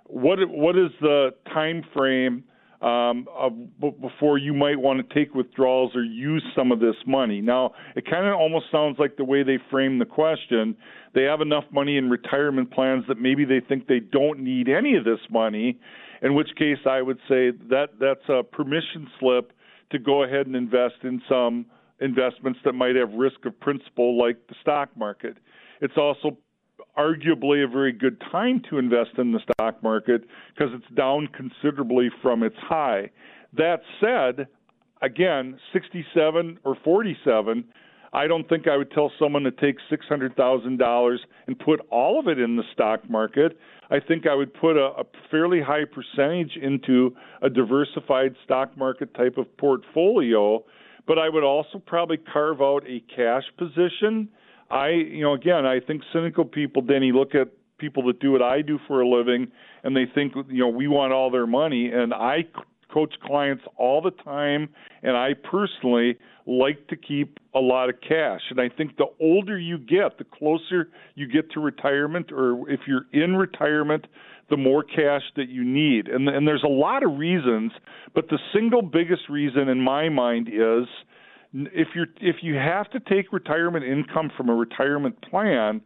what 0.06 0.38
what 0.50 0.78
is 0.78 0.92
the 1.00 1.30
time 1.54 1.82
frame 1.96 2.44
um, 2.82 3.28
of, 3.34 3.54
before 4.02 4.38
you 4.38 4.54
might 4.54 4.78
want 4.78 5.00
to 5.00 5.16
take 5.16 5.34
withdrawals 5.34 5.96
or 5.96 6.04
use 6.04 6.44
some 6.54 6.74
of 6.74 6.82
this 6.82 6.98
money. 7.08 7.40
Now, 7.40 7.72
it 7.96 8.04
kind 8.06 8.28
of 8.28 8.34
almost 8.34 8.66
sounds 8.70 8.98
like 9.00 9.16
the 9.16 9.24
way 9.24 9.44
they 9.44 9.60
frame 9.72 9.98
the 9.98 10.06
question. 10.06 10.76
They 11.16 11.24
have 11.24 11.40
enough 11.40 11.64
money 11.72 11.96
in 11.96 12.10
retirement 12.10 12.72
plans 12.72 13.06
that 13.08 13.18
maybe 13.18 13.46
they 13.46 13.62
think 13.62 13.88
they 13.88 14.02
don't 14.02 14.42
need 14.42 14.68
any 14.68 14.98
of 14.98 15.06
this 15.06 15.22
money. 15.32 15.80
In 16.22 16.36
which 16.36 16.50
case, 16.58 16.80
I 16.86 17.02
would 17.02 17.20
say 17.30 17.52
that 17.70 17.92
that's 17.98 18.28
a 18.28 18.44
permission 18.44 19.08
slip 19.22 19.54
to 19.92 20.00
go 20.00 20.24
ahead 20.24 20.48
and 20.48 20.56
invest 20.58 20.96
in 21.04 21.22
some 21.30 21.66
investments 22.04 22.60
that 22.66 22.74
might 22.74 22.96
have 22.96 23.12
risk 23.14 23.46
of 23.46 23.60
principal, 23.60 24.18
like 24.18 24.38
the 24.48 24.56
stock 24.62 24.90
market. 24.96 25.38
It's 25.82 25.98
also 25.98 26.38
arguably 26.98 27.64
a 27.64 27.68
very 27.68 27.92
good 27.92 28.22
time 28.32 28.62
to 28.70 28.78
invest 28.78 29.12
in 29.18 29.32
the 29.32 29.40
stock 29.54 29.82
market 29.82 30.24
because 30.54 30.74
it's 30.74 30.96
down 30.96 31.28
considerably 31.28 32.10
from 32.22 32.44
its 32.44 32.56
high. 32.58 33.10
That 33.54 33.82
said, 34.00 34.48
again, 35.02 35.60
67 35.72 36.60
or 36.64 36.78
47, 36.84 37.64
I 38.14 38.28
don't 38.28 38.48
think 38.48 38.68
I 38.68 38.78
would 38.78 38.92
tell 38.92 39.12
someone 39.18 39.44
to 39.44 39.52
take 39.52 39.78
$600,000 39.92 41.18
and 41.48 41.60
put 41.60 41.80
all 41.90 42.20
of 42.20 42.28
it 42.28 42.40
in 42.40 42.56
the 42.56 42.64
stock 42.72 43.10
market. 43.10 43.58
I 43.90 44.00
think 44.00 44.28
I 44.28 44.36
would 44.36 44.54
put 44.54 44.78
a, 44.78 44.92
a 45.00 45.04
fairly 45.32 45.62
high 45.62 45.86
percentage 45.86 46.56
into 46.62 47.16
a 47.42 47.50
diversified 47.50 48.36
stock 48.44 48.78
market 48.78 49.14
type 49.16 49.38
of 49.38 49.46
portfolio 49.58 50.64
but 51.08 51.20
I 51.20 51.30
would 51.30 51.44
also 51.44 51.80
probably 51.80 52.18
carve 52.18 52.62
out 52.62 52.84
a 52.88 53.02
cash 53.16 53.44
position. 53.58 54.30
I, 54.72 54.90
you 54.90 55.24
know, 55.24 55.34
again, 55.34 55.66
I 55.66 55.80
think 55.80 56.02
cynical 56.12 56.46
people, 56.46 56.82
Denny, 56.82 57.12
look 57.12 57.36
at 57.36 57.50
people 57.78 58.06
that 58.08 58.20
do 58.20 58.32
what 58.32 58.42
I 58.42 58.62
do 58.62 58.80
for 58.88 59.02
a 59.02 59.08
living, 59.08 59.52
and 59.84 59.96
they 59.96 60.06
think 60.14 60.34
you 60.50 60.60
know 60.60 60.70
we 60.70 60.88
want 60.88 61.12
all 61.14 61.30
their 61.30 61.48
money, 61.48 61.92
and 61.92 62.14
I 62.14 62.46
coach 62.94 63.14
clients 63.24 63.64
all 63.76 64.02
the 64.02 64.12
time, 64.12 64.70
and 65.02 65.18
I 65.18 65.34
personally 65.34 66.18
like 66.46 66.88
to 66.88 66.96
keep 66.96 67.40
a 67.56 67.60
lot 67.60 67.90
of 67.90 67.96
cash. 68.08 68.42
And 68.50 68.60
I 68.60 68.70
think 68.70 68.98
the 68.98 69.08
older 69.20 69.58
you 69.58 69.78
get, 69.78 70.18
the 70.18 70.26
closer 70.26 70.90
you 71.16 71.28
get 71.28 71.52
to 71.52 71.60
retirement, 71.60 72.32
or 72.32 72.70
if 72.70 72.82
you're 72.88 73.08
in 73.12 73.36
retirement, 73.36 74.06
the 74.54 74.58
more 74.58 74.84
cash 74.84 75.24
that 75.36 75.50
you 75.50 75.64
need. 75.64 76.08
And, 76.08 76.30
and 76.30 76.48
there's 76.48 76.62
a 76.64 76.70
lot 76.70 77.02
of 77.02 77.18
reasons, 77.18 77.72
but 78.14 78.30
the 78.30 78.38
single 78.54 78.84
biggest 78.84 79.24
reason 79.28 79.68
in 79.68 79.82
my 79.82 80.10
mind 80.10 80.48
is 80.48 80.88
if 81.56 81.88
you're 81.96 82.06
if 82.22 82.36
you 82.44 82.54
have 82.54 82.88
to 82.92 83.00
take 83.00 83.34
retirement 83.34 83.84
income 83.84 84.30
from 84.38 84.50
a 84.50 84.54
retirement 84.54 85.16
plan, 85.28 85.82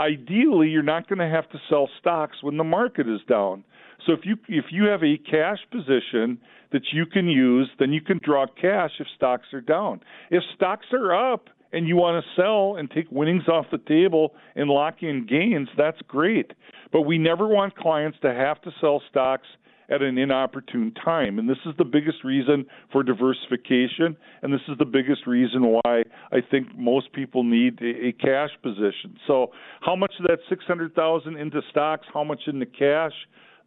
ideally 0.00 0.66
you're 0.66 0.82
not 0.82 1.08
going 1.08 1.20
to 1.20 1.28
have 1.28 1.48
to 1.50 1.58
sell 1.70 1.88
stocks 2.00 2.38
when 2.42 2.56
the 2.56 2.64
market 2.64 3.08
is 3.08 3.20
down. 3.28 3.62
So 4.04 4.14
if 4.14 4.20
you 4.24 4.36
if 4.48 4.64
you 4.72 4.86
have 4.86 5.04
a 5.04 5.16
cash 5.18 5.58
position 5.70 6.40
that 6.72 6.82
you 6.92 7.06
can 7.06 7.28
use, 7.28 7.70
then 7.78 7.92
you 7.92 8.00
can 8.00 8.18
draw 8.24 8.46
cash 8.60 8.90
if 8.98 9.06
stocks 9.14 9.46
are 9.52 9.60
down. 9.60 10.00
If 10.32 10.42
stocks 10.56 10.86
are 10.92 11.32
up 11.32 11.50
and 11.72 11.86
you 11.86 11.94
want 11.94 12.24
to 12.24 12.40
sell 12.40 12.74
and 12.76 12.90
take 12.90 13.06
winnings 13.12 13.46
off 13.46 13.66
the 13.70 13.78
table 13.78 14.34
and 14.56 14.68
lock 14.68 15.04
in 15.04 15.24
gains, 15.24 15.68
that's 15.76 16.00
great. 16.08 16.52
But 16.92 17.02
we 17.02 17.18
never 17.18 17.46
want 17.46 17.76
clients 17.76 18.18
to 18.22 18.32
have 18.32 18.60
to 18.62 18.70
sell 18.80 19.02
stocks 19.10 19.46
at 19.90 20.02
an 20.02 20.18
inopportune 20.18 20.92
time. 21.02 21.38
And 21.38 21.48
this 21.48 21.58
is 21.64 21.72
the 21.78 21.84
biggest 21.84 22.22
reason 22.22 22.66
for 22.92 23.02
diversification, 23.02 24.16
and 24.42 24.52
this 24.52 24.60
is 24.68 24.76
the 24.78 24.84
biggest 24.84 25.26
reason 25.26 25.62
why 25.64 26.02
I 26.30 26.40
think 26.50 26.76
most 26.76 27.12
people 27.12 27.42
need 27.42 27.80
a, 27.80 28.08
a 28.08 28.12
cash 28.12 28.50
position. 28.62 29.16
So, 29.26 29.52
how 29.80 29.96
much 29.96 30.12
of 30.20 30.26
that 30.26 30.38
600,000 30.48 31.36
into 31.36 31.62
stocks, 31.70 32.06
how 32.12 32.24
much 32.24 32.40
into 32.46 32.66
cash? 32.66 33.14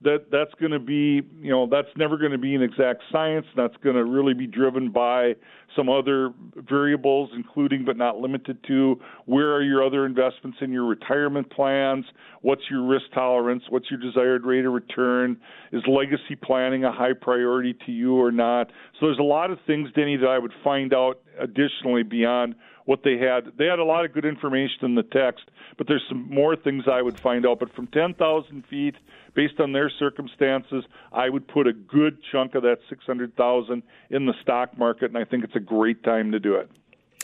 That 0.03 0.25
that's 0.31 0.53
going 0.59 0.71
to 0.71 0.79
be 0.79 1.21
you 1.39 1.51
know 1.51 1.67
that's 1.69 1.87
never 1.95 2.17
going 2.17 2.31
to 2.31 2.37
be 2.37 2.55
an 2.55 2.61
exact 2.61 3.03
science. 3.11 3.45
That's 3.55 3.75
going 3.83 3.95
to 3.95 4.03
really 4.03 4.33
be 4.33 4.47
driven 4.47 4.91
by 4.91 5.33
some 5.75 5.89
other 5.89 6.33
variables 6.55 7.29
including 7.35 7.85
but 7.85 7.97
not 7.97 8.17
limited 8.17 8.57
to 8.67 8.99
where 9.25 9.53
are 9.53 9.61
your 9.61 9.85
other 9.85 10.05
investments 10.05 10.57
in 10.61 10.71
your 10.71 10.85
retirement 10.85 11.49
plans? 11.51 12.05
What's 12.41 12.63
your 12.69 12.85
risk 12.85 13.05
tolerance? 13.13 13.63
What's 13.69 13.91
your 13.91 13.99
desired 13.99 14.45
rate 14.45 14.65
of 14.65 14.73
return? 14.73 15.37
Is 15.71 15.83
legacy 15.87 16.35
planning 16.41 16.83
a 16.83 16.91
high 16.91 17.13
priority 17.13 17.75
to 17.85 17.91
you 17.91 18.15
or 18.15 18.31
not? 18.31 18.71
So 18.99 19.05
there's 19.05 19.19
a 19.19 19.23
lot 19.23 19.51
of 19.51 19.59
things 19.67 19.89
denny 19.95 20.17
that 20.17 20.27
i 20.27 20.39
would 20.39 20.53
find 20.63 20.93
out 20.93 21.19
additionally 21.39 22.03
beyond 22.03 22.55
what 22.85 23.03
they 23.03 23.17
had. 23.17 23.51
They 23.57 23.65
had 23.65 23.79
a 23.79 23.83
lot 23.83 24.05
of 24.05 24.13
good 24.13 24.25
information 24.25 24.83
in 24.83 24.95
the 24.95 25.03
text, 25.03 25.49
but 25.77 25.87
there's 25.87 26.05
some 26.09 26.29
more 26.29 26.55
things 26.55 26.83
I 26.91 27.01
would 27.01 27.19
find 27.19 27.45
out. 27.45 27.59
But 27.59 27.73
from 27.73 27.87
10,000 27.87 28.63
feet, 28.69 28.95
based 29.33 29.59
on 29.59 29.73
their 29.73 29.89
circumstances, 29.89 30.83
I 31.11 31.29
would 31.29 31.47
put 31.47 31.67
a 31.67 31.73
good 31.73 32.17
chunk 32.31 32.55
of 32.55 32.63
that 32.63 32.77
600,000 32.89 33.83
in 34.09 34.25
the 34.25 34.33
stock 34.41 34.77
market, 34.77 35.05
and 35.05 35.17
I 35.17 35.25
think 35.25 35.43
it's 35.43 35.55
a 35.55 35.59
great 35.59 36.03
time 36.03 36.31
to 36.31 36.39
do 36.39 36.55
it. 36.55 36.69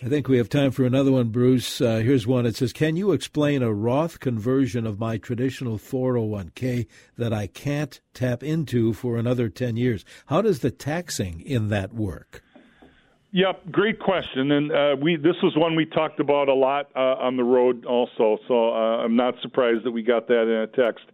I 0.03 0.10
think 0.10 0.28
we 0.28 0.38
have 0.38 0.47
time 0.47 0.70
for 0.70 0.86
another 0.86 1.12
one, 1.12 1.30
Bruce. 1.30 1.82
Uh, 1.82 1.95
here's 1.97 2.28
one. 2.28 2.45
It 2.45 2.55
says, 2.55 2.72
Can 2.72 2.97
you 2.97 3.14
explain 3.14 3.64
a 3.64 3.74
Roth 3.74 4.20
conversion 4.20 4.86
of 4.86 4.99
my 4.99 5.18
traditional 5.18 5.80
401k 5.80 6.86
that 7.18 7.34
I 7.34 7.47
can't 7.47 7.99
tap 8.14 8.43
into 8.43 8.93
for 8.93 9.18
another 9.18 9.49
10 9.49 9.76
years? 9.76 10.05
How 10.28 10.43
does 10.43 10.60
the 10.60 10.70
taxing 10.70 11.41
in 11.41 11.70
that 11.70 11.93
work? 11.93 12.43
Yep, 13.38 13.71
great 13.71 13.99
question, 13.99 14.51
and 14.51 14.71
uh, 14.71 14.95
we 14.99 15.15
this 15.15 15.35
was 15.43 15.55
one 15.55 15.75
we 15.75 15.85
talked 15.85 16.19
about 16.19 16.49
a 16.49 16.53
lot 16.55 16.89
uh, 16.95 17.21
on 17.21 17.38
the 17.38 17.43
road 17.43 17.85
also. 17.85 18.39
So 18.47 18.69
uh, 18.73 19.03
I'm 19.03 19.15
not 19.15 19.35
surprised 19.43 19.83
that 19.85 19.91
we 19.91 20.01
got 20.01 20.27
that 20.27 20.41
in 20.41 20.49
a 20.49 20.65
text. 20.65 21.05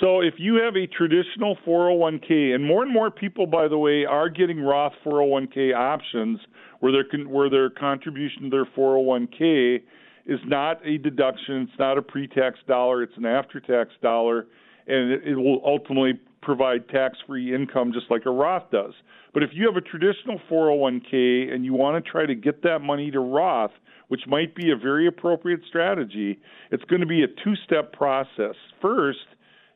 So 0.00 0.22
if 0.22 0.34
you 0.38 0.56
have 0.56 0.74
a 0.74 0.88
traditional 0.88 1.56
401k, 1.64 2.56
and 2.56 2.66
more 2.66 2.82
and 2.82 2.92
more 2.92 3.12
people, 3.12 3.46
by 3.46 3.68
the 3.68 3.78
way, 3.78 4.04
are 4.04 4.28
getting 4.28 4.60
Roth 4.60 4.94
401k 5.06 5.72
options 5.72 6.40
where 6.80 6.90
their 6.90 7.04
where 7.28 7.48
their 7.48 7.70
contribution 7.70 8.42
to 8.42 8.50
their 8.50 8.64
401k 8.64 9.82
is 10.26 10.40
not 10.46 10.84
a 10.84 10.98
deduction, 10.98 11.68
it's 11.70 11.78
not 11.78 11.96
a 11.96 12.02
pre-tax 12.02 12.58
dollar, 12.66 13.04
it's 13.04 13.16
an 13.16 13.24
after-tax 13.24 13.90
dollar, 14.02 14.48
and 14.88 15.12
it, 15.12 15.28
it 15.28 15.36
will 15.36 15.62
ultimately 15.64 16.18
provide 16.42 16.88
tax-free 16.88 17.54
income 17.54 17.92
just 17.92 18.10
like 18.10 18.26
a 18.26 18.30
Roth 18.30 18.70
does. 18.70 18.92
But 19.32 19.42
if 19.42 19.50
you 19.54 19.66
have 19.66 19.76
a 19.76 19.80
traditional 19.80 20.40
401k 20.50 21.52
and 21.52 21.64
you 21.64 21.72
want 21.72 22.04
to 22.04 22.10
try 22.10 22.26
to 22.26 22.34
get 22.34 22.62
that 22.62 22.80
money 22.80 23.10
to 23.10 23.20
Roth, 23.20 23.70
which 24.08 24.22
might 24.26 24.54
be 24.54 24.70
a 24.70 24.76
very 24.76 25.06
appropriate 25.06 25.60
strategy, 25.68 26.38
it's 26.70 26.84
going 26.84 27.00
to 27.00 27.06
be 27.06 27.22
a 27.22 27.28
two-step 27.42 27.92
process. 27.92 28.54
First, 28.82 29.20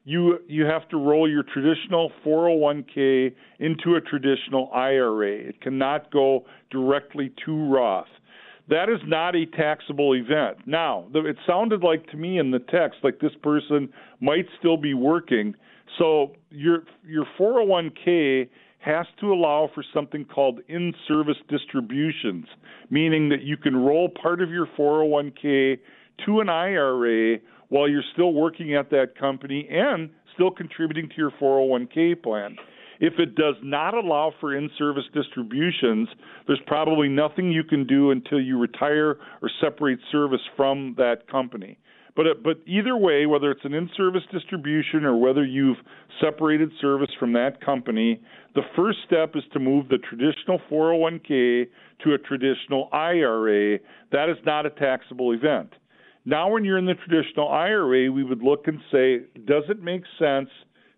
you 0.05 0.39
you 0.47 0.65
have 0.65 0.89
to 0.91 0.97
roll 0.97 1.29
your 1.29 1.43
traditional 1.43 2.13
401k 2.25 3.35
into 3.59 3.97
a 3.97 4.01
traditional 4.01 4.71
IRA. 4.73 5.49
It 5.49 5.61
cannot 5.61 6.13
go 6.13 6.45
directly 6.71 7.33
to 7.45 7.73
Roth. 7.73 8.07
That 8.69 8.89
is 8.89 9.01
not 9.05 9.35
a 9.37 9.47
taxable 9.47 10.15
event. 10.15 10.59
Now, 10.67 11.07
it 11.15 11.37
sounded 11.47 11.83
like 11.83 12.09
to 12.11 12.17
me 12.17 12.39
in 12.39 12.51
the 12.51 12.59
text 12.59 12.99
like 13.03 13.21
this 13.21 13.35
person 13.43 13.89
might 14.21 14.47
still 14.59 14.77
be 14.77 14.95
working. 14.95 15.55
So 15.99 16.33
your 16.51 16.85
your 17.07 17.27
401k 17.39 18.49
has 18.81 19.07
to 19.21 19.33
allow 19.33 19.69
for 19.75 19.85
something 19.93 20.25
called 20.25 20.61
in 20.69 20.95
service 21.09 21.37
distributions, 21.49 22.47
meaning 22.89 23.29
that 23.31 23.43
you 23.43 23.57
can 23.57 23.77
roll 23.77 24.09
part 24.09 24.41
of 24.41 24.51
your 24.51 24.69
401k 24.79 25.79
to 26.25 26.41
an 26.41 26.49
IRA 26.49 27.39
while 27.69 27.89
you're 27.89 28.05
still 28.13 28.33
working 28.33 28.75
at 28.75 28.91
that 28.91 29.19
company 29.19 29.69
and 29.71 30.11
still 30.35 30.51
contributing 30.51 31.09
to 31.09 31.15
your 31.17 31.33
401k 31.33 32.23
plan. 32.23 32.57
If 33.01 33.15
it 33.19 33.35
does 33.35 33.57
not 33.63 33.95
allow 33.95 34.33
for 34.41 34.57
in 34.57 34.71
service 34.79 35.05
distributions, 35.13 36.09
there's 36.47 36.61
probably 36.67 37.09
nothing 37.09 37.51
you 37.51 37.65
can 37.65 37.87
do 37.87 38.11
until 38.11 38.41
you 38.41 38.59
retire 38.59 39.19
or 39.43 39.51
separate 39.61 39.99
service 40.11 40.41
from 40.57 40.95
that 40.97 41.29
company. 41.29 41.79
But, 42.17 42.27
uh, 42.27 42.35
but 42.43 42.57
either 42.67 42.97
way, 42.97 43.27
whether 43.27 43.51
it's 43.51 43.65
an 43.65 43.75
in 43.75 43.91
service 43.97 44.23
distribution 44.33 45.05
or 45.05 45.17
whether 45.17 45.45
you've 45.45 45.77
separated 46.21 46.71
service 46.81 47.11
from 47.21 47.35
that 47.35 47.61
company, 47.65 48.23
the 48.55 48.63
first 48.75 48.99
step 49.07 49.33
is 49.37 49.43
to 49.53 49.61
move 49.61 49.89
the 49.89 49.99
traditional 49.99 50.59
401k 50.71 51.67
to 52.05 52.15
a 52.15 52.19
traditional 52.19 52.89
IRA. 52.93 53.79
That 54.13 54.31
is 54.31 54.39
not 54.47 54.65
a 54.65 54.71
taxable 54.71 55.33
event. 55.33 55.75
Now, 56.25 56.51
when 56.51 56.65
you're 56.65 56.79
in 56.79 56.87
the 56.87 56.95
traditional 56.95 57.49
IRA, 57.49 58.11
we 58.11 58.25
would 58.25 58.43
look 58.43 58.67
and 58.67 58.81
say, 58.91 59.19
does 59.45 59.65
it 59.69 59.83
make 59.83 60.03
sense 60.19 60.49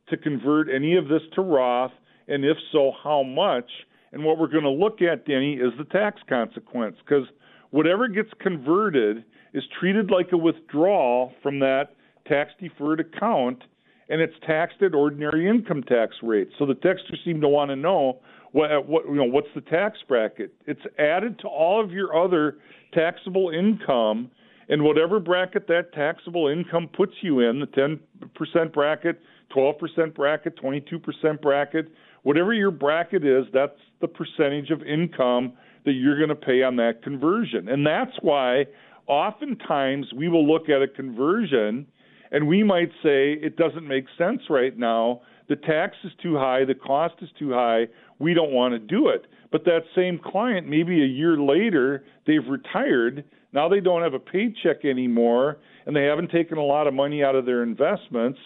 to 0.08 0.16
convert 0.16 0.68
any 0.74 0.96
of 0.96 1.08
this 1.08 1.20
to 1.34 1.42
Roth? 1.42 1.92
And 2.28 2.44
if 2.44 2.56
so, 2.72 2.92
how 3.02 3.22
much? 3.24 3.68
And 4.12 4.24
what 4.24 4.38
we're 4.38 4.48
going 4.48 4.64
to 4.64 4.70
look 4.70 5.02
at, 5.02 5.26
Denny, 5.26 5.54
is 5.54 5.72
the 5.76 5.84
tax 5.84 6.20
consequence 6.28 6.96
because 7.04 7.26
whatever 7.70 8.08
gets 8.08 8.30
converted 8.40 9.24
is 9.54 9.64
treated 9.78 10.10
like 10.10 10.32
a 10.32 10.36
withdrawal 10.36 11.32
from 11.42 11.58
that 11.60 11.94
tax 12.26 12.52
deferred 12.60 13.00
account 13.00 13.62
and 14.08 14.20
it's 14.20 14.34
taxed 14.46 14.80
at 14.82 14.94
ordinary 14.94 15.48
income 15.48 15.82
tax 15.82 16.16
rates. 16.22 16.52
So 16.58 16.66
the 16.66 16.74
texters 16.74 17.22
seem 17.24 17.40
to 17.42 17.48
want 17.48 17.70
to 17.70 17.76
know 17.76 18.20
what, 18.52 18.86
what 18.86 19.04
you 19.06 19.14
know 19.14 19.24
what's 19.24 19.48
the 19.54 19.60
tax 19.60 19.98
bracket. 20.06 20.54
It's 20.66 20.80
added 20.98 21.38
to 21.40 21.48
all 21.48 21.82
of 21.82 21.90
your 21.90 22.16
other 22.16 22.58
taxable 22.94 23.50
income 23.50 24.30
and 24.68 24.82
whatever 24.82 25.20
bracket 25.20 25.66
that 25.68 25.92
taxable 25.92 26.48
income 26.48 26.88
puts 26.94 27.12
you 27.22 27.40
in, 27.40 27.60
the 27.60 27.66
10% 27.66 28.72
bracket, 28.72 29.20
12% 29.54 30.14
bracket, 30.14 30.58
22% 30.62 31.40
bracket, 31.40 31.88
whatever 32.22 32.52
your 32.52 32.70
bracket 32.70 33.24
is, 33.24 33.46
that's 33.52 33.78
the 34.00 34.08
percentage 34.08 34.70
of 34.70 34.82
income 34.82 35.54
that 35.86 35.92
you're 35.92 36.18
going 36.18 36.28
to 36.28 36.34
pay 36.34 36.62
on 36.62 36.76
that 36.76 37.02
conversion. 37.02 37.68
And 37.68 37.86
that's 37.86 38.12
why 38.20 38.66
oftentimes 39.08 40.06
we 40.14 40.28
will 40.28 40.46
look 40.46 40.68
at 40.68 40.82
a 40.82 40.88
conversion 40.88 41.86
and 42.30 42.46
we 42.46 42.62
might 42.62 42.90
say 43.02 43.32
it 43.32 43.56
doesn't 43.56 43.86
make 43.86 44.04
sense 44.18 44.42
right 44.50 44.76
now. 44.78 45.22
The 45.48 45.56
tax 45.56 45.96
is 46.04 46.12
too 46.22 46.36
high, 46.36 46.64
the 46.64 46.74
cost 46.74 47.14
is 47.22 47.30
too 47.38 47.52
high, 47.52 47.86
we 48.18 48.34
don't 48.34 48.52
want 48.52 48.74
to 48.74 48.78
do 48.78 49.08
it. 49.08 49.26
But 49.50 49.64
that 49.64 49.80
same 49.96 50.20
client, 50.22 50.68
maybe 50.68 51.02
a 51.02 51.06
year 51.06 51.38
later, 51.38 52.04
they've 52.26 52.46
retired 52.46 53.24
now 53.52 53.68
they 53.68 53.80
don't 53.80 54.02
have 54.02 54.14
a 54.14 54.18
paycheck 54.18 54.84
anymore, 54.84 55.58
and 55.86 55.96
they 55.96 56.04
haven't 56.04 56.30
taken 56.30 56.58
a 56.58 56.62
lot 56.62 56.86
of 56.86 56.94
money 56.94 57.22
out 57.22 57.34
of 57.34 57.46
their 57.46 57.62
investments. 57.62 58.38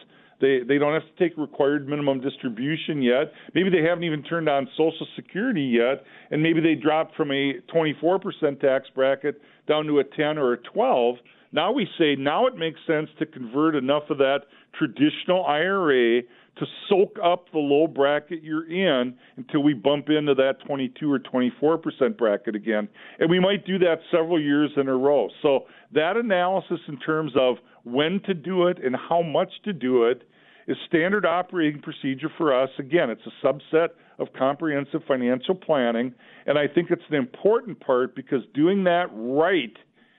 They 0.43 0.59
they 0.67 0.77
don't 0.77 0.93
have 0.93 1.05
to 1.05 1.29
take 1.29 1.39
required 1.39 1.89
minimum 1.89 2.21
distribution 2.21 3.01
yet. 3.01 3.33
Maybe 3.55 3.71
they 3.71 3.89
haven't 3.89 4.03
even 4.03 4.25
turned 4.25 4.49
on 4.49 4.69
Social 4.77 5.07
Security 5.15 5.63
yet, 5.63 6.05
and 6.33 6.43
maybe 6.43 6.61
they 6.61 6.75
dropped 6.75 7.15
from 7.17 7.31
a 7.31 7.55
24% 7.73 8.61
tax 8.61 8.89
bracket 8.93 9.41
down 9.69 9.87
to 9.87 10.01
a 10.01 10.05
10 10.05 10.39
or 10.39 10.55
a 10.55 10.57
12. 10.59 11.17
Now 11.53 11.71
we 11.71 11.87
say 11.97 12.17
now 12.17 12.47
it 12.47 12.57
makes 12.57 12.81
sense 12.89 13.09
to 13.21 13.27
convert 13.27 13.77
enough 13.77 14.05
of 14.11 14.19
that 14.19 14.41
traditional 14.77 15.45
IRA 15.47 16.23
to 16.23 16.67
soak 16.89 17.17
up 17.25 17.47
the 17.53 17.59
low 17.59 17.87
bracket 17.87 18.43
you're 18.43 18.69
in 18.69 19.15
until 19.37 19.63
we 19.63 19.75
bump 19.75 20.09
into 20.11 20.35
that 20.35 20.55
22 20.67 21.11
or 21.11 21.21
24 21.21 21.79
percent 21.79 22.19
bracket 22.19 22.57
again. 22.57 22.89
And 23.21 23.31
we 23.31 23.39
might 23.39 23.65
do 23.65 23.79
that 23.79 23.99
several 24.11 24.41
years 24.41 24.71
in 24.77 24.89
a 24.89 24.97
row. 24.97 25.29
So 25.41 25.67
that 25.93 26.17
analysis 26.17 26.81
in 26.89 26.99
terms 26.99 27.33
of 27.39 27.57
when 27.85 28.21
to 28.27 28.35
do 28.35 28.67
it 28.67 28.85
and 28.85 28.97
how 28.97 29.23
much 29.23 29.53
to 29.65 29.73
do 29.73 30.05
it 30.05 30.23
is 30.67 30.77
standard 30.87 31.27
operating 31.27 31.81
procedure 31.81 32.31
for 32.37 32.55
us. 32.55 32.71
Again, 32.79 33.11
it's 33.11 33.23
a 33.27 33.47
subset 33.47 33.89
of 34.19 34.29
comprehensive 34.37 35.03
financial 35.07 35.55
planning, 35.55 36.15
and 36.47 36.59
I 36.59 36.69
think 36.69 36.91
it's 36.91 37.03
an 37.09 37.17
important 37.17 37.81
part 37.81 38.15
because 38.15 38.43
doing 38.55 38.85
that 38.85 39.07
right 39.13 39.77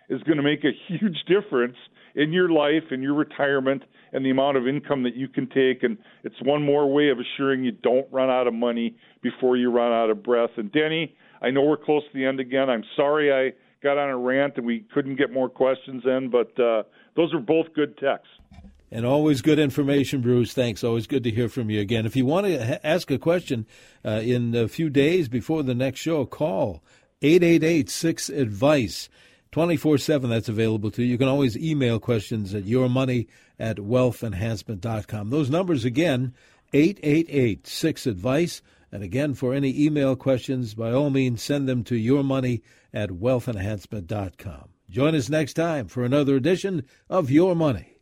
is 0.09 0.21
going 0.23 0.37
to 0.37 0.43
make 0.43 0.63
a 0.63 0.71
huge 0.87 1.23
difference 1.27 1.77
in 2.15 2.31
your 2.31 2.49
life, 2.49 2.83
in 2.91 3.01
your 3.01 3.13
retirement, 3.13 3.83
and 4.11 4.23
the 4.23 4.29
amount 4.29 4.57
of 4.57 4.67
income 4.67 5.03
that 5.03 5.15
you 5.15 5.27
can 5.27 5.47
take. 5.47 5.83
And 5.83 5.97
it's 6.23 6.35
one 6.43 6.63
more 6.63 6.91
way 6.91 7.09
of 7.09 7.17
assuring 7.19 7.63
you 7.63 7.71
don't 7.71 8.05
run 8.11 8.29
out 8.29 8.47
of 8.47 8.53
money 8.53 8.95
before 9.21 9.57
you 9.57 9.71
run 9.71 9.91
out 9.91 10.09
of 10.09 10.21
breath. 10.21 10.51
And 10.57 10.71
Denny, 10.71 11.15
I 11.41 11.49
know 11.49 11.61
we're 11.61 11.77
close 11.77 12.03
to 12.03 12.17
the 12.17 12.25
end 12.25 12.39
again. 12.39 12.69
I'm 12.69 12.83
sorry 12.95 13.33
I 13.33 13.53
got 13.81 13.97
on 13.97 14.09
a 14.09 14.17
rant 14.17 14.57
and 14.57 14.65
we 14.65 14.85
couldn't 14.93 15.15
get 15.15 15.31
more 15.31 15.49
questions 15.49 16.03
in, 16.05 16.29
but 16.29 16.57
uh, 16.59 16.83
those 17.15 17.33
are 17.33 17.39
both 17.39 17.67
good 17.75 17.97
texts. 17.97 18.29
And 18.93 19.07
always 19.07 19.41
good 19.41 19.57
information, 19.57 20.21
Bruce. 20.21 20.53
Thanks. 20.53 20.83
Always 20.83 21.07
good 21.07 21.23
to 21.23 21.31
hear 21.31 21.49
from 21.49 21.71
you 21.71 21.81
again. 21.81 22.05
If 22.05 22.15
you 22.15 22.27
want 22.27 22.45
to 22.45 22.85
ask 22.85 23.09
a 23.09 23.17
question 23.17 23.65
uh, 24.05 24.21
in 24.23 24.53
a 24.53 24.67
few 24.67 24.91
days 24.91 25.27
before 25.27 25.63
the 25.63 25.73
next 25.73 25.99
show, 25.99 26.27
call 26.27 26.83
888 27.23 27.89
6 27.89 28.29
Advice. 28.29 29.09
24 29.51 29.97
7 29.97 30.29
that's 30.29 30.47
available 30.47 30.91
to 30.91 31.01
you. 31.01 31.09
You 31.09 31.17
can 31.17 31.27
always 31.27 31.57
email 31.57 31.99
questions 31.99 32.53
at 32.53 32.65
yourmoney 32.65 33.25
at 33.57 33.77
wealthenhancement.com. 33.77 35.31
Those 35.31 35.49
numbers 35.49 35.85
again, 35.85 36.35
888 36.73 37.65
6 37.65 38.05
Advice. 38.05 38.61
And 38.91 39.01
again, 39.01 39.33
for 39.33 39.55
any 39.55 39.83
email 39.83 40.15
questions, 40.15 40.75
by 40.75 40.91
all 40.91 41.09
means, 41.09 41.41
send 41.41 41.67
them 41.67 41.83
to 41.85 41.95
yourmoney 41.95 42.61
at 42.93 43.09
wealthenhancement.com. 43.09 44.69
Join 44.87 45.15
us 45.15 45.29
next 45.29 45.53
time 45.53 45.87
for 45.87 46.03
another 46.03 46.35
edition 46.35 46.85
of 47.09 47.31
Your 47.31 47.55
Money. 47.55 47.92